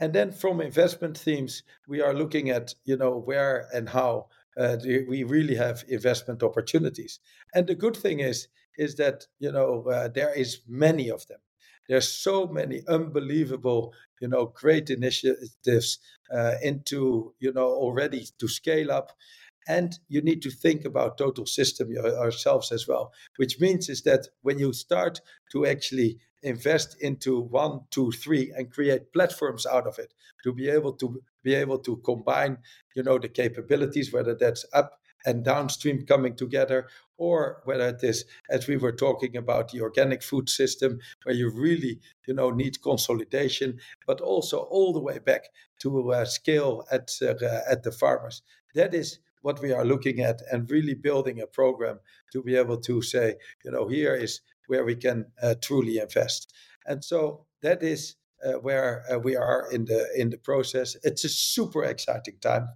And 0.00 0.12
then 0.12 0.30
from 0.32 0.60
investment 0.60 1.16
themes, 1.18 1.62
we 1.88 2.00
are 2.00 2.14
looking 2.14 2.50
at 2.50 2.74
you 2.84 2.96
know 2.96 3.16
where 3.18 3.68
and 3.72 3.88
how 3.88 4.28
uh, 4.56 4.76
we 4.84 5.22
really 5.24 5.54
have 5.56 5.84
investment 5.88 6.42
opportunities. 6.42 7.20
And 7.54 7.66
the 7.66 7.74
good 7.74 7.96
thing 7.96 8.20
is 8.20 8.48
is 8.76 8.94
that 8.96 9.26
you 9.38 9.52
know 9.52 9.84
uh, 9.84 10.08
there 10.08 10.32
is 10.34 10.60
many 10.66 11.10
of 11.10 11.26
them. 11.26 11.40
There's 11.88 12.08
so 12.08 12.46
many 12.46 12.82
unbelievable, 12.86 13.94
you 14.20 14.28
know, 14.28 14.46
great 14.46 14.90
initiatives 14.90 15.98
uh, 16.30 16.54
into 16.62 17.34
you 17.40 17.52
know 17.52 17.68
already 17.68 18.26
to 18.38 18.48
scale 18.48 18.90
up, 18.92 19.12
and 19.68 19.98
you 20.08 20.22
need 20.22 20.42
to 20.42 20.50
think 20.50 20.84
about 20.84 21.18
total 21.18 21.46
system 21.46 21.94
ourselves 21.96 22.72
as 22.72 22.88
well. 22.88 23.12
Which 23.36 23.60
means 23.60 23.88
is 23.88 24.02
that 24.02 24.28
when 24.42 24.58
you 24.58 24.72
start 24.72 25.20
to 25.52 25.66
actually 25.66 26.18
invest 26.42 26.96
into 27.00 27.40
one, 27.40 27.80
two, 27.90 28.10
three, 28.12 28.52
and 28.56 28.72
create 28.72 29.12
platforms 29.12 29.66
out 29.66 29.86
of 29.86 29.98
it 29.98 30.14
to 30.44 30.52
be 30.52 30.68
able 30.68 30.92
to 30.94 31.22
be 31.42 31.54
able 31.54 31.78
to 31.80 31.96
combine, 31.98 32.58
you 32.94 33.02
know, 33.02 33.18
the 33.18 33.28
capabilities, 33.28 34.12
whether 34.12 34.34
that's 34.34 34.64
up 34.72 35.00
and 35.26 35.44
downstream 35.44 36.06
coming 36.06 36.36
together, 36.36 36.86
or 37.16 37.60
whether 37.64 37.88
it 37.88 38.02
is, 38.04 38.24
as 38.48 38.68
we 38.68 38.76
were 38.76 38.92
talking 38.92 39.36
about, 39.36 39.70
the 39.70 39.80
organic 39.80 40.22
food 40.22 40.48
system, 40.48 41.00
where 41.24 41.34
you 41.34 41.50
really, 41.50 42.00
you 42.26 42.34
know, 42.34 42.50
need 42.50 42.80
consolidation, 42.82 43.78
but 44.06 44.20
also 44.20 44.58
all 44.58 44.92
the 44.92 45.00
way 45.00 45.18
back 45.18 45.42
to 45.80 46.12
uh, 46.12 46.24
scale 46.24 46.86
at 46.92 47.10
uh, 47.20 47.60
at 47.68 47.82
the 47.82 47.92
farmers. 47.92 48.42
That 48.74 48.94
is 48.94 49.18
what 49.42 49.60
we 49.62 49.72
are 49.72 49.84
looking 49.84 50.20
at, 50.20 50.40
and 50.52 50.70
really 50.70 50.94
building 50.94 51.40
a 51.40 51.46
program 51.46 52.00
to 52.32 52.42
be 52.42 52.56
able 52.56 52.78
to 52.78 53.02
say, 53.02 53.36
you 53.64 53.70
know, 53.70 53.88
here 53.88 54.14
is 54.14 54.40
where 54.66 54.84
we 54.84 54.96
can 54.96 55.26
uh, 55.42 55.54
truly 55.60 55.98
invest. 55.98 56.52
And 56.86 57.04
so 57.04 57.46
that 57.62 57.82
is 57.82 58.16
uh, 58.44 58.52
where 58.52 59.04
uh, 59.10 59.18
we 59.18 59.36
are 59.36 59.70
in 59.72 59.84
the 59.86 60.08
in 60.16 60.30
the 60.30 60.38
process. 60.38 60.96
It's 61.02 61.24
a 61.24 61.28
super 61.28 61.84
exciting 61.84 62.36
time 62.40 62.68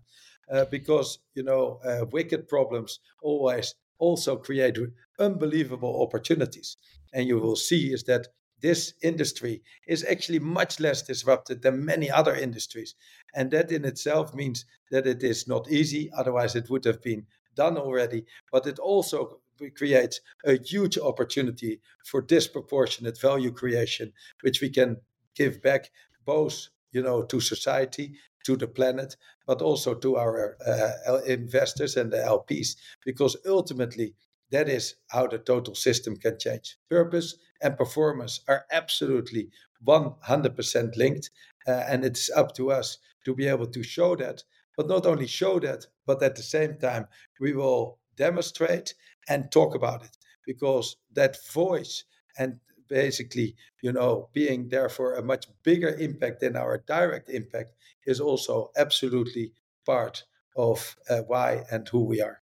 uh, 0.50 0.64
because 0.70 1.18
you 1.34 1.42
know 1.42 1.80
uh, 1.84 2.06
wicked 2.10 2.48
problems 2.48 3.00
always 3.22 3.74
also 3.98 4.36
create 4.36 4.76
unbelievable 5.18 6.02
opportunities. 6.02 6.76
And 7.12 7.28
you 7.28 7.38
will 7.38 7.56
see 7.56 7.92
is 7.92 8.04
that 8.04 8.28
this 8.62 8.94
industry 9.02 9.62
is 9.86 10.04
actually 10.04 10.38
much 10.38 10.80
less 10.80 11.02
disrupted 11.02 11.62
than 11.62 11.84
many 11.84 12.10
other 12.10 12.34
industries. 12.34 12.94
And 13.34 13.50
that 13.50 13.70
in 13.72 13.84
itself 13.84 14.34
means 14.34 14.64
that 14.90 15.06
it 15.06 15.22
is 15.22 15.46
not 15.46 15.70
easy, 15.70 16.10
otherwise, 16.16 16.54
it 16.54 16.70
would 16.70 16.84
have 16.84 17.02
been 17.02 17.26
done 17.54 17.76
already. 17.76 18.24
But 18.50 18.66
it 18.66 18.78
also 18.78 19.40
creates 19.76 20.20
a 20.44 20.58
huge 20.62 20.98
opportunity 20.98 21.80
for 22.06 22.22
disproportionate 22.22 23.20
value 23.20 23.52
creation, 23.52 24.12
which 24.40 24.60
we 24.60 24.70
can 24.70 24.96
give 25.34 25.62
back 25.62 25.90
both 26.24 26.68
you 26.92 27.02
know 27.02 27.22
to 27.22 27.40
society 27.40 28.14
to 28.44 28.56
the 28.56 28.66
planet 28.66 29.16
but 29.46 29.62
also 29.62 29.94
to 29.94 30.16
our 30.16 30.56
uh, 30.66 31.20
investors 31.26 31.96
and 31.96 32.12
the 32.12 32.18
lps 32.18 32.76
because 33.04 33.36
ultimately 33.46 34.14
that 34.52 34.68
is 34.68 34.94
how 35.08 35.26
the 35.26 35.38
total 35.38 35.74
system 35.74 36.16
can 36.16 36.38
change. 36.38 36.76
Purpose 36.88 37.36
and 37.60 37.76
performance 37.76 38.40
are 38.48 38.66
absolutely 38.70 39.50
100% 39.84 40.96
linked 40.96 41.30
uh, 41.66 41.84
and 41.88 42.04
it's 42.04 42.30
up 42.30 42.54
to 42.54 42.70
us 42.70 42.98
to 43.24 43.34
be 43.34 43.46
able 43.48 43.66
to 43.66 43.82
show 43.82 44.16
that 44.16 44.42
but 44.76 44.88
not 44.88 45.06
only 45.06 45.26
show 45.26 45.58
that 45.60 45.86
but 46.06 46.22
at 46.22 46.36
the 46.36 46.42
same 46.42 46.78
time 46.78 47.06
we 47.40 47.52
will 47.52 47.98
demonstrate 48.16 48.94
and 49.28 49.50
talk 49.50 49.74
about 49.74 50.04
it 50.04 50.16
because 50.46 50.96
that 51.12 51.36
voice 51.52 52.04
and 52.38 52.60
basically 52.88 53.56
you 53.82 53.92
know 53.92 54.28
being 54.32 54.68
there 54.68 54.88
for 54.88 55.14
a 55.14 55.22
much 55.22 55.46
bigger 55.62 55.94
impact 55.96 56.40
than 56.40 56.56
our 56.56 56.78
direct 56.86 57.28
impact 57.30 57.72
is 58.06 58.20
also 58.20 58.70
absolutely 58.76 59.52
part 59.86 60.24
of 60.56 60.96
uh, 61.08 61.20
why 61.22 61.64
and 61.70 61.88
who 61.88 62.04
we 62.04 62.20
are. 62.20 62.42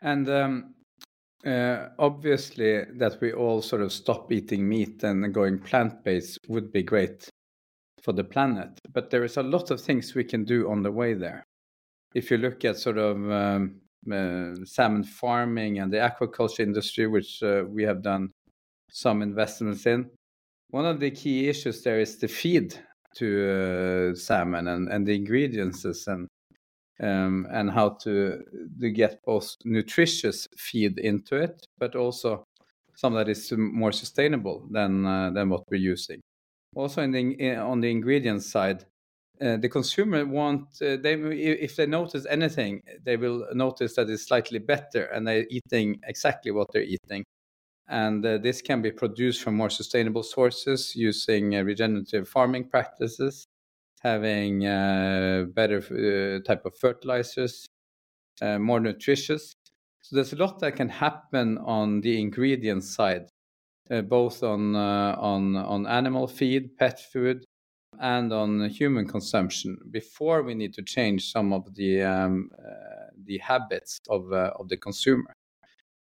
And 0.00 0.28
um, 0.28 0.74
uh, 1.46 1.88
obviously 1.98 2.84
that 2.96 3.20
we 3.20 3.32
all 3.32 3.62
sort 3.62 3.82
of 3.82 3.92
stop 3.92 4.32
eating 4.32 4.68
meat 4.68 5.02
and 5.04 5.32
going 5.32 5.58
plant-based 5.58 6.38
would 6.48 6.72
be 6.72 6.82
great 6.82 7.28
for 8.02 8.12
the 8.12 8.24
planet 8.24 8.70
but 8.92 9.10
there 9.10 9.24
is 9.24 9.36
a 9.36 9.42
lot 9.42 9.70
of 9.70 9.80
things 9.80 10.14
we 10.14 10.24
can 10.24 10.44
do 10.44 10.70
on 10.70 10.82
the 10.82 10.90
way 10.90 11.14
there 11.14 11.44
if 12.14 12.30
you 12.30 12.38
look 12.38 12.64
at 12.64 12.76
sort 12.76 12.98
of 12.98 13.30
um, 13.30 13.80
uh, 14.10 14.54
salmon 14.64 15.04
farming 15.04 15.78
and 15.78 15.92
the 15.92 15.98
aquaculture 15.98 16.60
industry, 16.60 17.06
which 17.06 17.42
uh, 17.42 17.64
we 17.68 17.82
have 17.82 18.02
done 18.02 18.30
some 18.90 19.22
investments 19.22 19.86
in. 19.86 20.10
One 20.70 20.86
of 20.86 21.00
the 21.00 21.10
key 21.10 21.48
issues 21.48 21.82
there 21.82 22.00
is 22.00 22.18
the 22.18 22.28
feed 22.28 22.74
to 23.16 24.12
uh, 24.12 24.14
salmon 24.16 24.68
and, 24.68 24.88
and 24.88 25.06
the 25.06 25.14
ingredients 25.14 25.84
and 26.06 26.28
um, 27.02 27.46
and 27.50 27.70
how 27.70 27.90
to 27.90 28.42
to 28.80 28.90
get 28.90 29.20
both 29.24 29.56
nutritious 29.64 30.46
feed 30.56 30.98
into 30.98 31.36
it, 31.36 31.66
but 31.78 31.94
also 31.94 32.44
some 32.94 33.14
that 33.14 33.28
is 33.28 33.52
more 33.56 33.92
sustainable 33.92 34.66
than 34.70 35.06
uh, 35.06 35.30
than 35.30 35.48
what 35.48 35.62
we're 35.70 35.76
using. 35.76 36.20
Also, 36.74 37.02
in 37.02 37.12
the, 37.12 37.32
in, 37.32 37.58
on 37.58 37.80
the 37.80 37.90
ingredient 37.90 38.42
side, 38.42 38.84
uh, 39.40 39.56
the 39.56 39.68
consumer 39.68 40.26
want 40.26 40.66
uh, 40.82 40.96
they 40.96 41.14
if 41.14 41.76
they 41.76 41.86
notice 41.86 42.26
anything 42.28 42.82
they 43.04 43.16
will 43.16 43.46
notice 43.52 43.94
that 43.94 44.10
it's 44.10 44.26
slightly 44.26 44.58
better 44.58 45.04
and 45.04 45.26
they're 45.26 45.46
eating 45.48 46.00
exactly 46.08 46.50
what 46.50 46.66
they're 46.72 46.82
eating 46.82 47.24
and 47.88 48.26
uh, 48.26 48.38
this 48.38 48.60
can 48.60 48.82
be 48.82 48.90
produced 48.90 49.42
from 49.42 49.54
more 49.54 49.70
sustainable 49.70 50.24
sources 50.24 50.94
using 50.96 51.54
uh, 51.54 51.62
regenerative 51.62 52.28
farming 52.28 52.68
practices 52.68 53.44
having 54.02 54.66
uh, 54.66 55.44
better 55.54 56.40
type 56.40 56.64
of 56.64 56.76
fertilizers 56.78 57.66
more 58.42 58.80
nutritious 58.80 59.52
so 60.02 60.16
there's 60.16 60.32
a 60.32 60.36
lot 60.36 60.60
that 60.60 60.76
can 60.76 60.88
happen 60.88 61.58
on 61.58 62.00
the 62.00 62.20
ingredient 62.20 62.84
side 62.84 63.28
both 64.04 64.42
on 64.42 64.76
on 64.76 65.56
on 65.56 65.86
animal 65.86 66.26
feed 66.28 66.76
pet 66.76 67.00
food 67.12 67.44
and 68.00 68.32
on 68.32 68.68
human 68.68 69.06
consumption 69.06 69.78
before 69.90 70.42
we 70.42 70.54
need 70.54 70.72
to 70.74 70.82
change 70.82 71.32
some 71.32 71.52
of 71.52 71.74
the 71.74 72.02
um, 72.02 72.50
uh, 72.58 73.06
the 73.24 73.38
habits 73.38 73.98
of 74.08 74.32
uh, 74.32 74.52
of 74.58 74.68
the 74.68 74.76
consumer. 74.76 75.34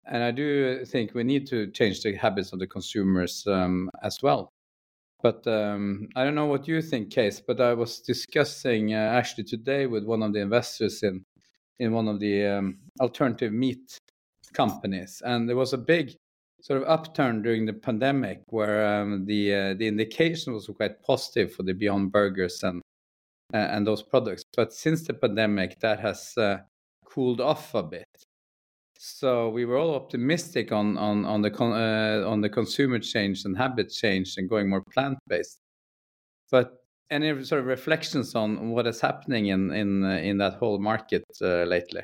And 0.06 0.24
I 0.24 0.32
do 0.32 0.84
think 0.86 1.14
we 1.14 1.24
need 1.24 1.48
to 1.48 1.68
change 1.72 2.02
the 2.02 2.16
habits 2.16 2.54
of 2.54 2.60
the 2.60 2.68
consumers 2.68 3.46
um, 3.48 3.90
as 4.02 4.22
well. 4.24 4.52
But 5.22 5.46
um, 5.48 6.10
I 6.16 6.24
don't 6.24 6.36
know 6.36 6.48
what 6.48 6.68
you 6.68 6.82
think, 6.82 7.12
Kees. 7.12 7.42
But 7.42 7.62
I 7.62 7.74
was 7.74 8.00
discussing 8.00 8.94
uh, 8.94 8.98
actually 8.98 9.44
today 9.44 9.86
with 9.86 10.04
one 10.04 10.24
of 10.24 10.34
the 10.34 10.40
investors 10.40 11.04
in 11.04 11.26
in 11.80 11.94
one 11.94 12.08
of 12.08 12.20
the 12.20 12.46
um, 12.46 12.78
alternative 13.00 13.52
meat 13.52 13.98
companies, 14.54 15.22
and 15.26 15.48
there 15.48 15.56
was 15.56 15.74
a 15.74 15.78
big 15.78 16.14
sort 16.62 16.82
of 16.82 16.88
upturn 16.88 17.42
during 17.42 17.66
the 17.66 17.74
pandemic, 17.74 18.42
where 18.48 18.86
um, 18.86 19.26
the 19.26 19.54
uh, 19.54 19.74
the 19.74 19.88
indication 19.88 20.54
was 20.54 20.70
quite 20.76 21.02
positive 21.04 21.54
for 21.54 21.64
the 21.64 21.74
Beyond 21.74 22.12
Burgers 22.12 22.64
and 22.64 22.82
uh, 23.54 23.58
and 23.58 23.86
those 23.86 24.04
products. 24.04 24.44
But 24.56 24.74
since 24.74 25.06
the 25.06 25.14
pandemic, 25.14 25.80
that 25.80 26.00
has 26.00 26.34
uh, 26.38 26.60
cooled 27.06 27.42
off 27.42 27.74
a 27.76 27.84
bit. 27.84 28.08
So 29.04 29.50
we 29.50 29.66
were 29.66 29.78
all 29.78 29.96
optimistic 29.96 30.72
on 30.72 30.96
on 30.96 31.26
on 31.26 31.42
the 31.42 31.50
con- 31.50 31.74
uh, 31.74 32.24
on 32.30 32.42
the 32.42 32.50
consumer 32.50 33.00
change 33.00 33.46
and 33.46 33.58
habit 33.58 33.90
change 33.90 34.38
and 34.38 34.48
going 34.48 34.70
more 34.70 34.84
plant 34.94 35.18
based. 35.28 35.60
But 36.52 36.84
any 37.10 37.44
sort 37.44 37.62
of 37.62 37.66
reflections 37.66 38.36
on 38.36 38.70
what 38.70 38.86
is 38.86 39.02
happening 39.02 39.48
in 39.48 39.72
in 39.72 40.04
uh, 40.04 40.18
in 40.18 40.38
that 40.38 40.54
whole 40.60 40.78
market 40.78 41.24
uh, 41.42 41.64
lately? 41.64 42.04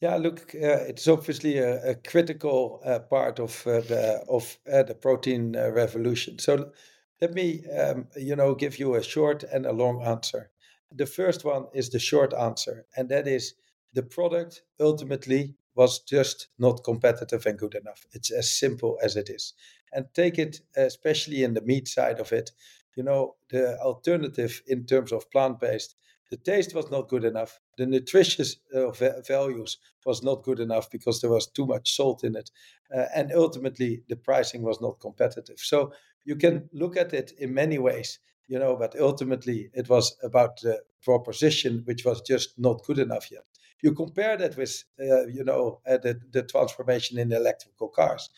Yeah, 0.00 0.16
look, 0.16 0.54
uh, 0.54 0.88
it's 0.88 1.06
obviously 1.06 1.58
a, 1.58 1.90
a 1.90 1.94
critical 1.94 2.80
uh, 2.82 3.00
part 3.00 3.38
of 3.38 3.66
uh, 3.66 3.82
the 3.82 4.24
of 4.30 4.58
uh, 4.72 4.82
the 4.84 4.94
protein 4.94 5.56
uh, 5.56 5.72
revolution. 5.72 6.38
So 6.38 6.72
let 7.20 7.34
me, 7.34 7.66
um, 7.68 8.06
you 8.16 8.34
know, 8.34 8.54
give 8.54 8.78
you 8.78 8.94
a 8.94 9.02
short 9.02 9.42
and 9.42 9.66
a 9.66 9.72
long 9.72 10.02
answer. 10.02 10.50
The 10.90 11.04
first 11.04 11.44
one 11.44 11.66
is 11.74 11.90
the 11.90 11.98
short 11.98 12.32
answer, 12.32 12.86
and 12.96 13.10
that 13.10 13.28
is 13.28 13.59
the 13.92 14.02
product 14.02 14.62
ultimately 14.78 15.54
was 15.74 16.00
just 16.00 16.48
not 16.58 16.84
competitive 16.84 17.46
and 17.46 17.58
good 17.58 17.74
enough. 17.74 18.06
It's 18.12 18.30
as 18.30 18.50
simple 18.50 18.98
as 19.02 19.16
it 19.16 19.30
is. 19.30 19.54
And 19.92 20.06
take 20.14 20.38
it, 20.38 20.60
especially 20.76 21.42
in 21.42 21.54
the 21.54 21.62
meat 21.62 21.88
side 21.88 22.20
of 22.20 22.32
it, 22.32 22.50
you 22.96 23.02
know, 23.02 23.36
the 23.50 23.78
alternative 23.80 24.62
in 24.66 24.84
terms 24.84 25.12
of 25.12 25.30
plant 25.30 25.60
based 25.60 25.94
the 26.30 26.36
taste 26.36 26.74
was 26.74 26.90
not 26.90 27.08
good 27.08 27.24
enough. 27.24 27.60
The 27.76 27.86
nutritious 27.86 28.56
uh, 28.72 28.92
values 29.26 29.78
was 30.06 30.22
not 30.22 30.44
good 30.44 30.60
enough 30.60 30.88
because 30.88 31.20
there 31.20 31.30
was 31.30 31.48
too 31.48 31.66
much 31.66 31.96
salt 31.96 32.22
in 32.22 32.36
it. 32.36 32.50
Uh, 32.94 33.06
and 33.14 33.32
ultimately, 33.32 34.04
the 34.08 34.16
pricing 34.16 34.62
was 34.62 34.80
not 34.80 35.00
competitive. 35.00 35.58
So 35.58 35.92
you 36.24 36.36
can 36.36 36.68
look 36.72 36.96
at 36.96 37.12
it 37.12 37.32
in 37.38 37.52
many 37.52 37.78
ways, 37.78 38.20
you 38.46 38.60
know, 38.60 38.76
but 38.76 38.98
ultimately 38.98 39.70
it 39.74 39.88
was 39.88 40.16
about 40.22 40.60
the 40.60 40.80
proposition, 41.02 41.82
which 41.84 42.04
was 42.04 42.20
just 42.20 42.56
not 42.58 42.84
good 42.84 43.00
enough 43.00 43.30
yet. 43.32 43.44
You 43.82 43.92
compare 43.92 44.36
that 44.36 44.56
with, 44.56 44.84
uh, 45.00 45.26
you 45.26 45.44
know, 45.44 45.80
uh, 45.86 45.98
the, 45.98 46.20
the 46.32 46.42
transformation 46.42 47.18
in 47.18 47.32
electrical 47.32 47.88
cars 47.88 48.28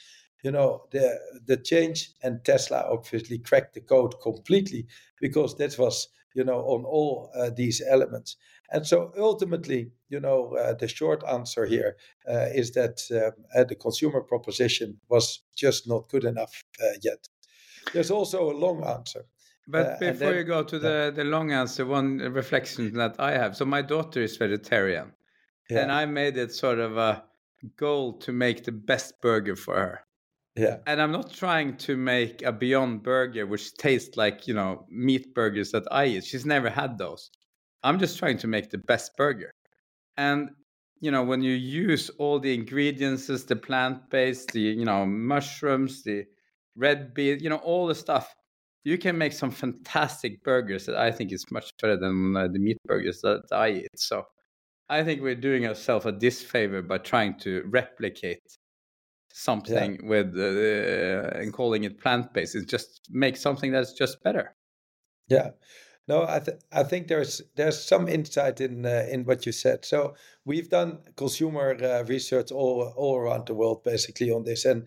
you 0.44 0.50
know 0.50 0.82
the 0.90 1.20
the 1.46 1.56
change 1.56 2.10
and 2.24 2.44
tesla 2.44 2.84
obviously 2.90 3.38
cracked 3.38 3.74
the 3.74 3.80
code 3.80 4.12
completely 4.20 4.84
because 5.20 5.56
that 5.56 5.78
was 5.78 6.08
you 6.34 6.44
know, 6.44 6.60
on 6.60 6.84
all 6.84 7.30
uh, 7.34 7.50
these 7.50 7.82
elements. 7.86 8.36
And 8.70 8.86
so 8.86 9.12
ultimately, 9.18 9.90
you 10.08 10.20
know, 10.20 10.56
uh, 10.56 10.74
the 10.74 10.88
short 10.88 11.22
answer 11.28 11.66
here 11.66 11.96
uh, 12.28 12.46
is 12.54 12.72
that 12.72 13.00
um, 13.10 13.44
uh, 13.54 13.64
the 13.64 13.74
consumer 13.74 14.22
proposition 14.22 14.98
was 15.08 15.42
just 15.54 15.86
not 15.86 16.08
good 16.08 16.24
enough 16.24 16.64
uh, 16.82 16.96
yet. 17.02 17.28
There's 17.92 18.10
also 18.10 18.50
a 18.50 18.56
long 18.56 18.84
answer. 18.84 19.26
But 19.68 19.86
uh, 19.86 19.96
before 20.00 20.14
then, 20.14 20.36
you 20.36 20.44
go 20.44 20.62
to 20.64 20.78
the, 20.78 21.12
the 21.14 21.24
long 21.24 21.52
answer, 21.52 21.84
one 21.84 22.18
reflection 22.18 22.94
that 22.94 23.16
I 23.18 23.32
have. 23.32 23.56
So 23.56 23.64
my 23.64 23.82
daughter 23.82 24.22
is 24.22 24.36
vegetarian, 24.36 25.12
yeah. 25.72 25.82
and 25.82 25.92
I 25.92 26.06
made 26.06 26.36
it 26.36 26.52
sort 26.52 26.78
of 26.78 26.96
a 26.96 27.24
goal 27.76 28.18
to 28.18 28.32
make 28.32 28.64
the 28.64 28.72
best 28.72 29.20
burger 29.20 29.56
for 29.56 29.76
her. 29.76 30.00
Yeah. 30.56 30.78
And 30.86 31.00
I'm 31.00 31.12
not 31.12 31.32
trying 31.32 31.76
to 31.78 31.96
make 31.96 32.42
a 32.42 32.52
Beyond 32.52 33.02
Burger 33.02 33.46
which 33.46 33.74
tastes 33.74 34.16
like, 34.16 34.46
you 34.46 34.54
know, 34.54 34.84
meat 34.90 35.34
burgers 35.34 35.70
that 35.70 35.84
I 35.90 36.06
eat. 36.06 36.24
She's 36.24 36.44
never 36.44 36.68
had 36.68 36.98
those. 36.98 37.30
I'm 37.82 37.98
just 37.98 38.18
trying 38.18 38.38
to 38.38 38.46
make 38.46 38.70
the 38.70 38.78
best 38.78 39.16
burger. 39.16 39.50
And, 40.16 40.50
you 41.00 41.10
know, 41.10 41.22
when 41.22 41.42
you 41.42 41.54
use 41.54 42.10
all 42.18 42.38
the 42.38 42.54
ingredients, 42.54 43.26
the 43.26 43.56
plant 43.56 44.10
based, 44.10 44.52
the, 44.52 44.60
you 44.60 44.84
know, 44.84 45.06
mushrooms, 45.06 46.02
the 46.02 46.26
red 46.76 47.14
bean, 47.14 47.40
you 47.40 47.48
know, 47.48 47.56
all 47.56 47.86
the 47.86 47.94
stuff, 47.94 48.34
you 48.84 48.98
can 48.98 49.16
make 49.16 49.32
some 49.32 49.50
fantastic 49.50 50.44
burgers 50.44 50.86
that 50.86 50.96
I 50.96 51.10
think 51.12 51.32
is 51.32 51.44
much 51.50 51.70
better 51.80 51.96
than 51.96 52.36
uh, 52.36 52.48
the 52.48 52.58
meat 52.58 52.78
burgers 52.84 53.20
that 53.22 53.42
I 53.52 53.70
eat. 53.70 53.88
So 53.96 54.24
I 54.92 55.04
think 55.04 55.22
we're 55.22 55.34
doing 55.34 55.66
ourselves 55.66 56.04
a 56.04 56.12
disfavor 56.12 56.82
by 56.82 56.98
trying 56.98 57.38
to 57.40 57.62
replicate 57.66 58.58
something 59.32 59.98
yeah. 60.02 60.08
with 60.08 60.36
uh, 60.36 61.38
and 61.38 61.50
calling 61.50 61.84
it 61.84 61.98
plant 61.98 62.34
based. 62.34 62.54
It 62.54 62.68
just 62.68 63.08
make 63.10 63.38
something 63.38 63.72
that's 63.72 63.94
just 63.94 64.22
better. 64.22 64.54
Yeah. 65.28 65.52
No, 66.08 66.26
I 66.28 66.40
th- 66.40 66.58
I 66.70 66.82
think 66.82 67.08
there's 67.08 67.40
there's 67.56 67.82
some 67.82 68.06
insight 68.06 68.60
in 68.60 68.84
uh, 68.84 69.06
in 69.10 69.24
what 69.24 69.46
you 69.46 69.52
said. 69.52 69.86
So 69.86 70.14
we've 70.44 70.68
done 70.68 70.98
consumer 71.16 71.76
uh, 71.82 72.04
research 72.04 72.52
all 72.52 72.92
all 72.94 73.16
around 73.16 73.46
the 73.46 73.54
world 73.54 73.84
basically 73.84 74.30
on 74.30 74.44
this, 74.44 74.66
and 74.66 74.86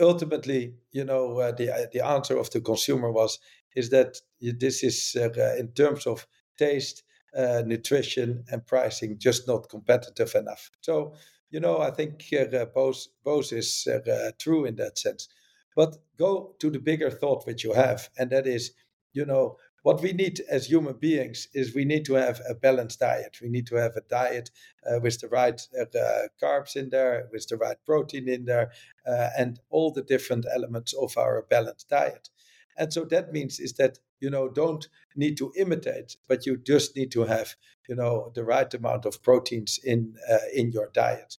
ultimately, 0.00 0.76
you 0.92 1.04
know, 1.04 1.38
uh, 1.40 1.52
the 1.52 1.74
uh, 1.74 1.86
the 1.92 2.06
answer 2.06 2.38
of 2.38 2.48
the 2.50 2.60
consumer 2.60 3.10
was 3.10 3.38
is 3.76 3.90
that 3.90 4.16
this 4.40 4.82
is 4.82 5.16
uh, 5.16 5.56
in 5.58 5.72
terms 5.72 6.06
of 6.06 6.26
taste, 6.58 7.02
nutrition, 7.34 8.44
and 8.50 8.66
pricing 8.66 9.18
just 9.18 9.46
not 9.46 9.68
competitive 9.68 10.34
enough. 10.34 10.70
So 10.80 11.14
you 11.52 11.60
know, 11.60 11.78
I 11.80 11.90
think 11.90 12.24
uh, 12.32 12.64
both 12.74 13.06
both 13.24 13.52
is 13.52 13.86
uh, 13.86 14.30
true 14.38 14.64
in 14.64 14.76
that 14.76 14.98
sense. 14.98 15.28
But 15.76 15.96
go 16.18 16.54
to 16.58 16.70
the 16.70 16.80
bigger 16.80 17.10
thought 17.10 17.46
which 17.46 17.62
you 17.62 17.72
have, 17.74 18.08
and 18.18 18.30
that 18.30 18.46
is, 18.46 18.72
you 19.12 19.24
know, 19.24 19.56
what 19.82 20.00
we 20.00 20.12
need 20.12 20.40
as 20.48 20.66
human 20.66 20.94
beings 20.94 21.48
is 21.54 21.74
we 21.74 21.84
need 21.84 22.04
to 22.06 22.14
have 22.14 22.40
a 22.48 22.54
balanced 22.54 23.00
diet. 23.00 23.38
We 23.42 23.48
need 23.48 23.66
to 23.68 23.76
have 23.76 23.96
a 23.96 24.02
diet 24.02 24.50
uh, 24.86 25.00
with 25.00 25.20
the 25.20 25.28
right 25.28 25.60
uh, 25.78 26.28
carbs 26.42 26.76
in 26.76 26.90
there, 26.90 27.28
with 27.32 27.48
the 27.48 27.56
right 27.56 27.78
protein 27.84 28.28
in 28.28 28.44
there, 28.44 28.70
uh, 29.06 29.30
and 29.36 29.58
all 29.70 29.90
the 29.90 30.02
different 30.02 30.46
elements 30.54 30.94
of 30.94 31.16
our 31.18 31.42
balanced 31.50 31.88
diet. 31.88 32.30
And 32.76 32.92
so 32.92 33.04
that 33.06 33.32
means 33.32 33.60
is 33.60 33.74
that 33.74 33.98
you 34.20 34.30
know 34.30 34.48
don't 34.48 34.88
need 35.16 35.36
to 35.38 35.52
imitate, 35.56 36.16
but 36.28 36.46
you 36.46 36.56
just 36.56 36.96
need 36.96 37.10
to 37.12 37.22
have 37.24 37.54
you 37.88 37.94
know 37.96 38.32
the 38.34 38.44
right 38.44 38.72
amount 38.74 39.06
of 39.06 39.22
proteins 39.22 39.78
in 39.84 40.14
uh, 40.30 40.38
in 40.54 40.70
your 40.72 40.90
diet 40.92 41.36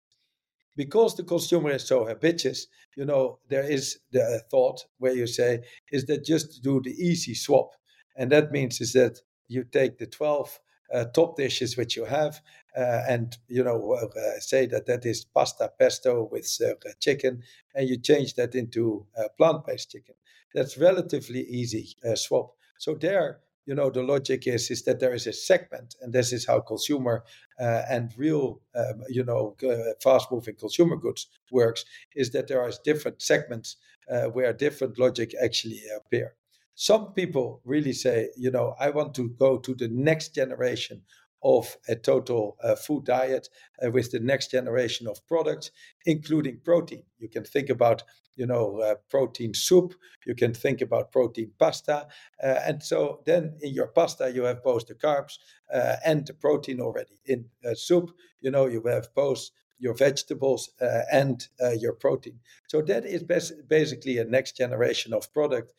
because 0.77 1.17
the 1.17 1.25
consumer 1.25 1.71
is 1.71 1.87
so 1.87 2.05
habituous, 2.07 2.67
you 2.97 3.05
know, 3.05 3.39
there 3.49 3.65
is 3.71 3.99
the 4.11 4.43
thought 4.51 4.85
where 4.99 5.15
you 5.15 5.27
say, 5.27 5.61
is 5.91 6.07
that 6.07 6.25
just 6.25 6.63
do 6.63 6.81
the 6.83 6.93
easy 6.93 7.35
swap? 7.35 7.73
And 8.17 8.31
that 8.33 8.53
means 8.53 8.81
is 8.81 8.93
that 8.95 9.21
you 9.49 9.65
take 9.65 9.99
the 9.99 10.07
12 10.07 10.59
uh, 10.93 11.05
top 11.07 11.37
dishes 11.37 11.77
which 11.77 11.97
you 11.97 12.05
have 12.05 12.41
uh, 12.77 13.03
and, 13.09 13.37
you 13.49 13.65
know, 13.65 13.93
uh, 13.95 14.41
say 14.41 14.67
that 14.67 14.87
that 14.87 15.07
is 15.07 15.25
pasta 15.25 15.71
pesto 15.79 16.29
with 16.31 16.47
uh, 16.63 16.75
chicken 17.01 17.43
and 17.75 17.89
you 17.89 17.99
change 17.99 18.35
that 18.35 18.55
into 18.55 19.07
uh, 19.17 19.29
plant-based 19.39 19.91
chicken. 19.91 20.15
That's 20.55 20.77
relatively 20.79 21.41
easy 21.43 21.97
uh, 22.05 22.15
swap. 22.17 22.55
So 22.79 22.95
there 22.95 23.41
you 23.67 23.75
know 23.75 23.91
the 23.91 24.03
logic 24.03 24.47
is 24.47 24.71
is 24.71 24.83
that 24.85 24.99
there 25.01 25.15
is 25.15 25.27
a 25.27 25.33
segment 25.33 25.95
and 26.01 26.13
this 26.13 26.33
is 26.33 26.47
how 26.47 26.61
consumer 26.61 27.23
uh, 27.61 27.83
and 27.89 28.13
real 28.17 28.61
um, 28.75 29.03
you 29.09 29.23
know 29.23 29.55
uh, 29.63 29.93
fast 30.03 30.33
moving 30.33 30.57
consumer 30.57 30.97
goods 30.97 31.29
works 31.53 31.85
is 32.17 32.31
that 32.31 32.49
there 32.49 32.61
are 32.61 32.73
different 32.85 33.23
segments 33.23 33.77
uh, 34.11 34.25
where 34.25 34.53
different 34.53 34.99
logic 34.99 35.33
actually 35.41 35.81
appear 35.97 36.35
some 36.75 37.13
people 37.13 37.61
really 37.65 37.93
say 37.93 38.29
you 38.37 38.51
know 38.51 38.75
i 38.81 38.91
want 38.91 39.15
to 39.15 39.29
go 39.39 39.59
to 39.59 39.75
the 39.77 39.89
next 39.89 40.35
generation 40.35 41.01
of 41.43 41.77
a 41.89 41.97
total 41.97 42.57
uh, 42.63 42.77
food 42.77 43.05
diet 43.05 43.49
uh, 43.85 43.91
with 43.91 44.11
the 44.11 44.21
next 44.21 44.51
generation 44.51 45.07
of 45.09 45.27
products, 45.27 45.71
including 46.07 46.61
protein. 46.65 47.03
You 47.19 47.29
can 47.29 47.45
think 47.45 47.69
about, 47.69 48.03
you 48.37 48.47
know, 48.47 48.79
uh, 48.79 48.95
protein 49.11 49.55
soup. 49.55 49.95
You 50.27 50.35
can 50.35 50.55
think 50.55 50.81
about 50.81 51.13
protein 51.13 51.51
pasta, 51.59 52.07
uh, 52.43 52.47
and 52.65 52.83
so 52.83 53.23
then 53.27 53.57
in 53.61 53.75
your 53.75 53.89
pasta 53.89 54.31
you 54.33 54.45
have 54.45 54.63
both 54.63 54.87
the 54.87 54.95
carbs 54.95 55.39
uh, 55.73 55.97
and 56.05 56.27
the 56.27 56.35
protein 56.35 56.81
already. 56.81 57.19
In 57.27 57.47
uh, 57.65 57.75
soup, 57.75 58.11
you 58.41 58.51
know, 58.51 58.67
you 58.67 58.83
have 58.87 59.09
both 59.15 59.51
your 59.79 59.95
vegetables 59.95 60.71
and 61.11 61.49
your 61.77 61.93
protein. 61.93 62.39
So 62.69 62.83
that 62.83 63.05
is 63.05 63.25
bas- 63.25 63.53
basically 63.69 64.19
a 64.19 64.25
next 64.25 64.57
generation 64.57 65.13
of 65.13 65.33
product, 65.33 65.73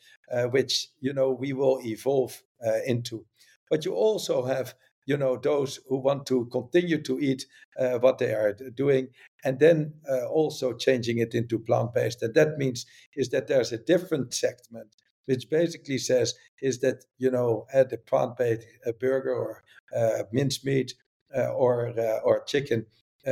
which 0.51 0.89
you 0.99 1.13
know 1.13 1.31
we 1.31 1.53
will 1.53 1.79
evolve 1.85 2.43
into. 2.85 3.25
But 3.69 3.85
you 3.85 3.93
also 3.93 4.43
have 4.43 4.75
you 5.05 5.17
know 5.17 5.37
those 5.37 5.79
who 5.87 5.97
want 5.97 6.25
to 6.27 6.45
continue 6.45 7.01
to 7.01 7.19
eat 7.19 7.45
uh, 7.79 7.97
what 7.99 8.17
they 8.17 8.33
are 8.33 8.53
doing 8.75 9.09
and 9.43 9.59
then 9.59 9.93
uh, 10.09 10.25
also 10.27 10.73
changing 10.73 11.17
it 11.17 11.33
into 11.33 11.59
plant-based. 11.59 12.21
And 12.21 12.33
that 12.35 12.57
means 12.57 12.85
is 13.15 13.29
that 13.29 13.47
there's 13.47 13.71
a 13.71 13.77
different 13.77 14.33
segment 14.33 14.95
which 15.25 15.49
basically 15.49 15.97
says 15.97 16.33
is 16.61 16.79
that 16.79 17.05
you 17.17 17.31
know 17.31 17.65
at 17.73 17.89
the 17.89 17.97
plant-based 17.97 18.65
uh, 18.85 18.91
burger 18.99 19.33
or 19.33 19.63
uh, 19.95 20.23
mincemeat 20.31 20.93
uh, 21.35 21.47
or 21.47 21.87
uh, 21.97 22.19
or 22.23 22.43
chicken 22.43 22.85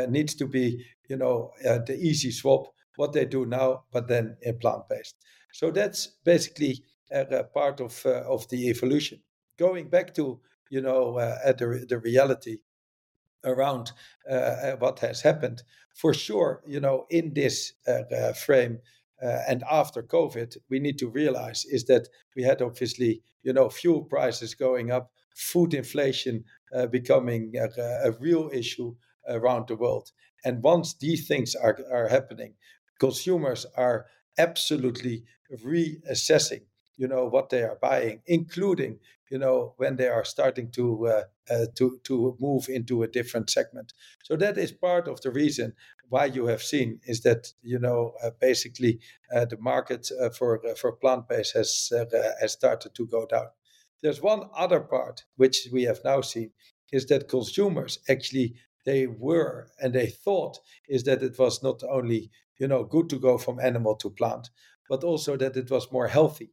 needs 0.07 0.33
to 0.35 0.45
be 0.45 0.85
you 1.09 1.17
know 1.17 1.51
the 1.61 1.97
easy 1.99 2.31
swap 2.31 2.67
what 2.95 3.11
they 3.13 3.25
do 3.25 3.45
now 3.45 3.83
but 3.91 4.07
then 4.07 4.37
in 4.41 4.57
plant-based. 4.57 5.15
So 5.53 5.69
that's 5.71 6.07
basically 6.23 6.83
a 7.11 7.43
part 7.43 7.81
of 7.81 8.05
of 8.05 8.47
the 8.49 8.69
evolution. 8.69 9.21
Going 9.57 9.89
back 9.89 10.13
to 10.15 10.39
you 10.71 10.81
know, 10.81 11.17
uh, 11.17 11.37
at 11.45 11.59
the, 11.59 11.85
the 11.87 11.99
reality 11.99 12.57
around 13.43 13.91
uh, 14.29 14.33
uh, 14.33 14.75
what 14.77 14.99
has 14.99 15.21
happened. 15.21 15.61
For 15.93 16.13
sure, 16.13 16.63
you 16.65 16.79
know, 16.79 17.05
in 17.09 17.33
this 17.33 17.73
uh, 17.85 18.33
frame 18.33 18.79
uh, 19.21 19.39
and 19.47 19.63
after 19.69 20.01
COVID, 20.01 20.57
we 20.69 20.79
need 20.79 20.97
to 20.99 21.09
realize 21.09 21.65
is 21.65 21.85
that 21.85 22.07
we 22.35 22.43
had 22.43 22.61
obviously, 22.61 23.21
you 23.43 23.53
know, 23.53 23.69
fuel 23.69 24.03
prices 24.03 24.55
going 24.55 24.91
up, 24.91 25.11
food 25.35 25.73
inflation 25.73 26.45
uh, 26.73 26.87
becoming 26.87 27.53
a, 27.57 27.67
a, 28.07 28.11
real 28.19 28.49
issue 28.53 28.95
around 29.27 29.67
the 29.67 29.75
world. 29.75 30.11
And 30.43 30.63
once 30.63 30.95
these 30.95 31.27
things 31.27 31.53
are, 31.53 31.77
are 31.91 32.07
happening, 32.07 32.55
consumers 32.99 33.65
are 33.75 34.07
absolutely 34.37 35.25
reassessing 35.63 36.61
you 37.01 37.07
know 37.07 37.25
what 37.25 37.49
they 37.49 37.63
are 37.63 37.79
buying, 37.81 38.21
including 38.27 38.99
you 39.31 39.39
know 39.39 39.73
when 39.77 39.95
they 39.95 40.07
are 40.07 40.23
starting 40.23 40.69
to 40.71 41.07
uh, 41.07 41.23
uh, 41.49 41.65
to 41.75 41.99
to 42.03 42.37
move 42.39 42.69
into 42.69 43.01
a 43.01 43.07
different 43.07 43.49
segment. 43.49 43.93
So 44.23 44.35
that 44.37 44.57
is 44.57 44.71
part 44.71 45.07
of 45.07 45.19
the 45.21 45.31
reason 45.31 45.73
why 46.09 46.25
you 46.25 46.45
have 46.45 46.61
seen 46.61 46.99
is 47.05 47.21
that 47.21 47.53
you 47.63 47.79
know 47.79 48.13
uh, 48.23 48.29
basically 48.39 48.99
uh, 49.35 49.45
the 49.45 49.57
market 49.57 50.11
uh, 50.21 50.29
for 50.29 50.61
uh, 50.67 50.75
for 50.75 50.91
plant 50.91 51.27
based 51.27 51.53
has 51.55 51.91
has 52.39 52.51
started 52.51 52.93
to 52.93 53.07
go 53.07 53.25
down. 53.25 53.47
There's 54.03 54.21
one 54.21 54.43
other 54.55 54.79
part 54.79 55.25
which 55.37 55.67
we 55.73 55.83
have 55.83 56.01
now 56.05 56.21
seen 56.21 56.51
is 56.91 57.05
that 57.07 57.29
consumers 57.29 57.99
actually 58.09 58.55
they 58.85 59.07
were 59.07 59.67
and 59.79 59.93
they 59.93 60.07
thought 60.07 60.59
is 60.87 61.03
that 61.03 61.23
it 61.23 61.39
was 61.39 61.63
not 61.63 61.81
only 61.89 62.29
you 62.59 62.67
know 62.67 62.83
good 62.83 63.09
to 63.09 63.19
go 63.19 63.37
from 63.37 63.59
animal 63.59 63.95
to 63.95 64.09
plant 64.09 64.49
but 64.89 65.03
also 65.03 65.37
that 65.37 65.55
it 65.57 65.71
was 65.71 65.91
more 65.91 66.07
healthy 66.07 66.51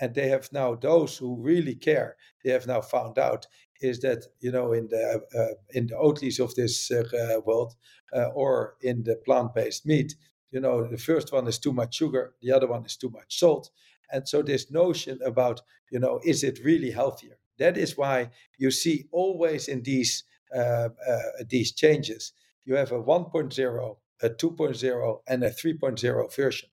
and 0.00 0.14
they 0.14 0.28
have 0.28 0.52
now 0.52 0.74
those 0.74 1.16
who 1.16 1.36
really 1.36 1.74
care 1.74 2.16
they 2.44 2.50
have 2.50 2.66
now 2.66 2.80
found 2.80 3.18
out 3.18 3.46
is 3.80 4.00
that 4.00 4.24
you 4.40 4.50
know 4.50 4.72
in 4.72 4.88
the 4.88 5.20
uh, 5.36 5.54
in 5.70 5.86
the 5.86 5.94
Oatlys 5.94 6.40
of 6.40 6.54
this 6.54 6.90
uh, 6.90 7.40
world 7.44 7.74
uh, 8.14 8.26
or 8.34 8.76
in 8.80 9.04
the 9.04 9.16
plant-based 9.24 9.86
meat 9.86 10.14
you 10.50 10.60
know 10.60 10.86
the 10.86 10.98
first 10.98 11.32
one 11.32 11.46
is 11.46 11.58
too 11.58 11.72
much 11.72 11.94
sugar 11.94 12.34
the 12.42 12.52
other 12.52 12.66
one 12.66 12.84
is 12.84 12.96
too 12.96 13.10
much 13.10 13.38
salt. 13.38 13.70
And 14.12 14.28
so 14.28 14.42
this 14.42 14.70
notion 14.70 15.18
about 15.24 15.62
you 15.90 15.98
know 15.98 16.20
is 16.24 16.44
it 16.44 16.64
really 16.64 16.90
healthier? 16.90 17.38
That 17.58 17.76
is 17.76 17.96
why 17.96 18.30
you 18.58 18.70
see 18.70 19.06
always 19.12 19.68
in 19.68 19.82
these 19.82 20.24
uh, 20.54 20.88
uh, 21.08 21.22
these 21.48 21.72
changes 21.72 22.32
you 22.64 22.76
have 22.76 22.92
a 22.92 23.02
1.0 23.02 23.96
a 24.22 24.30
2.0 24.30 25.18
and 25.26 25.44
a 25.44 25.50
3.0 25.50 26.34
version 26.36 26.68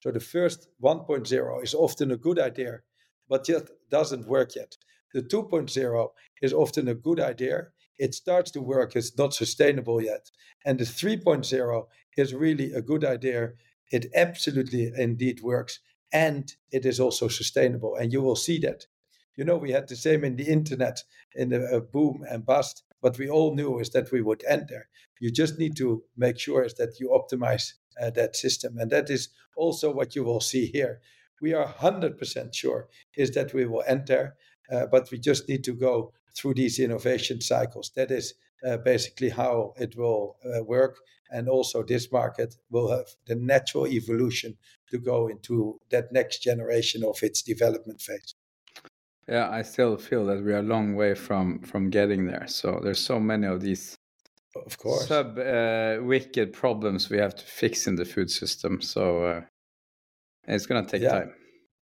so 0.00 0.10
the 0.10 0.20
first 0.20 0.68
1.0 0.82 1.62
is 1.62 1.74
often 1.74 2.10
a 2.10 2.16
good 2.16 2.38
idea, 2.38 2.80
but 3.28 3.44
just 3.44 3.70
doesn't 3.90 4.26
work 4.26 4.54
yet. 4.54 4.76
The 5.14 5.22
2.0 5.22 6.10
is 6.42 6.52
often 6.52 6.88
a 6.88 6.94
good 6.94 7.20
idea. 7.20 7.68
It 7.98 8.14
starts 8.14 8.50
to 8.52 8.60
work, 8.60 8.94
it's 8.94 9.16
not 9.16 9.34
sustainable 9.34 10.02
yet. 10.02 10.30
And 10.64 10.78
the 10.78 10.84
3.0 10.84 11.86
is 12.16 12.34
really 12.34 12.72
a 12.72 12.82
good 12.82 13.04
idea. 13.04 13.52
It 13.90 14.06
absolutely 14.14 14.92
indeed 14.96 15.40
works 15.42 15.80
and 16.12 16.54
it 16.70 16.86
is 16.86 17.00
also 17.00 17.28
sustainable. 17.28 17.96
And 17.96 18.12
you 18.12 18.22
will 18.22 18.36
see 18.36 18.58
that. 18.60 18.86
You 19.36 19.44
know, 19.44 19.56
we 19.56 19.72
had 19.72 19.88
the 19.88 19.96
same 19.96 20.24
in 20.24 20.36
the 20.36 20.46
internet 20.46 21.02
in 21.34 21.50
the 21.50 21.76
uh, 21.76 21.80
boom 21.80 22.24
and 22.28 22.44
bust. 22.44 22.82
What 23.00 23.18
we 23.18 23.28
all 23.28 23.54
knew 23.54 23.78
is 23.78 23.90
that 23.90 24.10
we 24.10 24.22
would 24.22 24.42
end 24.48 24.66
there. 24.68 24.88
You 25.20 25.30
just 25.30 25.58
need 25.58 25.76
to 25.76 26.04
make 26.16 26.38
sure 26.38 26.64
is 26.64 26.74
that 26.74 26.98
you 27.00 27.08
optimize 27.10 27.74
uh, 28.00 28.10
that 28.10 28.36
system. 28.36 28.78
And 28.78 28.90
that 28.90 29.10
is 29.10 29.28
also 29.56 29.92
what 29.92 30.14
you 30.14 30.24
will 30.24 30.40
see 30.40 30.66
here. 30.66 31.00
We 31.40 31.52
are 31.52 31.66
100% 31.66 32.54
sure 32.54 32.88
is 33.16 33.30
that 33.32 33.52
we 33.52 33.66
will 33.66 33.84
enter, 33.86 34.36
uh, 34.72 34.86
but 34.86 35.10
we 35.10 35.18
just 35.18 35.48
need 35.48 35.64
to 35.64 35.74
go 35.74 36.12
through 36.36 36.54
these 36.54 36.78
innovation 36.78 37.40
cycles. 37.40 37.90
That 37.94 38.10
is 38.10 38.34
uh, 38.66 38.78
basically 38.78 39.30
how 39.30 39.74
it 39.76 39.96
will 39.96 40.36
uh, 40.44 40.64
work. 40.64 40.98
And 41.30 41.48
also, 41.48 41.82
this 41.82 42.12
market 42.12 42.54
will 42.70 42.90
have 42.90 43.06
the 43.26 43.34
natural 43.34 43.86
evolution 43.86 44.56
to 44.90 44.98
go 44.98 45.26
into 45.26 45.80
that 45.90 46.12
next 46.12 46.42
generation 46.42 47.02
of 47.04 47.22
its 47.22 47.42
development 47.42 48.00
phase. 48.00 48.34
Yeah, 49.28 49.50
I 49.50 49.62
still 49.62 49.96
feel 49.96 50.24
that 50.26 50.44
we 50.44 50.52
are 50.52 50.58
a 50.58 50.62
long 50.62 50.94
way 50.94 51.14
from 51.14 51.58
from 51.62 51.90
getting 51.90 52.26
there. 52.26 52.46
So 52.46 52.80
there's 52.82 53.00
so 53.00 53.18
many 53.18 53.46
of 53.48 53.60
these 53.60 53.96
of 54.66 54.78
course 54.78 55.06
sub 55.06 55.38
uh, 55.38 55.98
wicked 56.02 56.52
problems 56.52 57.10
we 57.10 57.18
have 57.18 57.34
to 57.34 57.44
fix 57.44 57.86
in 57.86 57.96
the 57.96 58.04
food 58.04 58.30
system. 58.30 58.80
So 58.80 59.24
uh, 59.24 59.40
it's 60.46 60.66
going 60.66 60.84
to 60.84 60.90
take 60.90 61.02
yeah. 61.02 61.10
time. 61.10 61.34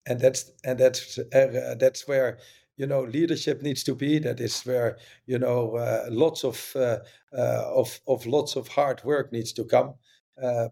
And 0.05 0.19
that's 0.19 0.51
and 0.63 0.79
that's 0.79 1.17
uh, 1.17 1.75
that's 1.79 2.07
where 2.07 2.37
you 2.77 2.85
know 2.85 3.01
leadership 3.01 3.61
needs 3.61 3.83
to 3.83 3.95
be. 3.95 4.19
That 4.19 4.39
is 4.39 4.61
where 4.63 4.97
you 5.25 5.39
know 5.39 5.75
uh, 5.75 6.05
lots 6.09 6.43
of 6.43 6.71
uh, 6.75 6.99
uh, 7.35 7.73
of 7.75 7.99
of 8.07 8.25
lots 8.25 8.55
of 8.55 8.67
hard 8.67 9.03
work 9.03 9.31
needs 9.31 9.53
to 9.53 9.65
come. 9.65 9.95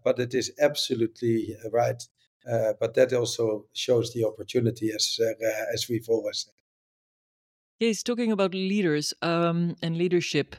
but 0.04 0.18
it 0.18 0.34
is 0.34 0.52
absolutely 0.60 1.56
right. 1.72 2.02
but 2.80 2.94
that 2.94 3.12
also 3.12 3.66
shows 3.72 4.12
the 4.12 4.24
opportunity, 4.24 4.92
as 4.94 5.18
as 5.72 5.88
we've 5.88 6.08
always 6.08 6.44
said. 6.44 6.54
Yes, 7.80 8.02
talking 8.02 8.30
about 8.30 8.54
leaders 8.54 9.14
um, 9.20 9.74
and 9.82 9.96
leadership, 9.96 10.54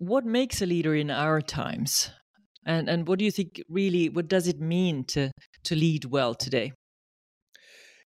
what 0.00 0.24
makes 0.24 0.62
a 0.62 0.66
leader 0.66 0.94
in 0.94 1.10
our 1.10 1.40
times? 1.40 2.10
And 2.66 2.88
and 2.88 3.06
what 3.06 3.18
do 3.18 3.24
you 3.24 3.30
think 3.30 3.62
really 3.68 4.08
what 4.08 4.28
does 4.28 4.48
it 4.48 4.60
mean 4.60 5.04
to 5.06 5.30
to 5.64 5.74
lead 5.76 6.06
well 6.06 6.34
today? 6.34 6.72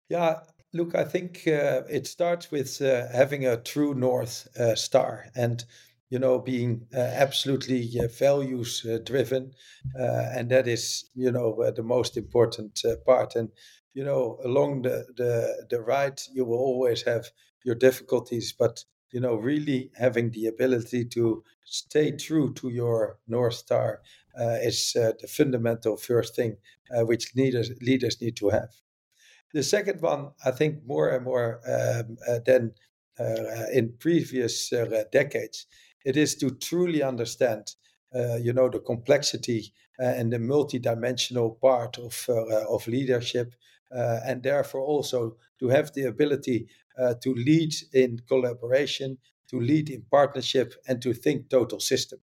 Yeah, 0.08 0.40
look, 0.72 0.94
I 0.94 1.04
think 1.04 1.46
uh, 1.46 1.82
it 1.88 2.06
starts 2.06 2.50
with 2.50 2.80
uh, 2.82 3.08
having 3.12 3.46
a 3.46 3.56
true 3.56 3.94
north 3.94 4.48
uh, 4.58 4.74
star 4.74 5.26
and 5.34 5.64
you 6.10 6.18
know 6.18 6.38
being 6.38 6.86
uh, 6.94 6.98
absolutely 6.98 7.90
uh, 7.98 8.08
values 8.08 8.84
uh, 8.84 8.98
driven, 9.04 9.52
and 9.94 10.50
that 10.50 10.68
is 10.68 11.10
you 11.14 11.30
know 11.32 11.70
the 11.74 11.82
most 11.82 12.16
important 12.16 12.82
part. 13.06 13.34
And 13.36 13.50
you 13.94 14.04
know 14.04 14.38
along 14.44 14.82
the, 14.82 15.06
the 15.16 15.66
the 15.70 15.80
ride, 15.80 16.20
you 16.32 16.44
will 16.44 16.58
always 16.58 17.02
have 17.02 17.30
your 17.64 17.74
difficulties, 17.74 18.52
but 18.52 18.84
you 19.12 19.20
know 19.20 19.34
really 19.34 19.90
having 19.96 20.30
the 20.30 20.46
ability 20.46 21.04
to 21.04 21.44
stay 21.64 22.12
true 22.12 22.52
to 22.54 22.68
your 22.68 23.18
north 23.26 23.54
star 23.54 24.00
uh, 24.38 24.58
is 24.62 24.96
uh, 24.96 25.12
the 25.20 25.28
fundamental 25.28 25.96
first 25.96 26.34
thing 26.34 26.56
uh, 26.90 27.04
which 27.04 27.34
leaders 27.36 27.70
leaders 27.80 28.20
need 28.20 28.36
to 28.36 28.50
have. 28.50 28.70
The 29.52 29.62
second 29.62 30.00
one, 30.00 30.32
I 30.44 30.50
think, 30.50 30.84
more 30.84 31.08
and 31.10 31.24
more 31.24 31.60
um, 31.66 32.16
than 32.44 32.72
in 33.72 33.94
previous 34.00 34.70
decades, 35.12 35.66
it 36.04 36.16
is 36.16 36.34
to 36.36 36.50
truly 36.50 37.02
understand, 37.04 37.76
you 38.12 38.52
know, 38.52 38.68
the 38.68 38.80
complexity 38.80 39.72
and 39.98 40.32
the 40.32 40.38
multidimensional 40.38 41.60
part 41.60 41.98
of 41.98 42.28
of 42.68 42.88
leadership, 42.88 43.54
and 43.92 44.42
therefore 44.42 44.80
also 44.80 45.36
to 45.60 45.68
have 45.68 45.92
the 45.92 46.06
ability 46.06 46.66
uh, 46.98 47.14
to 47.22 47.34
lead 47.34 47.74
in 47.92 48.20
collaboration, 48.28 49.18
to 49.48 49.60
lead 49.60 49.90
in 49.90 50.02
partnership, 50.10 50.74
and 50.88 51.02
to 51.02 51.12
think 51.12 51.48
total 51.48 51.80
system. 51.80 52.20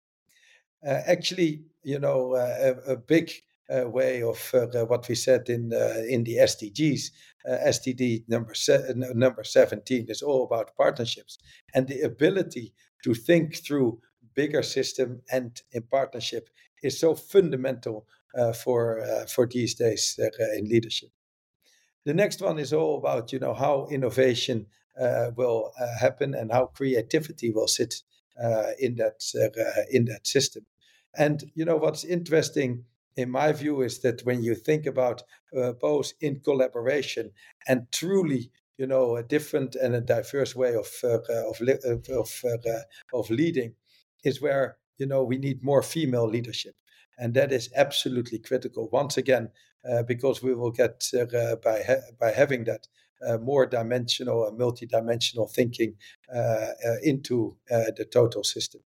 Uh, 0.86 1.02
actually, 1.08 1.64
you 1.84 2.00
know, 2.00 2.36
uh, 2.36 2.74
a, 2.88 2.94
a, 2.94 2.98
big 2.98 3.32
uh, 3.70 3.90
way 3.90 4.22
of 4.22 4.54
uh, 4.54 4.86
what 4.86 5.08
we 5.08 5.16
said 5.16 5.50
in 5.50 5.74
in 6.08 6.24
the 6.24 6.38
SDGs, 6.38 7.10
SDG 7.48 8.24
number 8.28 8.54
se- 8.54 8.94
number 8.96 9.44
seventeen 9.44 10.06
is 10.10 10.22
all 10.22 10.44
about 10.44 10.76
partnerships 10.76 11.40
and 11.74 11.88
the 11.88 12.02
ability 12.02 12.74
to 13.04 13.16
think 13.16 13.56
through 13.56 14.00
bigger 14.36 14.62
system 14.62 15.22
and 15.32 15.62
in 15.72 15.82
partnership 15.84 16.50
is 16.84 17.00
so 17.00 17.16
fundamental 17.16 18.06
for 18.64 19.04
for 19.28 19.48
these 19.48 19.74
days 19.74 20.20
in 20.58 20.70
leadership. 20.70 21.10
The 22.06 22.14
next 22.14 22.42
one 22.42 22.60
is 22.60 22.72
all 22.74 22.98
about 22.98 23.34
you 23.34 23.40
know 23.40 23.54
how 23.54 23.88
innovation 23.92 24.68
uh, 25.00 25.32
will 25.36 25.72
uh, 25.80 25.98
happen 26.00 26.34
and 26.34 26.52
how 26.52 26.68
creativity 26.68 27.52
will 27.52 27.68
sit 27.68 28.04
uh, 28.42 28.72
in 28.80 28.96
that 28.96 29.22
in 29.92 30.06
that 30.06 30.28
system. 30.28 30.66
And 31.18 31.52
you 31.56 31.66
know 31.66 31.78
what's 31.78 32.04
interesting 32.04 32.86
in 33.16 33.30
my 33.30 33.52
view 33.54 33.82
is 33.82 34.00
that 34.00 34.22
when 34.26 34.44
you 34.44 34.56
think 34.56 34.86
about 34.86 35.24
uh, 35.58 35.72
both 35.74 36.14
in 36.22 36.42
collaboration 36.42 37.32
and 37.68 37.92
truly 37.92 38.52
you 38.78 38.86
know 38.88 39.16
a 39.16 39.24
different 39.24 39.76
and 39.76 39.96
a 39.96 40.02
diverse 40.02 40.56
way 40.56 40.76
of 40.76 40.88
uh, 41.04 41.20
of 41.50 41.62
of, 42.10 42.42
uh, 42.46 42.80
of 43.14 43.30
leading 43.30 43.76
is 44.24 44.42
where 44.42 44.78
you 44.98 45.06
know 45.06 45.24
we 45.24 45.38
need 45.38 45.64
more 45.64 45.82
female 45.82 46.28
leadership 46.28 46.76
and 47.18 47.34
that 47.34 47.52
is 47.52 47.70
absolutely 47.76 48.40
critical 48.40 48.90
once 48.92 49.18
again 49.18 49.46
uh, 49.46 49.50
because 50.08 50.42
we 50.42 50.54
will 50.54 50.72
get 50.72 51.10
uh, 51.14 51.56
by 51.64 51.84
ha- 51.84 52.06
by 52.20 52.32
having 52.32 52.64
that 52.66 52.88
uh, 53.26 53.38
more 53.38 53.66
dimensional 53.66 54.48
and 54.48 54.60
multidimensional 54.60 55.50
thinking 55.52 55.96
into 57.04 57.56
the 57.70 58.08
total 58.12 58.44
system 58.44 58.82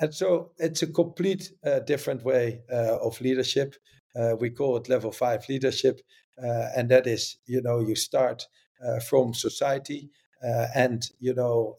and 0.00 0.14
so 0.14 0.52
it's 0.58 0.82
a 0.82 0.86
complete 0.86 1.52
uh, 1.64 1.80
different 1.80 2.24
way 2.24 2.62
uh, 2.72 2.96
of 3.02 3.20
leadership. 3.20 3.74
Uh, 4.16 4.34
we 4.40 4.50
call 4.50 4.76
it 4.78 4.88
level 4.88 5.12
five 5.12 5.46
leadership. 5.48 6.00
Uh, 6.42 6.68
and 6.74 6.88
that 6.88 7.06
is, 7.06 7.36
you 7.46 7.60
know, 7.60 7.80
you 7.80 7.94
start 7.94 8.46
uh, 8.84 8.98
from 8.98 9.34
society. 9.34 10.08
Uh, 10.42 10.66
and, 10.74 11.10
you 11.18 11.34
know, 11.34 11.76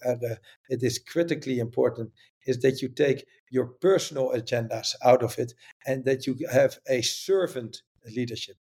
it 0.70 0.84
is 0.84 1.00
critically 1.00 1.58
important 1.58 2.12
is 2.46 2.60
that 2.60 2.82
you 2.82 2.90
take 2.90 3.26
your 3.50 3.66
personal 3.66 4.30
agendas 4.36 4.94
out 5.04 5.24
of 5.24 5.38
it 5.40 5.54
and 5.88 6.06
that 6.06 6.28
you 6.28 6.38
have 6.52 6.78
a 6.88 7.02
servant 7.02 7.82
leadership. 8.16 8.56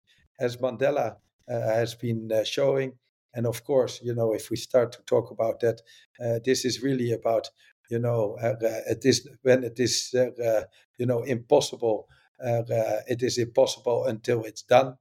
As 0.40 0.56
Mandela 0.58 1.16
uh, 1.48 1.60
has 1.60 1.94
been 1.94 2.30
uh, 2.32 2.44
showing, 2.44 2.98
and 3.34 3.46
of 3.46 3.64
course, 3.64 4.00
you 4.02 4.14
know, 4.14 4.32
if 4.32 4.50
we 4.50 4.56
start 4.56 4.92
to 4.92 5.02
talk 5.02 5.30
about 5.30 5.60
that, 5.60 5.80
uh, 6.24 6.38
this 6.44 6.64
is 6.64 6.82
really 6.82 7.12
about 7.12 7.50
you 7.90 8.00
know, 8.00 8.36
uh, 8.42 8.56
it 8.88 9.04
is 9.04 9.28
when 9.42 9.62
it 9.62 9.78
is, 9.78 10.12
uh, 10.14 10.62
you 10.98 11.06
know, 11.06 11.22
impossible. 11.22 12.08
Uh, 12.44 12.62
it 13.06 13.22
is 13.22 13.38
impossible 13.38 14.06
until 14.06 14.42
it's 14.44 14.62
done. 14.62 14.96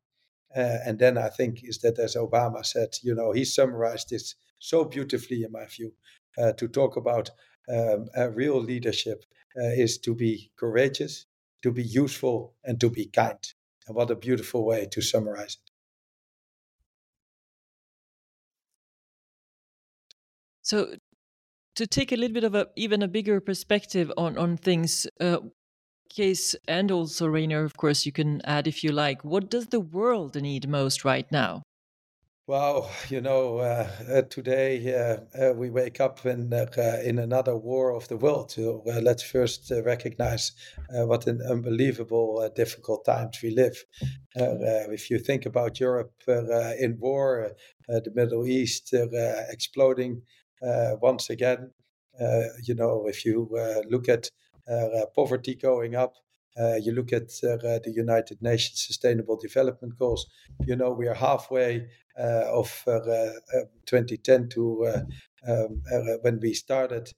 and 0.56 1.00
then 1.00 1.18
I 1.18 1.30
think 1.30 1.64
is 1.64 1.80
that, 1.80 2.00
as 2.00 2.16
Obama 2.16 2.66
said, 2.66 2.90
you 3.04 3.16
know, 3.16 3.32
he 3.34 3.46
summarized 3.46 4.10
this 4.10 4.36
so 4.60 4.86
beautifully, 4.86 5.44
in 5.44 5.52
my 5.52 5.66
view, 5.68 5.94
to 6.58 6.68
talk 6.68 6.98
about 6.98 7.32
um, 7.70 8.10
real 8.36 8.62
leadership 8.62 9.26
is 9.56 9.98
to 10.00 10.16
be 10.16 10.52
courageous, 10.58 11.28
to 11.64 11.72
be 11.72 11.84
useful, 11.84 12.56
and 12.66 12.80
to 12.82 12.90
be 12.92 13.08
kind. 13.08 13.55
And 13.88 13.96
what 13.96 14.12
a 14.12 14.16
beautiful 14.16 14.66
way 14.66 14.88
to 14.92 15.02
summarize 15.02 15.58
it. 15.64 15.72
So, 20.62 20.96
to 21.76 21.86
take 21.86 22.12
a 22.12 22.16
little 22.16 22.34
bit 22.34 22.44
of 22.44 22.56
a 22.56 22.68
even 22.76 23.02
a 23.02 23.08
bigger 23.08 23.40
perspective 23.40 24.12
on 24.18 24.38
on 24.38 24.58
things 24.58 25.08
uh, 25.20 25.40
Kees 26.10 26.56
and 26.68 26.92
also 26.92 27.28
Reynir 27.28 27.66
of 27.66 27.78
course 27.78 28.06
you 28.06 28.12
can 28.12 28.42
add 28.46 28.68
if 28.68 28.84
you 28.84 28.92
like 28.92 29.24
what 29.24 29.50
does 29.50 29.68
the 29.68 29.80
world 29.80 30.36
need 30.42 30.68
most 30.70 31.06
right 31.06 31.30
now 31.32 31.64
well, 32.48 32.89
you 33.10 33.22
know, 33.22 33.58
uh, 33.58 33.88
uh, 34.10 34.22
today 34.24 34.93
uh, 34.93 35.18
uh 35.41 35.54
we 35.54 35.70
wake 35.70 36.00
up 36.00 36.26
in 36.26 36.54
uh, 36.54 37.02
in 37.04 37.20
another 37.20 37.56
war 37.58 37.96
of 37.96 38.08
the 38.08 38.18
world. 38.18 38.52
So 38.52 38.84
let's 38.86 39.24
first 39.24 39.72
recognize 39.84 40.52
what 40.89 41.28
an 41.28 41.41
unbelievable 41.41 42.50
difficult 42.56 43.06
times 43.06 43.39
we 43.41 43.52
live. 43.52 43.84
if 44.36 45.10
you 45.10 45.20
think 45.20 45.46
about 45.46 45.80
Europe 45.80 46.14
in 46.28 46.98
war, 47.00 47.52
the 47.88 48.12
Middle 48.14 48.46
East 48.48 48.93
exploding, 49.50 50.22
uh, 50.66 50.96
once 51.02 51.30
again. 51.30 51.72
Uh, 52.20 52.43
you 52.64 52.74
know, 52.74 53.08
if 53.08 53.26
you 53.26 53.50
uh, 53.60 53.82
look 53.89 54.08
at 54.08 54.30
poverty 55.16 55.56
going 55.56 55.96
up, 55.96 56.14
Uh, 56.58 56.76
you 56.76 56.93
look 56.93 57.12
at 57.12 57.32
uh, 57.43 57.80
the 57.84 57.93
United 57.93 58.41
Nations 58.41 58.86
Sustainable 58.86 59.38
Development 59.38 59.97
Goals. 59.97 60.26
You 60.66 60.76
know 60.76 60.91
we 60.91 61.08
are 61.08 61.14
halfway 61.14 61.88
uh, 62.18 62.45
of 62.49 62.82
2010 63.86 64.49
to 64.49 65.03
um, 65.47 65.82
when 66.22 66.39
we 66.39 66.53
started. 66.53 67.12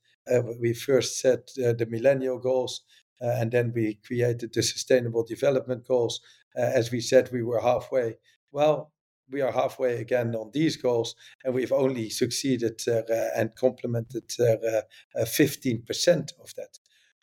we 0.60 0.74
first 0.74 1.20
set 1.20 1.48
the 1.56 1.88
Millennial 1.90 2.40
Goals, 2.40 2.82
and 3.20 3.52
then 3.52 3.72
we 3.76 4.00
created 4.06 4.54
the 4.54 4.64
Sustainable 4.64 5.24
Development 5.24 5.86
Goals. 5.88 6.20
as 6.56 6.92
we 6.92 7.02
said, 7.02 7.30
we 7.32 7.44
were 7.44 7.62
halfway. 7.62 8.16
Well, 8.52 8.92
we 9.30 9.42
are 9.42 9.52
halfway 9.52 10.00
again 10.00 10.36
on 10.36 10.52
these 10.54 10.78
goals, 10.78 11.16
and 11.44 11.54
we've 11.54 11.72
only 11.72 12.10
succeeded 12.10 12.82
uh, 12.88 13.02
and 13.36 13.56
complemented 13.56 14.32
uh, 14.40 14.82
15% 15.18 16.32
of 16.42 16.56
that. 16.56 16.80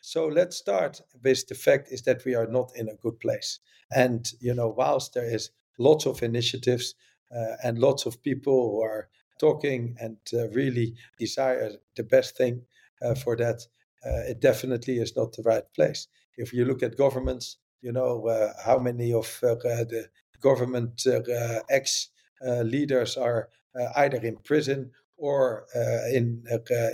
So 0.07 0.27
let's 0.27 0.55
start 0.55 1.01
with 1.23 1.47
the 1.47 1.55
fact 1.55 1.87
is 1.91 2.03
that 2.03 2.25
we 2.25 2.35
are 2.35 2.45
not 2.45 2.71
in 2.75 2.89
a 2.89 2.95
good 3.01 3.19
place. 3.19 3.59
And, 3.91 4.31
you 4.39 4.53
know, 4.53 4.67
whilst 4.67 5.15
there 5.15 5.25
is 5.25 5.49
lots 5.79 6.05
of 6.05 6.21
initiatives 6.21 6.93
uh, 7.35 7.55
and 7.63 7.79
lots 7.79 8.05
of 8.05 8.21
people 8.21 8.69
who 8.69 8.81
are 8.83 9.09
talking 9.39 9.95
and 9.99 10.17
uh, 10.31 10.47
really 10.49 10.93
desire 11.17 11.71
the 11.95 12.03
best 12.03 12.37
thing 12.37 12.61
uh, 13.01 13.15
for 13.15 13.35
that, 13.37 13.65
it 14.03 14.39
definitely 14.39 14.99
is 14.99 15.15
not 15.15 15.33
the 15.33 15.41
right 15.41 15.65
place. 15.73 16.07
If 16.37 16.53
you 16.53 16.65
look 16.65 16.83
at 16.83 16.97
governments, 16.97 17.57
you 17.81 17.91
know, 17.91 18.29
how 18.63 18.77
many 18.77 19.11
of 19.11 19.39
the 19.41 20.07
government 20.39 21.01
uh, 21.07 21.61
ex 21.67 22.09
uh, 22.45 22.61
leaders 22.61 23.17
are 23.17 23.49
uh, 23.73 23.87
either 23.95 24.17
in 24.17 24.37
prison 24.43 24.91
or 25.17 25.65
in 26.13 26.43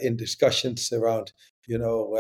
in 0.02 0.16
discussions 0.16 0.94
around 0.94 1.34
you 1.68 1.78
know 1.78 2.18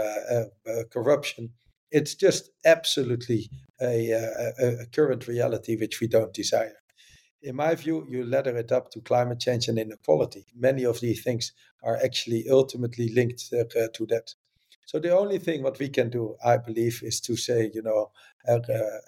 corruption. 0.91 1.51
It's 1.91 2.15
just 2.15 2.51
absolutely 2.63 3.49
a, 3.81 4.11
a, 4.11 4.81
a 4.83 4.85
current 4.93 5.27
reality 5.27 5.75
which 5.75 5.99
we 5.99 6.07
don't 6.07 6.33
desire 6.33 6.75
in 7.41 7.55
my 7.55 7.73
view, 7.75 8.05
you 8.09 8.23
ladder 8.25 8.55
it 8.57 8.71
up 8.71 8.91
to 8.91 9.01
climate 9.01 9.39
change 9.39 9.67
and 9.67 9.79
inequality. 9.79 10.45
Many 10.55 10.85
of 10.85 10.99
these 10.99 11.23
things 11.23 11.53
are 11.83 11.97
actually 12.03 12.47
ultimately 12.49 13.09
linked 13.09 13.51
uh, 13.53 13.63
to 13.93 14.05
that. 14.07 14.33
So 14.85 14.99
the 14.99 15.17
only 15.17 15.39
thing 15.39 15.63
what 15.63 15.79
we 15.79 15.89
can 15.89 16.09
do, 16.09 16.35
I 16.43 16.57
believe, 16.57 17.01
is 17.03 17.19
to 17.21 17.35
say, 17.35 17.71
you 17.73 17.81
know, 17.81 18.11
uh, 18.47 18.59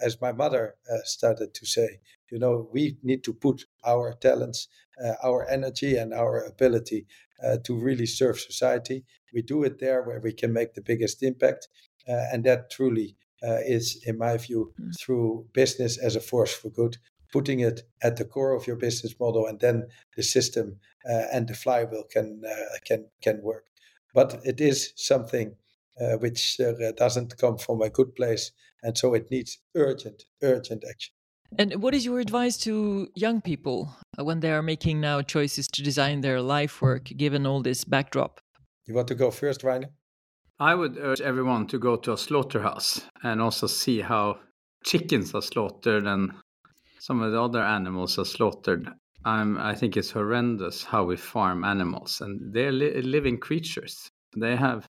as 0.02 0.20
my 0.22 0.32
mother 0.32 0.76
uh, 0.92 0.98
started 1.04 1.54
to 1.54 1.66
say, 1.66 2.00
you 2.32 2.40
know, 2.40 2.70
we 2.72 2.98
need 3.04 3.24
to 3.26 3.34
put 3.34 3.66
our 3.86 4.14
talents, 4.14 4.68
uh, 5.04 5.14
our 5.24 5.48
energy, 5.50 5.98
and 5.98 6.14
our 6.14 6.44
ability 6.46 7.06
uh, 7.44 7.58
to 7.64 7.76
really 7.76 8.06
serve 8.06 8.40
society. 8.40 9.04
We 9.34 9.42
do 9.42 9.64
it 9.64 9.80
there 9.80 10.04
where 10.04 10.20
we 10.20 10.34
can 10.34 10.54
make 10.54 10.74
the 10.74 10.82
biggest 10.82 11.24
impact, 11.24 11.68
uh, 12.08 12.26
and 12.32 12.44
that 12.44 12.70
truly 12.70 13.16
uh, 13.42 13.60
is, 13.66 14.04
in 14.06 14.18
my 14.18 14.38
view, 14.38 14.74
mm. 14.80 14.92
through 15.00 15.48
business 15.54 15.98
as 15.98 16.16
a 16.16 16.22
force 16.22 16.54
for 16.54 16.70
good. 16.70 16.98
Putting 17.32 17.62
it 17.62 17.82
at 18.04 18.18
the 18.18 18.26
core 18.26 18.54
of 18.54 18.68
your 18.68 18.76
business 18.76 19.16
model, 19.20 19.48
and 19.48 19.60
then 19.60 19.88
the 20.16 20.22
system 20.22 20.80
and 21.04 21.48
the 21.48 21.56
flywheel 21.56 22.04
can 22.04 22.44
can 22.86 23.08
can 23.24 23.42
work. 23.42 23.66
But 24.14 24.40
it 24.46 24.62
is 24.62 24.94
something 24.96 25.56
uh, 26.00 26.18
which 26.18 26.60
uh, 26.60 26.92
doesn't 26.98 27.38
come 27.38 27.58
from 27.58 27.82
a 27.82 27.90
good 27.90 28.16
place. 28.16 28.52
And 28.82 28.98
so 28.98 29.14
it 29.14 29.30
needs 29.30 29.60
urgent, 29.76 30.26
urgent 30.42 30.84
action. 30.90 31.13
And 31.58 31.82
what 31.84 31.94
is 31.94 32.04
your 32.04 32.20
advice 32.20 32.58
to 32.60 33.08
young 33.16 33.42
people 33.42 33.96
uh, 34.18 34.24
when 34.24 34.40
they 34.40 34.52
are 34.52 34.64
making 34.64 35.00
now 35.00 35.22
choices 35.22 35.68
to 35.70 35.84
design 35.84 36.22
their 36.22 36.42
life 36.42 36.82
work, 36.82 37.06
given 37.06 37.46
all 37.46 37.62
this 37.62 37.84
backdrop? 37.84 38.40
You 38.88 38.96
want 38.96 39.08
to 39.10 39.16
go 39.16 39.30
first, 39.30 39.62
Reynir? 39.62 39.90
I 40.60 40.76
would 40.76 40.98
urge 40.98 41.22
everyone 41.22 41.68
to 41.68 41.80
go 41.80 41.96
to 41.98 42.14
a 42.14 42.18
slaughterhouse 42.18 43.02
and 43.24 43.42
also 43.42 43.68
see 43.68 44.02
how 44.02 44.40
chickens 44.84 45.34
are 45.34 45.42
slaughtered 45.42 46.06
and 46.06 46.32
some 47.00 47.22
of 47.22 47.32
the 47.32 47.42
other 47.42 47.62
animals 47.62 48.18
are 48.18 48.26
slaughtered. 48.26 48.90
I'm, 49.26 49.58
I 49.58 49.76
think 49.76 49.96
it's 49.96 50.12
horrendous 50.12 50.84
how 50.84 51.06
we 51.06 51.18
farm 51.18 51.64
animals, 51.64 52.20
and 52.22 52.54
they're 52.54 52.72
li- 52.72 53.02
living 53.02 53.40
creatures. 53.40 54.10
They 54.38 54.56
have 54.56 54.86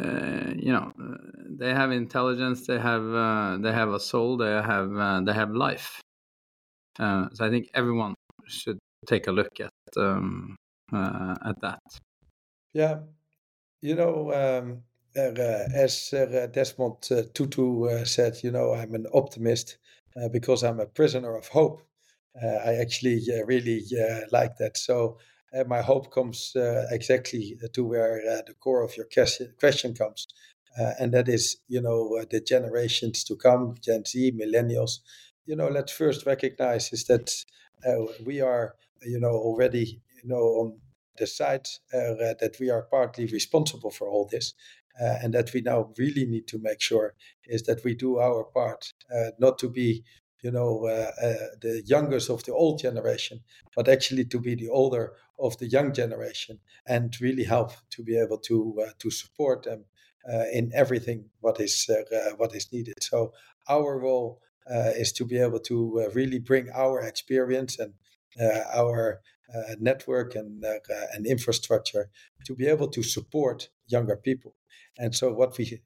uh, 0.00 0.52
you 0.56 0.72
know 0.72 0.92
uh, 1.00 1.16
they 1.48 1.72
have 1.72 1.92
intelligence 1.92 2.66
they 2.66 2.78
have 2.78 3.04
uh, 3.14 3.58
they 3.60 3.72
have 3.72 3.90
a 3.90 4.00
soul 4.00 4.36
they 4.36 4.50
have 4.50 4.96
uh, 4.96 5.20
they 5.20 5.32
have 5.32 5.50
life. 5.50 6.00
Uh, 6.98 7.28
so 7.32 7.46
i 7.46 7.50
think 7.50 7.68
everyone 7.74 8.14
should 8.46 8.78
take 9.06 9.26
a 9.26 9.32
look 9.32 9.60
at 9.60 9.70
um, 9.96 10.56
at 10.92 11.60
that. 11.60 11.80
Yeah. 12.72 13.00
You 13.80 13.94
know 13.94 14.32
um, 14.32 14.82
as 15.14 16.10
desmond 16.52 17.02
tutu 17.34 18.04
said 18.04 18.42
you 18.42 18.50
know 18.50 18.74
i'm 18.74 18.94
an 18.94 19.06
optimist 19.14 19.78
because 20.32 20.64
i'm 20.64 20.80
a 20.80 20.86
prisoner 20.86 21.36
of 21.36 21.48
hope. 21.48 21.82
I 22.40 22.74
actually 22.74 23.20
really 23.46 23.84
like 24.30 24.56
that. 24.58 24.76
So 24.76 25.18
uh, 25.54 25.64
my 25.64 25.82
hope 25.82 26.12
comes 26.12 26.54
uh, 26.56 26.86
exactly 26.90 27.56
to 27.72 27.84
where 27.84 28.20
uh, 28.30 28.42
the 28.46 28.54
core 28.54 28.82
of 28.82 28.96
your 28.96 29.06
question 29.58 29.94
comes. 29.94 30.26
and 31.00 31.12
that 31.12 31.28
is, 31.28 31.56
you 31.68 31.80
know, 31.80 32.24
the 32.30 32.40
generations 32.40 33.24
to 33.24 33.36
come, 33.36 33.74
Gen 33.82 34.04
Z, 34.04 34.32
millennials. 34.32 35.00
You 35.46 35.56
know, 35.56 35.68
let's 35.68 35.92
first 35.92 36.26
recognize 36.26 36.92
is 36.92 37.04
that 37.06 37.34
we 38.24 38.40
are, 38.40 38.74
you 39.02 39.18
know, 39.18 39.32
already, 39.32 40.00
you 40.22 40.28
know, 40.28 40.44
on 40.60 40.78
the 41.18 41.26
side 41.26 41.66
that 41.92 42.56
we 42.60 42.70
are 42.70 42.82
partly 42.82 43.26
responsible 43.26 43.90
for 43.90 44.08
all 44.08 44.28
this. 44.30 44.54
Uh, 45.00 45.16
and 45.22 45.32
that 45.32 45.52
we 45.54 45.62
now 45.62 45.88
really 45.96 46.26
need 46.26 46.46
to 46.46 46.58
make 46.58 46.80
sure 46.80 47.14
is 47.46 47.62
that 47.62 47.82
we 47.84 47.94
do 47.94 48.18
our 48.18 48.44
part, 48.44 48.92
uh, 49.14 49.30
not 49.38 49.58
to 49.58 49.68
be, 49.68 50.04
you 50.42 50.50
know, 50.50 50.86
uh, 50.86 51.10
uh, 51.22 51.34
the 51.60 51.82
youngest 51.86 52.30
of 52.30 52.44
the 52.44 52.52
old 52.52 52.78
generation, 52.78 53.40
but 53.76 53.88
actually 53.88 54.24
to 54.26 54.38
be 54.38 54.54
the 54.54 54.68
older 54.68 55.12
of 55.38 55.58
the 55.58 55.66
young 55.66 55.92
generation 55.92 56.58
and 56.86 57.16
really 57.20 57.44
help 57.44 57.72
to 57.90 58.02
be 58.02 58.18
able 58.18 58.38
to 58.38 58.76
uh, 58.86 58.90
to 58.98 59.10
support 59.10 59.64
them 59.64 59.84
uh, 60.30 60.44
in 60.52 60.70
everything 60.74 61.24
what 61.40 61.60
is 61.60 61.88
uh, 61.88 62.16
uh 62.16 62.30
what 62.36 62.54
is 62.54 62.72
needed. 62.72 62.94
So 63.02 63.32
our 63.68 63.98
role 63.98 64.40
uh, 64.70 64.92
is 64.96 65.12
to 65.12 65.24
be 65.24 65.38
able 65.38 65.60
to 65.60 66.08
really 66.14 66.38
bring 66.38 66.68
our 66.74 67.00
experience 67.00 67.78
and 67.78 67.94
our 68.72 69.20
network 69.78 70.34
and 70.34 70.64
and 71.12 71.26
infrastructure 71.26 72.10
to 72.46 72.54
be 72.54 72.66
able 72.66 72.88
to 72.88 73.02
support 73.02 73.68
younger 73.88 74.16
people. 74.16 74.54
And 74.98 75.14
so, 75.14 75.32
what 75.32 75.56
we, 75.56 75.80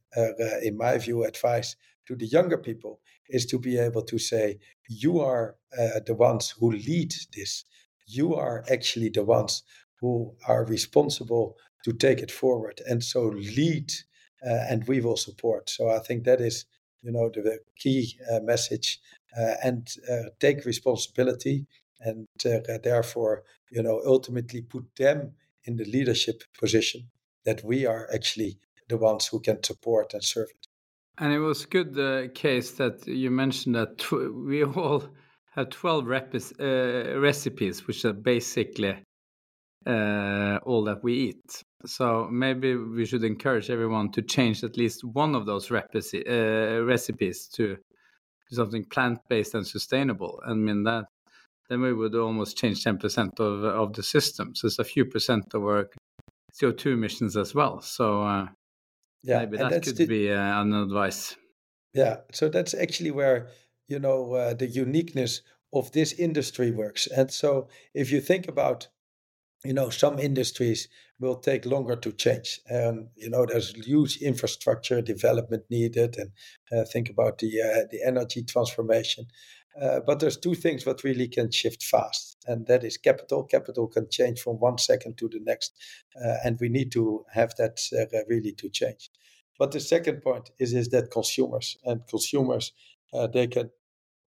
in 0.62 0.76
my 0.76 0.98
view, 0.98 1.24
advise 1.24 1.76
to 2.07 2.16
the 2.16 2.26
younger 2.26 2.59
people 2.59 3.00
is 3.28 3.46
to 3.46 3.59
be 3.59 3.78
able 3.78 4.02
to 4.02 4.18
say, 4.18 4.59
you 4.88 5.20
are 5.20 5.57
uh, 5.78 6.00
the 6.07 6.14
ones 6.14 6.50
who 6.50 6.70
lead 6.70 7.14
this. 7.34 7.64
You 8.07 8.34
are 8.34 8.64
actually 8.70 9.09
the 9.09 9.24
ones 9.24 9.62
who 10.00 10.34
are 10.46 10.64
responsible 10.66 11.57
to 11.84 11.92
take 11.92 12.20
it 12.20 12.30
forward. 12.30 12.80
And 12.86 13.02
so 13.02 13.22
lead 13.57 13.92
uh, 14.46 14.66
and 14.68 14.86
we 14.86 15.00
will 15.00 15.16
support. 15.16 15.70
So 15.70 15.90
i 15.90 15.98
think 15.98 16.24
that 16.24 16.40
is 16.40 16.66
you 17.05 17.12
know 17.12 17.28
the 17.28 17.59
key 17.78 18.18
uh, 18.32 18.40
message 18.40 18.98
uh, 19.38 19.55
and 19.62 19.88
uh, 20.11 20.30
take 20.40 20.64
responsibility 20.64 21.66
and 22.00 22.26
uh, 22.46 22.78
therefore 22.82 23.44
you 23.70 23.82
know 23.82 24.00
ultimately 24.07 24.62
put 24.62 24.84
them 24.96 25.32
in 25.64 25.76
the 25.76 25.84
leadership 25.84 26.42
position 26.59 27.11
that 27.44 27.62
we 27.62 27.86
are 27.86 28.09
actually 28.12 28.59
the 28.88 28.96
ones 28.96 29.26
who 29.26 29.40
can 29.40 29.62
support 29.62 30.14
and 30.14 30.24
serve 30.24 30.48
it 30.50 30.66
and 31.18 31.32
it 31.32 31.38
was 31.38 31.66
good 31.66 31.98
uh, 31.98 32.28
case 32.34 32.72
that 32.72 33.06
you 33.06 33.30
mentioned 33.30 33.74
that 33.74 34.10
we 34.10 34.64
all 34.64 35.04
have 35.54 35.70
12 35.70 36.06
uh, 36.08 37.18
recipes, 37.20 37.86
which 37.86 38.04
are 38.04 38.12
basically 38.12 38.96
uh, 39.86 40.58
all 40.64 40.82
that 40.84 41.02
we 41.02 41.14
eat. 41.14 41.62
So 41.86 42.28
maybe 42.30 42.74
we 42.74 43.04
should 43.04 43.24
encourage 43.24 43.70
everyone 43.70 44.10
to 44.12 44.22
change 44.22 44.64
at 44.64 44.76
least 44.76 45.04
one 45.04 45.34
of 45.34 45.46
those 45.46 45.70
uh, 45.70 46.82
recipes 46.82 47.48
to 47.54 47.76
something 48.50 48.84
plant-based 48.86 49.54
and 49.54 49.66
sustainable. 49.66 50.40
I 50.46 50.54
mean 50.54 50.84
that 50.84 51.04
then 51.68 51.80
we 51.80 51.92
would 51.92 52.14
almost 52.14 52.56
change 52.58 52.84
10% 52.84 53.40
of 53.40 53.64
of 53.64 53.92
the 53.94 54.02
system. 54.02 54.54
So 54.54 54.66
it's 54.66 54.78
a 54.78 54.84
few 54.84 55.04
percent 55.04 55.54
of 55.54 55.62
our 55.62 55.88
CO2 56.60 56.92
emissions 56.92 57.36
as 57.36 57.54
well. 57.54 57.80
So 57.80 58.22
uh, 58.22 58.46
yeah, 59.24 59.40
maybe 59.40 59.56
that 59.56 59.82
could 59.82 59.96
the, 59.96 60.06
be 60.06 60.30
uh, 60.30 60.60
an 60.62 60.72
advice. 60.72 61.36
Yeah, 61.92 62.18
so 62.32 62.48
that's 62.48 62.74
actually 62.74 63.10
where 63.10 63.48
you 63.88 63.98
know 63.98 64.34
uh, 64.34 64.54
the 64.54 64.66
uniqueness 64.66 65.42
of 65.72 65.90
this 65.92 66.12
industry 66.12 66.70
works 66.70 67.06
and 67.08 67.30
so 67.30 67.68
if 67.94 68.12
you 68.12 68.20
think 68.20 68.48
about 68.48 68.88
you 69.64 69.72
know 69.72 69.90
some 69.90 70.18
industries 70.18 70.88
will 71.18 71.36
take 71.36 71.66
longer 71.66 71.96
to 71.96 72.12
change 72.12 72.60
and 72.68 73.08
you 73.16 73.28
know 73.28 73.44
there's 73.44 73.74
huge 73.74 74.18
infrastructure 74.18 75.02
development 75.02 75.64
needed 75.70 76.16
and 76.16 76.30
uh, 76.72 76.84
think 76.84 77.10
about 77.10 77.38
the 77.38 77.60
uh, 77.60 77.86
the 77.90 78.02
energy 78.06 78.42
transformation 78.42 79.26
uh, 79.80 80.00
but 80.06 80.20
there's 80.20 80.36
two 80.36 80.54
things 80.54 80.84
that 80.84 81.04
really 81.04 81.28
can 81.28 81.50
shift 81.50 81.82
fast 81.82 82.36
and 82.46 82.66
that 82.66 82.84
is 82.84 82.96
capital. 82.96 83.44
Capital 83.44 83.86
can 83.88 84.08
change 84.08 84.40
from 84.40 84.56
one 84.56 84.78
second 84.78 85.18
to 85.18 85.28
the 85.28 85.40
next 85.40 85.72
uh, 86.24 86.36
and 86.44 86.58
we 86.60 86.68
need 86.68 86.92
to 86.92 87.24
have 87.32 87.54
that 87.56 87.80
uh, 87.92 88.18
really 88.28 88.52
to 88.52 88.68
change. 88.68 89.10
But 89.58 89.72
the 89.72 89.80
second 89.80 90.22
point 90.22 90.50
is 90.58 90.72
is 90.72 90.88
that 90.90 91.10
consumers 91.10 91.76
and 91.84 92.06
consumers 92.06 92.72
uh, 93.12 93.26
they 93.26 93.46
can 93.46 93.70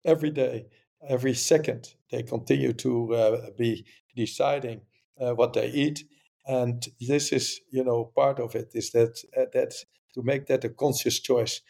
every 0.06 0.30
day, 0.30 0.68
every 1.08 1.34
second, 1.34 1.96
they 2.12 2.24
continue 2.24 2.74
to 2.74 3.14
uh, 3.14 3.50
be 3.58 3.86
deciding 4.16 4.82
uh, 5.20 5.34
what 5.34 5.54
they 5.54 5.68
eat, 5.68 6.06
and 6.48 6.88
this 7.00 7.32
is 7.32 7.62
you 7.72 7.84
know 7.84 8.12
part 8.16 8.40
of 8.40 8.56
it 8.56 8.72
is 8.74 8.92
that 8.92 9.22
that 9.54 9.74
to 10.14 10.24
make 10.24 10.48
that 10.48 10.64
a 10.64 10.70
conscious 10.70 11.20
choice 11.20 11.62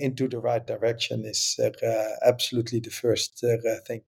into 0.00 0.28
the 0.28 0.38
right 0.38 0.66
direction 0.66 1.24
is 1.24 1.58
uh, 1.58 1.70
absolutely 2.22 2.80
the 2.80 2.90
first 2.90 3.44
thing. 3.86 4.02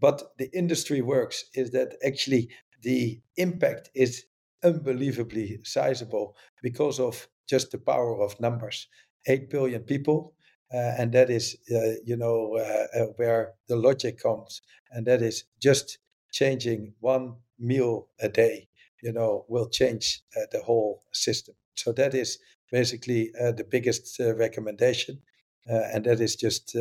But 0.00 0.36
the 0.38 0.50
industry 0.56 1.00
works 1.02 1.44
is 1.54 1.70
that 1.72 1.96
actually 2.04 2.50
the 2.82 3.20
impact 3.36 3.90
is 3.94 4.26
unbelievably 4.62 5.60
sizable 5.64 6.36
because 6.62 7.00
of 7.00 7.28
just 7.48 7.70
the 7.70 7.78
power 7.78 8.20
of 8.20 8.38
numbers. 8.40 8.88
8 9.26 9.48
billion 9.50 9.82
people, 9.82 10.34
uh, 10.72 10.92
and 10.98 11.12
that 11.12 11.30
is, 11.30 11.56
uh, 11.74 11.94
you 12.04 12.16
know, 12.16 12.56
uh, 12.56 12.86
uh, 12.98 13.06
where 13.16 13.54
the 13.68 13.76
logic 13.76 14.18
comes, 14.18 14.60
and 14.90 15.06
that 15.06 15.22
is 15.22 15.44
just 15.60 15.98
changing 16.32 16.94
one 17.00 17.36
meal 17.58 18.08
a 18.20 18.28
day, 18.28 18.68
you 19.02 19.12
know, 19.12 19.46
will 19.48 19.68
change 19.68 20.22
uh, 20.36 20.40
the 20.52 20.62
whole 20.62 21.02
system. 21.12 21.54
So 21.76 21.92
that 21.92 22.14
is 22.14 22.38
basically 22.70 23.32
uh, 23.40 23.52
the 23.52 23.64
biggest 23.64 24.18
recommendation, 24.18 25.20
and 25.66 26.04
that 26.04 26.20
is 26.20 26.36
just 26.36 26.76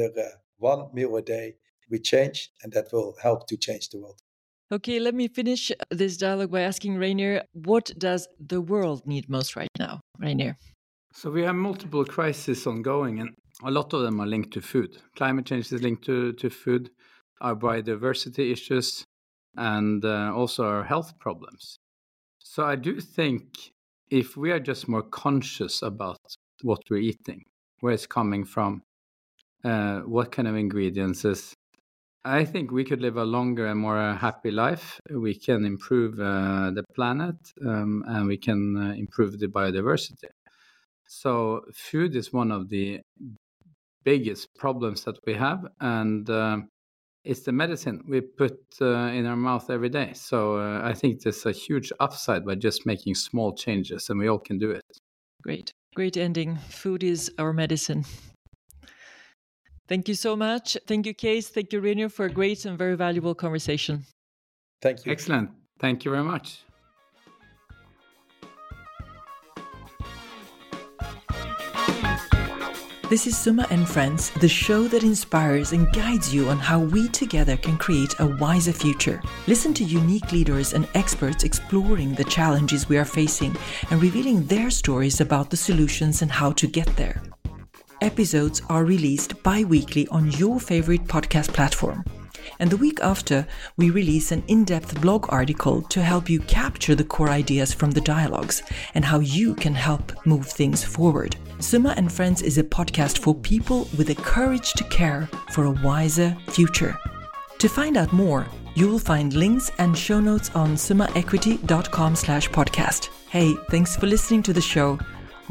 one 0.58 0.90
meal 0.94 1.16
a 1.16 1.22
day 1.22 1.56
we 1.90 2.00
change, 2.00 2.50
and 2.64 2.72
that 2.74 2.92
will 2.92 3.16
help 3.22 3.48
to 3.48 3.58
change 3.58 3.90
the 3.90 4.00
world. 4.00 4.20
Okay, 4.72 5.00
let 5.00 5.14
me 5.14 5.28
finish 5.28 5.72
this 5.92 6.18
dialogue 6.18 6.52
by 6.52 6.62
asking 6.62 6.96
Reynir, 6.96 7.44
what 7.54 7.92
does 7.98 8.28
the 8.40 8.62
world 8.62 9.06
need 9.06 9.30
most 9.30 9.56
right 9.56 9.70
now? 9.78 10.00
Reynir. 10.20 10.56
So 11.14 11.30
we 11.30 11.44
have 11.44 11.56
multiple 11.56 12.06
crises 12.06 12.66
ongoing, 12.66 13.20
and 13.20 13.36
a 13.64 13.70
lot 13.70 13.94
of 13.94 14.02
them 14.02 14.20
are 14.20 14.26
linked 14.26 14.52
to 14.54 14.62
food. 14.62 14.98
Climate 15.16 15.46
change 15.46 15.72
is 15.72 15.84
linked 15.84 16.06
to, 16.06 16.34
to 16.34 16.50
food, 16.50 16.90
our 17.42 17.56
biodiversity 17.56 18.52
issues, 18.52 19.04
and 19.56 20.04
uh, 20.04 20.34
also 20.34 20.66
our 20.66 20.84
health 20.84 21.20
problems. 21.20 21.78
So 22.40 22.66
I 22.66 22.76
do 22.76 23.00
think 23.00 23.73
if 24.14 24.38
we 24.38 24.52
are 24.52 24.60
just 24.60 24.88
more 24.88 25.02
conscious 25.02 25.82
about 25.82 26.20
what 26.62 26.80
we're 26.88 26.98
eating, 26.98 27.44
where 27.80 27.94
it's 27.94 28.06
coming 28.06 28.46
from, 28.46 28.84
uh, 29.66 30.02
what 30.02 30.32
kind 30.32 30.48
of 30.48 30.56
ingredients 30.56 31.26
is, 31.26 31.56
I 32.24 32.46
think 32.46 32.72
we 32.72 32.84
could 32.84 33.02
live 33.02 33.18
a 33.18 33.26
longer 33.26 33.66
and 33.66 33.80
more 33.80 34.14
happy 34.14 34.52
life. 34.52 35.00
We 35.10 35.34
can 35.34 35.66
improve 35.66 36.20
uh, 36.20 36.70
the 36.76 36.84
planet 36.96 37.36
um, 37.66 38.04
and 38.08 38.28
we 38.28 38.38
can 38.38 38.78
uh, 38.78 38.94
improve 38.94 39.40
the 39.40 39.48
biodiversity. 39.48 40.30
So, 41.08 41.62
food 41.74 42.16
is 42.16 42.32
one 42.32 42.52
of 42.52 42.70
the 42.70 43.02
biggest 44.04 44.48
problems 44.56 45.04
that 45.06 45.18
we 45.26 45.34
have, 45.34 45.66
and 45.80 46.30
uh, 46.30 46.58
it's 47.24 47.42
the 47.42 47.52
medicine 47.52 48.04
we 48.08 48.22
put 48.22 48.58
uh, 48.82 49.12
in 49.18 49.26
our 49.26 49.36
mouth 49.36 49.70
every 49.70 49.90
day. 49.90 50.12
So, 50.14 50.58
uh, 50.58 50.82
I 50.84 50.94
think 50.94 51.22
there's 51.22 51.46
a 51.46 51.52
huge 51.52 51.92
upside 52.00 52.46
by 52.46 52.56
just 52.56 52.86
making 52.86 53.16
small 53.16 53.54
changes, 53.56 54.10
and 54.10 54.20
we 54.20 54.28
all 54.28 54.40
can 54.40 54.60
do 54.60 54.72
it. 54.72 54.84
Great, 55.42 55.72
great 55.96 56.18
ending. 56.18 56.58
Food 56.70 57.04
is 57.04 57.32
our 57.38 57.54
medicine. 57.54 58.06
Thank 59.88 60.08
you 60.08 60.16
so 60.16 60.36
much. 60.36 60.78
Thank 60.88 61.06
you, 61.06 61.14
Kees. 61.14 61.50
Thank 61.50 61.74
you, 61.74 61.82
Reynir, 61.82 62.12
for 62.12 62.26
a 62.26 62.30
great 62.30 62.66
and 62.66 62.78
very 62.78 62.96
valuable 62.96 63.36
conversation. 63.36 64.06
Thank 64.82 65.06
you. 65.06 65.12
Excellent. 65.12 65.50
Thank 65.80 66.06
you 66.06 66.12
very 66.12 66.24
much. 66.24 66.64
This 73.14 73.28
is 73.28 73.38
Summa 73.38 73.68
and 73.70 73.88
Friends, 73.88 74.32
the 74.42 74.50
show 74.50 74.88
that 74.88 75.04
inspires 75.04 75.72
and 75.72 75.86
guides 75.94 76.34
you 76.34 76.50
on 76.50 76.58
how 76.58 76.80
we 76.80 77.08
together 77.10 77.56
can 77.56 77.78
create 77.78 78.16
a 78.20 78.26
wiser 78.26 78.74
future. 78.74 79.22
Listen 79.46 79.72
to 79.76 79.84
unique 79.84 80.32
leaders 80.32 80.74
and 80.74 80.88
experts 80.96 81.44
exploring 81.44 82.16
the 82.16 82.24
challenges 82.24 82.90
we 82.90 82.98
are 82.98 83.06
facing 83.06 83.56
and 83.92 84.02
revealing 84.02 84.44
their 84.48 84.72
stories 84.72 85.22
about 85.22 85.52
the 85.52 85.58
solutions 85.58 86.24
and 86.24 86.32
how 86.32 86.54
to 86.54 86.66
get 86.66 86.88
there. 86.96 87.22
Episodes 88.02 88.64
are 88.68 88.84
released 88.84 89.44
bi 89.44 89.64
weekly 89.64 90.08
on 90.08 90.32
your 90.32 90.60
favorite 90.60 91.04
podcast 91.04 91.54
platform. 91.54 92.04
And 92.60 92.70
the 92.70 92.78
week 92.78 93.00
after, 93.02 93.48
we 93.78 93.90
release 93.90 94.32
an 94.32 94.44
in 94.48 94.64
depth 94.64 95.00
blog 95.02 95.26
article 95.30 95.82
to 95.84 96.02
help 96.02 96.30
you 96.30 96.40
capture 96.42 96.96
the 96.96 97.04
core 97.04 97.30
ideas 97.30 97.74
from 97.74 97.92
the 97.92 98.02
dialogues 98.02 98.64
and 98.94 99.06
how 99.06 99.20
you 99.20 99.56
can 99.56 99.74
help 99.76 100.14
move 100.26 100.48
things 100.48 100.84
forward. 100.84 101.36
Summa 101.60 101.94
and 101.98 102.12
Friends 102.12 102.42
is 102.42 102.58
a 102.58 102.64
podcast 102.64 103.20
for 103.20 103.34
people 103.36 103.88
with 103.98 104.08
the 104.08 104.16
courage 104.16 104.74
to 104.74 104.84
care 104.86 105.30
for 105.52 105.66
a 105.66 105.72
wiser 105.72 106.36
future. 106.48 106.98
To 107.60 107.70
find 107.70 107.96
out 107.96 108.12
more, 108.12 108.46
you 108.76 108.88
will 108.88 109.00
find 109.00 109.34
links 109.34 109.72
and 109.78 109.98
show 109.98 110.20
notes 110.20 110.50
on 110.56 110.76
summaequity.com 110.76 112.16
slash 112.16 112.50
podcast. 112.50 113.10
Hey, 113.30 113.54
thanks 113.70 113.96
for 113.96 114.08
listening 114.08 114.44
to 114.44 114.54
the 114.54 114.62
show. 114.62 115.00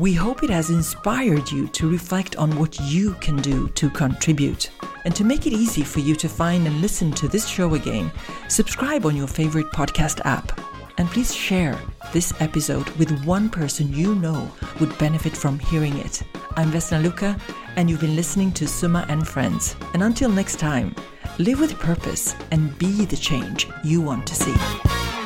We 0.03 0.15
hope 0.15 0.43
it 0.43 0.51
has 0.51 0.69
inspired 0.69 1.53
you 1.53 1.69
to 1.69 1.89
reflect 1.89 2.35
on 2.35 2.59
what 2.59 2.77
you 2.81 3.15
can 3.21 3.37
do 3.37 3.69
to 3.69 3.89
contribute. 3.89 4.69
And 5.05 5.15
to 5.15 5.23
make 5.23 5.47
it 5.47 5.53
easy 5.53 5.85
for 5.85 6.01
you 6.01 6.17
to 6.17 6.29
find 6.29 6.67
and 6.67 6.81
listen 6.81 7.13
to 7.13 7.29
this 7.29 7.47
show 7.47 7.77
again, 7.77 8.11
subscribe 8.49 9.07
on 9.07 9.15
your 9.15 9.29
favorite 9.29 9.71
podcast 9.71 10.21
app. 10.25 10.61
And 10.99 11.09
please 11.09 11.33
share 11.33 11.79
this 12.13 12.33
episode 12.41 12.91
with 12.99 13.25
one 13.25 13.49
person 13.49 13.95
you 13.95 14.17
know 14.17 14.51
would 14.81 14.99
benefit 14.99 15.37
from 15.37 15.61
hearing 15.61 15.97
it. 15.99 16.21
I'm 16.57 16.73
Vesna 16.73 17.01
Luca, 17.01 17.39
and 17.77 17.89
you've 17.89 18.01
been 18.01 18.17
listening 18.17 18.51
to 18.55 18.67
Summa 18.67 19.07
and 19.09 19.25
Friends. 19.25 19.77
And 19.95 20.03
until 20.03 20.31
next 20.31 20.59
time, 20.59 20.97
live 21.39 21.61
with 21.61 21.79
purpose 21.79 22.35
and 22.51 22.77
be 22.77 23.05
the 23.05 23.17
change 23.17 23.69
you 23.85 24.01
want 24.01 24.27
to 24.27 24.35
see. 24.35 25.22